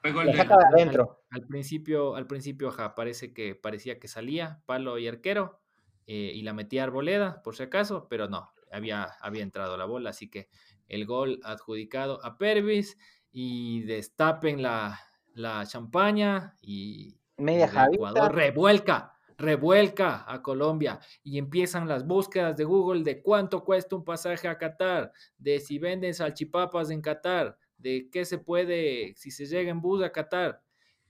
Fue 0.00 0.12
gol 0.12 0.26
de 0.26 0.40
adentro. 0.40 1.24
Al, 1.30 1.48
principio, 1.48 2.14
al 2.14 2.28
principio, 2.28 2.72
parece 2.94 3.34
que 3.34 3.56
parecía 3.56 3.98
que 3.98 4.06
salía 4.06 4.62
palo 4.66 4.98
y 4.98 5.08
arquero. 5.08 5.58
Eh, 6.06 6.30
y 6.32 6.42
la 6.42 6.52
metía 6.52 6.84
Arboleda, 6.84 7.42
por 7.42 7.56
si 7.56 7.64
acaso, 7.64 8.06
pero 8.08 8.28
no, 8.28 8.52
había, 8.70 9.08
había 9.20 9.42
entrado 9.42 9.76
la 9.76 9.84
bola, 9.84 10.10
así 10.10 10.30
que 10.30 10.48
el 10.86 11.04
gol 11.04 11.40
adjudicado 11.42 12.24
a 12.24 12.38
Pervis 12.38 12.98
y 13.32 13.82
destapen 13.82 14.62
la, 14.62 15.00
la 15.34 15.66
champaña 15.66 16.56
y 16.62 17.18
Media 17.36 17.68
Ecuador 17.92 18.32
revuelca, 18.32 19.18
revuelca 19.40 20.24
a 20.26 20.42
Colombia 20.42 21.00
y 21.22 21.38
empiezan 21.38 21.88
las 21.88 22.06
búsquedas 22.06 22.56
de 22.56 22.64
Google 22.64 23.02
de 23.02 23.22
cuánto 23.22 23.64
cuesta 23.64 23.96
un 23.96 24.04
pasaje 24.04 24.46
a 24.48 24.58
Qatar, 24.58 25.12
de 25.38 25.58
si 25.58 25.78
venden 25.78 26.14
salchipapas 26.14 26.90
en 26.90 27.02
Qatar, 27.02 27.58
de 27.78 28.08
qué 28.12 28.24
se 28.24 28.38
puede, 28.38 29.14
si 29.16 29.30
se 29.30 29.46
llega 29.46 29.70
en 29.70 29.80
bus 29.80 30.02
a 30.02 30.12
Qatar. 30.12 30.62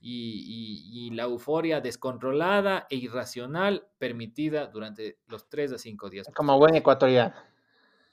Y, 0.03 0.87
y, 0.91 1.11
la 1.11 1.25
euforia 1.25 1.79
descontrolada 1.79 2.87
e 2.89 2.95
irracional 2.95 3.87
permitida 3.99 4.65
durante 4.65 5.19
los 5.27 5.47
tres 5.47 5.71
a 5.73 5.77
cinco 5.77 6.09
días. 6.09 6.25
Como 6.33 6.57
buen 6.57 6.73
ecuatoriano 6.73 7.35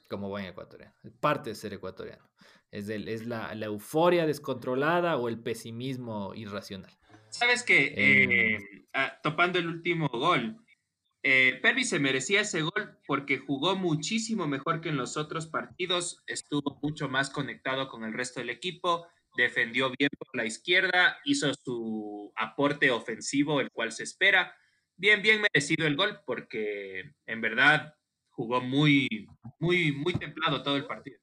como 0.09 0.27
buen 0.27 0.45
ecuatoriano. 0.45 0.93
Parte 1.21 1.51
de 1.51 1.55
ser 1.55 1.73
ecuatoriano. 1.73 2.23
Es, 2.71 2.89
es 2.89 3.25
la, 3.25 3.53
euforia 3.53 4.25
descontrolada 4.25 5.17
o 5.17 5.29
el 5.29 5.39
pesimismo 5.39 6.33
irracional. 6.35 6.91
Sabes 7.29 7.63
que, 7.63 7.93
eh, 7.95 8.87
ah, 8.93 9.19
topando 9.21 9.59
el 9.59 9.67
último 9.67 10.07
gol, 10.09 10.57
eh, 11.21 11.59
Pervis 11.61 11.89
se 11.89 11.99
merecía 11.99 12.41
ese 12.41 12.61
gol 12.61 12.97
porque 13.05 13.39
jugó 13.39 13.75
muchísimo 13.75 14.47
mejor 14.47 14.81
que 14.81 14.89
en 14.89 14.97
los 14.97 15.17
otros 15.17 15.47
partidos, 15.47 16.23
estuvo 16.27 16.79
mucho 16.81 17.09
más 17.09 17.29
conectado 17.29 17.89
con 17.89 18.03
el 18.03 18.13
resto 18.13 18.39
del 18.39 18.49
equipo, 18.49 19.05
defendió 19.35 19.91
bien 19.97 20.09
por 20.17 20.35
la 20.35 20.45
izquierda, 20.45 21.17
hizo 21.25 21.53
su 21.53 22.31
aporte 22.35 22.91
ofensivo, 22.91 23.59
el 23.61 23.71
cual 23.71 23.91
se 23.91 24.03
espera. 24.03 24.55
Bien, 24.95 25.21
bien 25.21 25.41
merecido 25.41 25.87
el 25.87 25.95
gol 25.95 26.21
porque 26.25 27.13
en 27.25 27.41
verdad 27.41 27.93
jugó 28.29 28.61
muy, 28.61 29.27
muy, 29.59 29.91
muy 29.91 30.13
templado 30.13 30.63
todo 30.63 30.77
el 30.77 30.85
partido. 30.85 31.19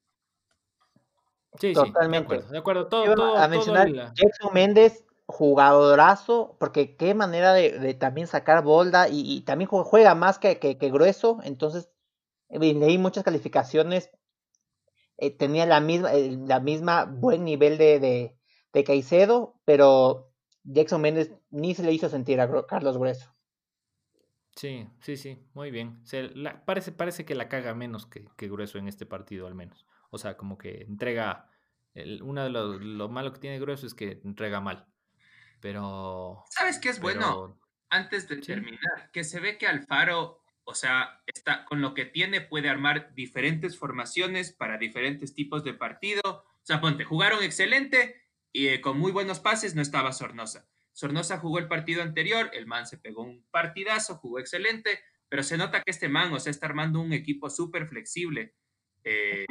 Sí, 1.58 1.72
Totalmente. 1.72 2.42
Sí, 2.42 2.48
de 2.50 2.58
acuerdo, 2.58 2.86
Todo, 2.88 3.14
todo, 3.14 3.36
a 3.36 3.48
mencionar 3.48 3.88
Jackson 4.14 4.52
Méndez, 4.52 5.05
jugadorazo, 5.26 6.56
porque 6.58 6.96
qué 6.96 7.14
manera 7.14 7.52
de, 7.52 7.94
también 7.94 8.26
sacar 8.26 8.62
bolda 8.62 9.08
y, 9.10 9.40
también 9.42 9.68
juega 9.68 10.14
más 10.14 10.38
que, 10.38 10.58
que, 10.58 10.90
grueso, 10.90 11.38
entonces 11.42 11.90
eh, 12.48 12.58
leí 12.58 12.96
muchas 12.98 13.24
calificaciones, 13.24 14.10
eh, 15.18 15.30
tenía 15.30 15.66
la 15.66 15.80
misma, 15.80 16.12
la 16.12 16.60
misma 16.60 17.04
buen 17.04 17.44
nivel 17.44 17.76
de, 17.78 17.98
de, 17.98 18.38
de, 18.72 18.84
Caicedo, 18.84 19.60
pero 19.64 20.32
Jackson 20.62 21.00
Méndez 21.00 21.32
ni 21.50 21.74
se 21.74 21.82
le 21.82 21.92
hizo 21.92 22.08
sentir 22.08 22.40
a 22.40 22.66
Carlos 22.66 22.98
Grueso. 22.98 23.36
Sí, 24.56 24.88
sí, 25.00 25.16
sí, 25.18 25.38
muy 25.52 25.70
bien. 25.70 26.02
parece, 26.64 26.90
parece 26.90 27.26
que 27.26 27.34
la 27.34 27.48
caga 27.48 27.74
menos 27.74 28.06
que, 28.06 28.24
que 28.36 28.48
Grueso 28.48 28.78
en 28.78 28.88
este 28.88 29.04
partido 29.04 29.46
al 29.46 29.54
menos. 29.54 29.86
O 30.10 30.18
sea, 30.18 30.36
como 30.36 30.56
que 30.56 30.82
entrega. 30.82 31.50
Uno 32.22 32.42
de 32.42 32.50
los 32.50 32.80
lo 32.80 33.08
malo 33.08 33.32
que 33.32 33.38
tiene 33.38 33.60
Grueso 33.60 33.86
es 33.86 33.94
que 33.94 34.20
entrega 34.24 34.60
mal. 34.60 34.86
Pero. 35.66 36.44
¿Sabes 36.50 36.78
qué 36.78 36.90
es 36.90 37.00
bueno? 37.00 37.58
Antes 37.90 38.28
de 38.28 38.36
terminar, 38.36 39.10
que 39.12 39.24
se 39.24 39.40
ve 39.40 39.58
que 39.58 39.66
Alfaro, 39.66 40.40
o 40.62 40.74
sea, 40.74 41.20
está 41.26 41.64
con 41.64 41.80
lo 41.80 41.92
que 41.92 42.04
tiene, 42.04 42.40
puede 42.40 42.68
armar 42.68 43.12
diferentes 43.14 43.76
formaciones 43.76 44.52
para 44.52 44.78
diferentes 44.78 45.34
tipos 45.34 45.64
de 45.64 45.74
partido. 45.74 46.22
O 46.24 46.62
sea, 46.62 46.80
ponte, 46.80 47.02
jugaron 47.02 47.42
excelente 47.42 48.14
y 48.52 48.68
eh, 48.68 48.80
con 48.80 48.96
muy 48.96 49.10
buenos 49.10 49.40
pases 49.40 49.74
no 49.74 49.82
estaba 49.82 50.12
Sornosa. 50.12 50.68
Sornosa 50.92 51.38
jugó 51.38 51.58
el 51.58 51.66
partido 51.66 52.00
anterior, 52.00 52.48
el 52.52 52.68
man 52.68 52.86
se 52.86 52.98
pegó 52.98 53.24
un 53.24 53.44
partidazo, 53.50 54.18
jugó 54.18 54.38
excelente, 54.38 55.00
pero 55.28 55.42
se 55.42 55.56
nota 55.56 55.82
que 55.82 55.90
este 55.90 56.08
man, 56.08 56.32
o 56.32 56.38
sea, 56.38 56.52
está 56.52 56.66
armando 56.66 57.00
un 57.00 57.12
equipo 57.12 57.50
súper 57.50 57.88
flexible. 57.88 58.54
Eh, 59.02 59.46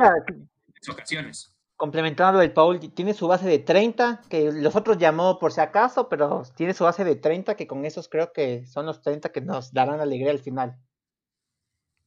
ocasiones. 0.87 1.54
Complementando 1.77 2.41
el 2.41 2.53
Paul, 2.53 2.79
tiene 2.93 3.13
su 3.13 3.27
base 3.27 3.47
de 3.47 3.59
30, 3.59 4.21
que 4.29 4.51
los 4.51 4.75
otros 4.75 4.97
llamó 4.97 5.39
por 5.39 5.51
si 5.51 5.59
acaso, 5.59 6.07
pero 6.07 6.43
tiene 6.55 6.73
su 6.73 6.85
base 6.85 7.03
de 7.03 7.15
30, 7.15 7.55
que 7.55 7.67
con 7.67 7.83
esos 7.83 8.07
creo 8.07 8.31
que 8.31 8.65
son 8.65 8.85
los 8.85 9.01
30 9.01 9.31
que 9.31 9.41
nos 9.41 9.73
darán 9.73 9.99
alegría 9.99 10.31
al 10.31 10.39
final. 10.39 10.79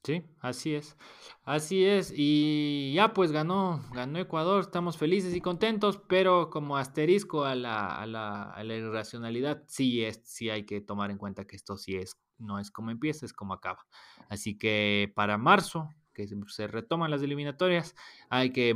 Sí, 0.05 0.25
así 0.41 0.75
es. 0.75 0.97
Así 1.45 1.85
es. 1.85 2.13
Y 2.17 2.95
ya 2.95 3.13
pues 3.13 3.31
ganó, 3.31 3.83
ganó 3.93 4.19
Ecuador, 4.19 4.61
estamos 4.61 4.97
felices 4.97 5.35
y 5.35 5.41
contentos, 5.41 6.01
pero 6.09 6.49
como 6.51 6.79
asterisco 6.79 7.45
a 7.45 7.55
la, 7.55 7.89
a 7.89 8.07
la, 8.07 8.45
a 8.45 8.65
la 8.65 8.75
irracionalidad, 8.75 9.65
sí, 9.67 10.05
es, 10.05 10.23
sí 10.25 10.49
hay 10.51 10.65
que 10.65 10.81
tomar 10.81 11.11
en 11.11 11.19
cuenta 11.19 11.47
que 11.47 11.57
esto 11.57 11.77
sí 11.77 11.97
es, 11.97 12.17
no 12.39 12.59
es 12.59 12.71
como 12.71 12.91
empieza, 12.91 13.27
es 13.27 13.35
como 13.35 13.53
acaba. 13.53 13.87
Así 14.31 14.57
que 14.57 15.13
para 15.15 15.37
marzo 15.37 15.91
que 16.27 16.37
se 16.49 16.67
retoman 16.67 17.13
las 17.13 17.23
eliminatorias, 17.23 17.95
hay 18.29 18.51
que 18.51 18.75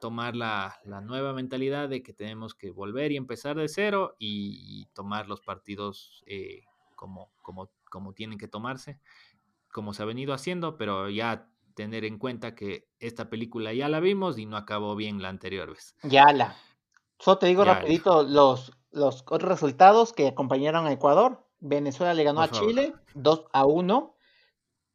tomar 0.00 0.36
la, 0.36 0.78
nueva 1.02 1.32
mentalidad 1.32 1.88
de 1.88 2.02
que 2.04 2.12
tenemos 2.12 2.54
que 2.54 2.70
volver 2.70 3.10
y 3.10 3.16
empezar 3.16 3.56
de 3.56 3.68
cero 3.68 4.14
y, 4.18 4.86
tomar 4.94 5.28
los 5.28 5.40
partidos 5.40 6.22
eh, 6.26 6.62
como, 6.94 7.30
como, 7.42 7.70
como 7.90 8.12
tienen 8.12 8.38
que 8.38 8.46
tomarse, 8.46 9.00
como 9.72 9.92
se 9.92 10.02
ha 10.02 10.06
venido 10.06 10.32
haciendo, 10.32 10.76
pero 10.76 11.10
ya 11.10 11.48
tener 11.74 12.04
en 12.04 12.18
cuenta 12.18 12.54
que 12.54 12.88
esta 13.00 13.28
película 13.28 13.72
ya 13.72 13.88
la 13.88 14.00
vimos 14.00 14.38
y 14.38 14.46
no 14.46 14.56
acabó 14.56 14.94
bien 14.94 15.20
la 15.20 15.28
anterior 15.28 15.70
vez. 15.70 15.96
Ya 16.02 16.32
la. 16.32 16.56
Solo 17.18 17.38
te 17.38 17.46
digo 17.46 17.64
rapidito 17.64 18.22
los, 18.22 18.72
los 18.92 19.22
otros 19.26 19.50
resultados 19.50 20.12
que 20.12 20.28
acompañaron 20.28 20.86
a 20.86 20.92
Ecuador. 20.92 21.44
Venezuela 21.60 22.14
le 22.14 22.22
ganó 22.22 22.42
a 22.42 22.50
Chile 22.50 22.94
2 23.14 23.46
a 23.52 23.66
1. 23.66 24.14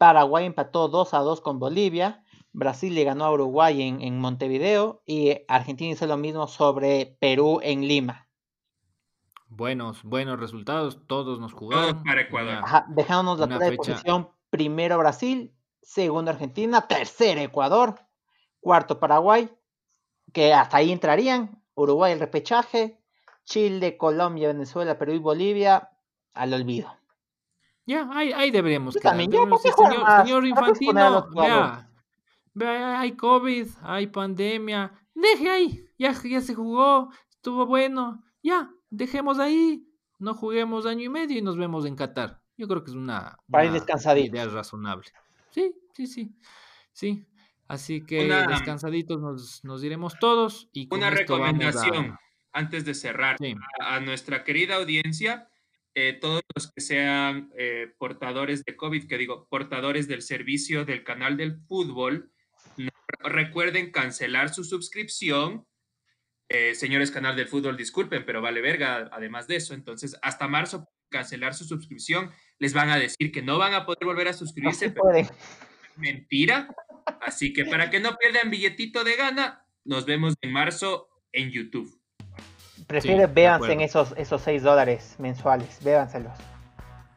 Paraguay 0.03 0.45
empató 0.45 0.89
2 0.89 1.13
a 1.13 1.19
2 1.19 1.39
con 1.39 1.59
Bolivia. 1.59 2.25
Brasil 2.51 2.93
le 2.93 3.05
ganó 3.05 3.23
a 3.23 3.31
Uruguay 3.31 3.81
en, 3.81 4.19
Montevideo 4.19 5.01
y 5.05 5.37
Argentina 5.47 5.93
hizo 5.93 6.05
lo 6.07 6.17
mismo 6.17 6.45
sobre 6.47 7.15
Perú 7.21 7.61
en 7.63 7.87
Lima. 7.87 8.27
Buenos, 9.47 10.03
buenos 10.03 10.41
resultados, 10.41 11.07
todos 11.07 11.39
nos 11.39 11.53
jugaron. 11.53 12.03
para 12.03 12.19
Ecuador. 12.19 12.65
dejándonos 12.89 13.47
la 13.47 13.57
de 13.57 13.77
posición, 13.77 14.29
primero 14.49 14.97
Brasil, 14.97 15.55
segundo 15.81 16.31
Argentina, 16.31 16.85
tercero 16.85 17.39
Ecuador, 17.39 17.95
cuarto 18.59 18.99
Paraguay, 18.99 19.49
que 20.33 20.53
hasta 20.53 20.75
ahí 20.75 20.91
entrarían, 20.91 21.63
Uruguay 21.75 22.11
el 22.11 22.19
repechaje, 22.19 22.99
Chile, 23.45 23.95
Colombia, 23.95 24.49
Venezuela, 24.49 24.97
Perú 24.97 25.13
y 25.13 25.19
Bolivia 25.19 25.91
al 26.33 26.53
olvido. 26.53 26.93
Ya, 27.85 28.09
ahí, 28.11 28.31
ahí 28.31 28.51
deberíamos 28.51 28.95
quedar. 28.95 29.17
señor, 29.17 30.45
Infantino, 30.45 31.29
vea, 31.35 31.89
vea, 32.53 32.99
hay 32.99 33.11
COVID, 33.13 33.67
hay 33.81 34.07
pandemia, 34.07 34.93
deje 35.13 35.49
ahí, 35.49 35.85
ya, 35.97 36.13
ya 36.23 36.41
se 36.41 36.55
jugó, 36.55 37.09
estuvo 37.29 37.65
bueno, 37.65 38.23
ya, 38.41 38.71
dejemos 38.89 39.39
ahí, 39.39 39.85
no 40.19 40.33
juguemos 40.33 40.85
año 40.85 41.03
y 41.03 41.09
medio 41.09 41.37
y 41.37 41.41
nos 41.41 41.57
vemos 41.57 41.85
en 41.85 41.95
Qatar. 41.95 42.41
Yo 42.55 42.67
creo 42.67 42.83
que 42.83 42.91
es 42.91 42.95
una, 42.95 43.37
idea 44.15 44.45
razonable. 44.47 45.09
Sí, 45.49 45.73
sí, 45.93 46.07
sí, 46.07 46.35
sí. 46.91 47.27
Así 47.67 48.05
que 48.05 48.27
descansaditos 48.47 49.19
nos, 49.19 49.63
nos 49.63 49.83
iremos 49.83 50.19
todos. 50.19 50.69
Y 50.71 50.87
una 50.93 51.09
recomendación 51.09 52.17
antes 52.51 52.85
de 52.85 52.93
cerrar 52.93 53.37
a 53.79 53.99
nuestra 53.99 54.43
querida 54.43 54.75
audiencia 54.75 55.49
eh, 55.95 56.17
todos 56.19 56.41
los 56.55 56.71
que 56.71 56.81
sean 56.81 57.51
eh, 57.55 57.93
portadores 57.97 58.63
de 58.65 58.75
COVID, 58.75 59.07
que 59.07 59.17
digo, 59.17 59.47
portadores 59.49 60.07
del 60.07 60.21
servicio 60.21 60.85
del 60.85 61.03
canal 61.03 61.37
del 61.37 61.59
fútbol, 61.67 62.31
recuerden 63.19 63.91
cancelar 63.91 64.53
su 64.53 64.63
suscripción. 64.63 65.67
Eh, 66.49 66.75
señores 66.75 67.11
canal 67.11 67.35
del 67.35 67.47
fútbol, 67.47 67.77
disculpen, 67.77 68.25
pero 68.25 68.41
vale 68.41 68.61
verga, 68.61 69.09
además 69.11 69.47
de 69.47 69.57
eso. 69.57 69.73
Entonces, 69.73 70.17
hasta 70.21 70.47
marzo, 70.47 70.89
cancelar 71.09 71.53
su 71.53 71.63
suscripción, 71.65 72.31
les 72.57 72.73
van 72.73 72.89
a 72.89 72.97
decir 72.97 73.31
que 73.31 73.41
no 73.41 73.57
van 73.57 73.73
a 73.73 73.85
poder 73.85 74.05
volver 74.05 74.27
a 74.27 74.33
suscribirse. 74.33 74.93
mentira. 75.95 76.73
Así 77.21 77.53
que 77.53 77.65
para 77.65 77.89
que 77.89 77.99
no 77.99 78.15
pierdan 78.15 78.49
billetito 78.49 79.03
de 79.03 79.15
gana, 79.15 79.65
nos 79.83 80.05
vemos 80.05 80.33
en 80.41 80.51
marzo 80.51 81.07
en 81.31 81.51
YouTube. 81.51 82.02
Prefiere 82.87 83.27
véanse 83.27 83.71
en 83.71 83.81
esos, 83.81 84.13
esos 84.17 84.41
6 84.41 84.63
dólares 84.63 85.15
mensuales, 85.19 85.79
véanselos. 85.83 86.33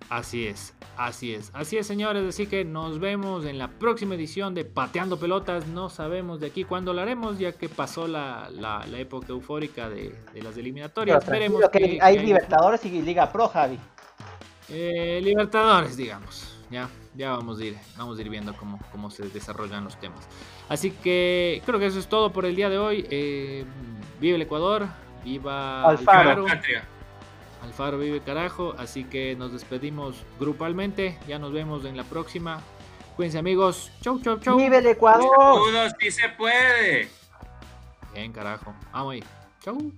Así 0.09 0.47
es, 0.47 0.73
así 0.97 1.35
es, 1.35 1.51
así 1.53 1.79
es 1.79 1.87
señores, 1.87 2.25
así 2.29 2.47
que 2.47 2.65
nos 2.65 3.01
vemos 3.01 3.45
en 3.45 3.59
la 3.59 3.67
próxima 3.67 4.15
edición 4.15 4.55
de 4.55 4.65
Pateando 4.65 5.19
Pelotas, 5.19 5.67
no 5.67 5.91
sabemos 5.91 6.39
de 6.39 6.47
aquí 6.47 6.63
cuándo 6.63 6.93
lo 6.93 7.03
haremos, 7.03 7.41
ya 7.41 7.51
que 7.51 7.69
pasó 7.69 8.07
la, 8.07 8.49
la, 8.53 8.85
época 8.99 9.29
eufórica 9.31 9.89
de, 9.89 10.15
las 10.35 10.57
eliminatorias. 10.57 11.25
Esperemos 11.25 11.61
que, 11.71 11.99
hay 12.01 12.21
Libertadores 12.21 12.85
y 12.85 13.03
Liga 13.03 13.33
Pro, 13.33 13.49
Javi. 13.49 13.81
Eh, 14.69 15.21
libertadores, 15.25 15.97
digamos, 15.97 16.57
ya, 16.71 16.89
ya 17.17 17.31
vamos 17.33 17.59
a 17.59 17.65
ir, 17.65 17.77
vamos 17.97 18.17
a 18.19 18.21
ir 18.21 18.29
viendo 18.29 18.55
cómo, 18.55 18.79
cómo 18.93 19.11
se 19.11 19.29
desarrollan 19.29 19.83
los 19.83 19.99
temas. 19.99 20.21
Así 20.69 20.93
que 20.93 21.63
creo 21.67 21.81
que 21.81 21.87
eso 21.87 21.99
es 21.99 22.07
todo 22.07 22.33
por 22.33 22.47
el 22.47 22.55
día 22.55 22.69
de 22.69 22.79
hoy. 22.79 23.07
Eh, 23.11 23.65
vive 24.21 24.37
el 24.37 24.43
Ecuador, 24.43 24.87
Viva 25.27 25.83
Alfaro. 25.83 26.47
Alfaro 27.61 27.99
vive 27.99 28.21
carajo, 28.21 28.77
así 28.79 29.03
que 29.03 29.35
nos 29.35 29.53
despedimos 29.53 30.25
grupalmente. 30.39 31.19
Ya 31.27 31.41
nos 31.41 31.53
vemos 31.53 31.85
en 31.85 31.97
la 31.97 32.05
próxima. 32.05 32.61
Cuídense 33.17 33.37
amigos. 33.37 33.91
Chau, 34.03 34.21
chau, 34.21 34.39
chau. 34.39 34.57
Vive 34.57 34.79
el 34.79 34.87
Ecuador. 34.87 35.27
si 35.99 36.13
se 36.13 36.29
puede. 36.29 37.09
Bien, 38.15 38.33
carajo. 38.33 38.73
Vamos 38.93 39.15
ahí. 39.15 39.25
Chau. 39.65 39.93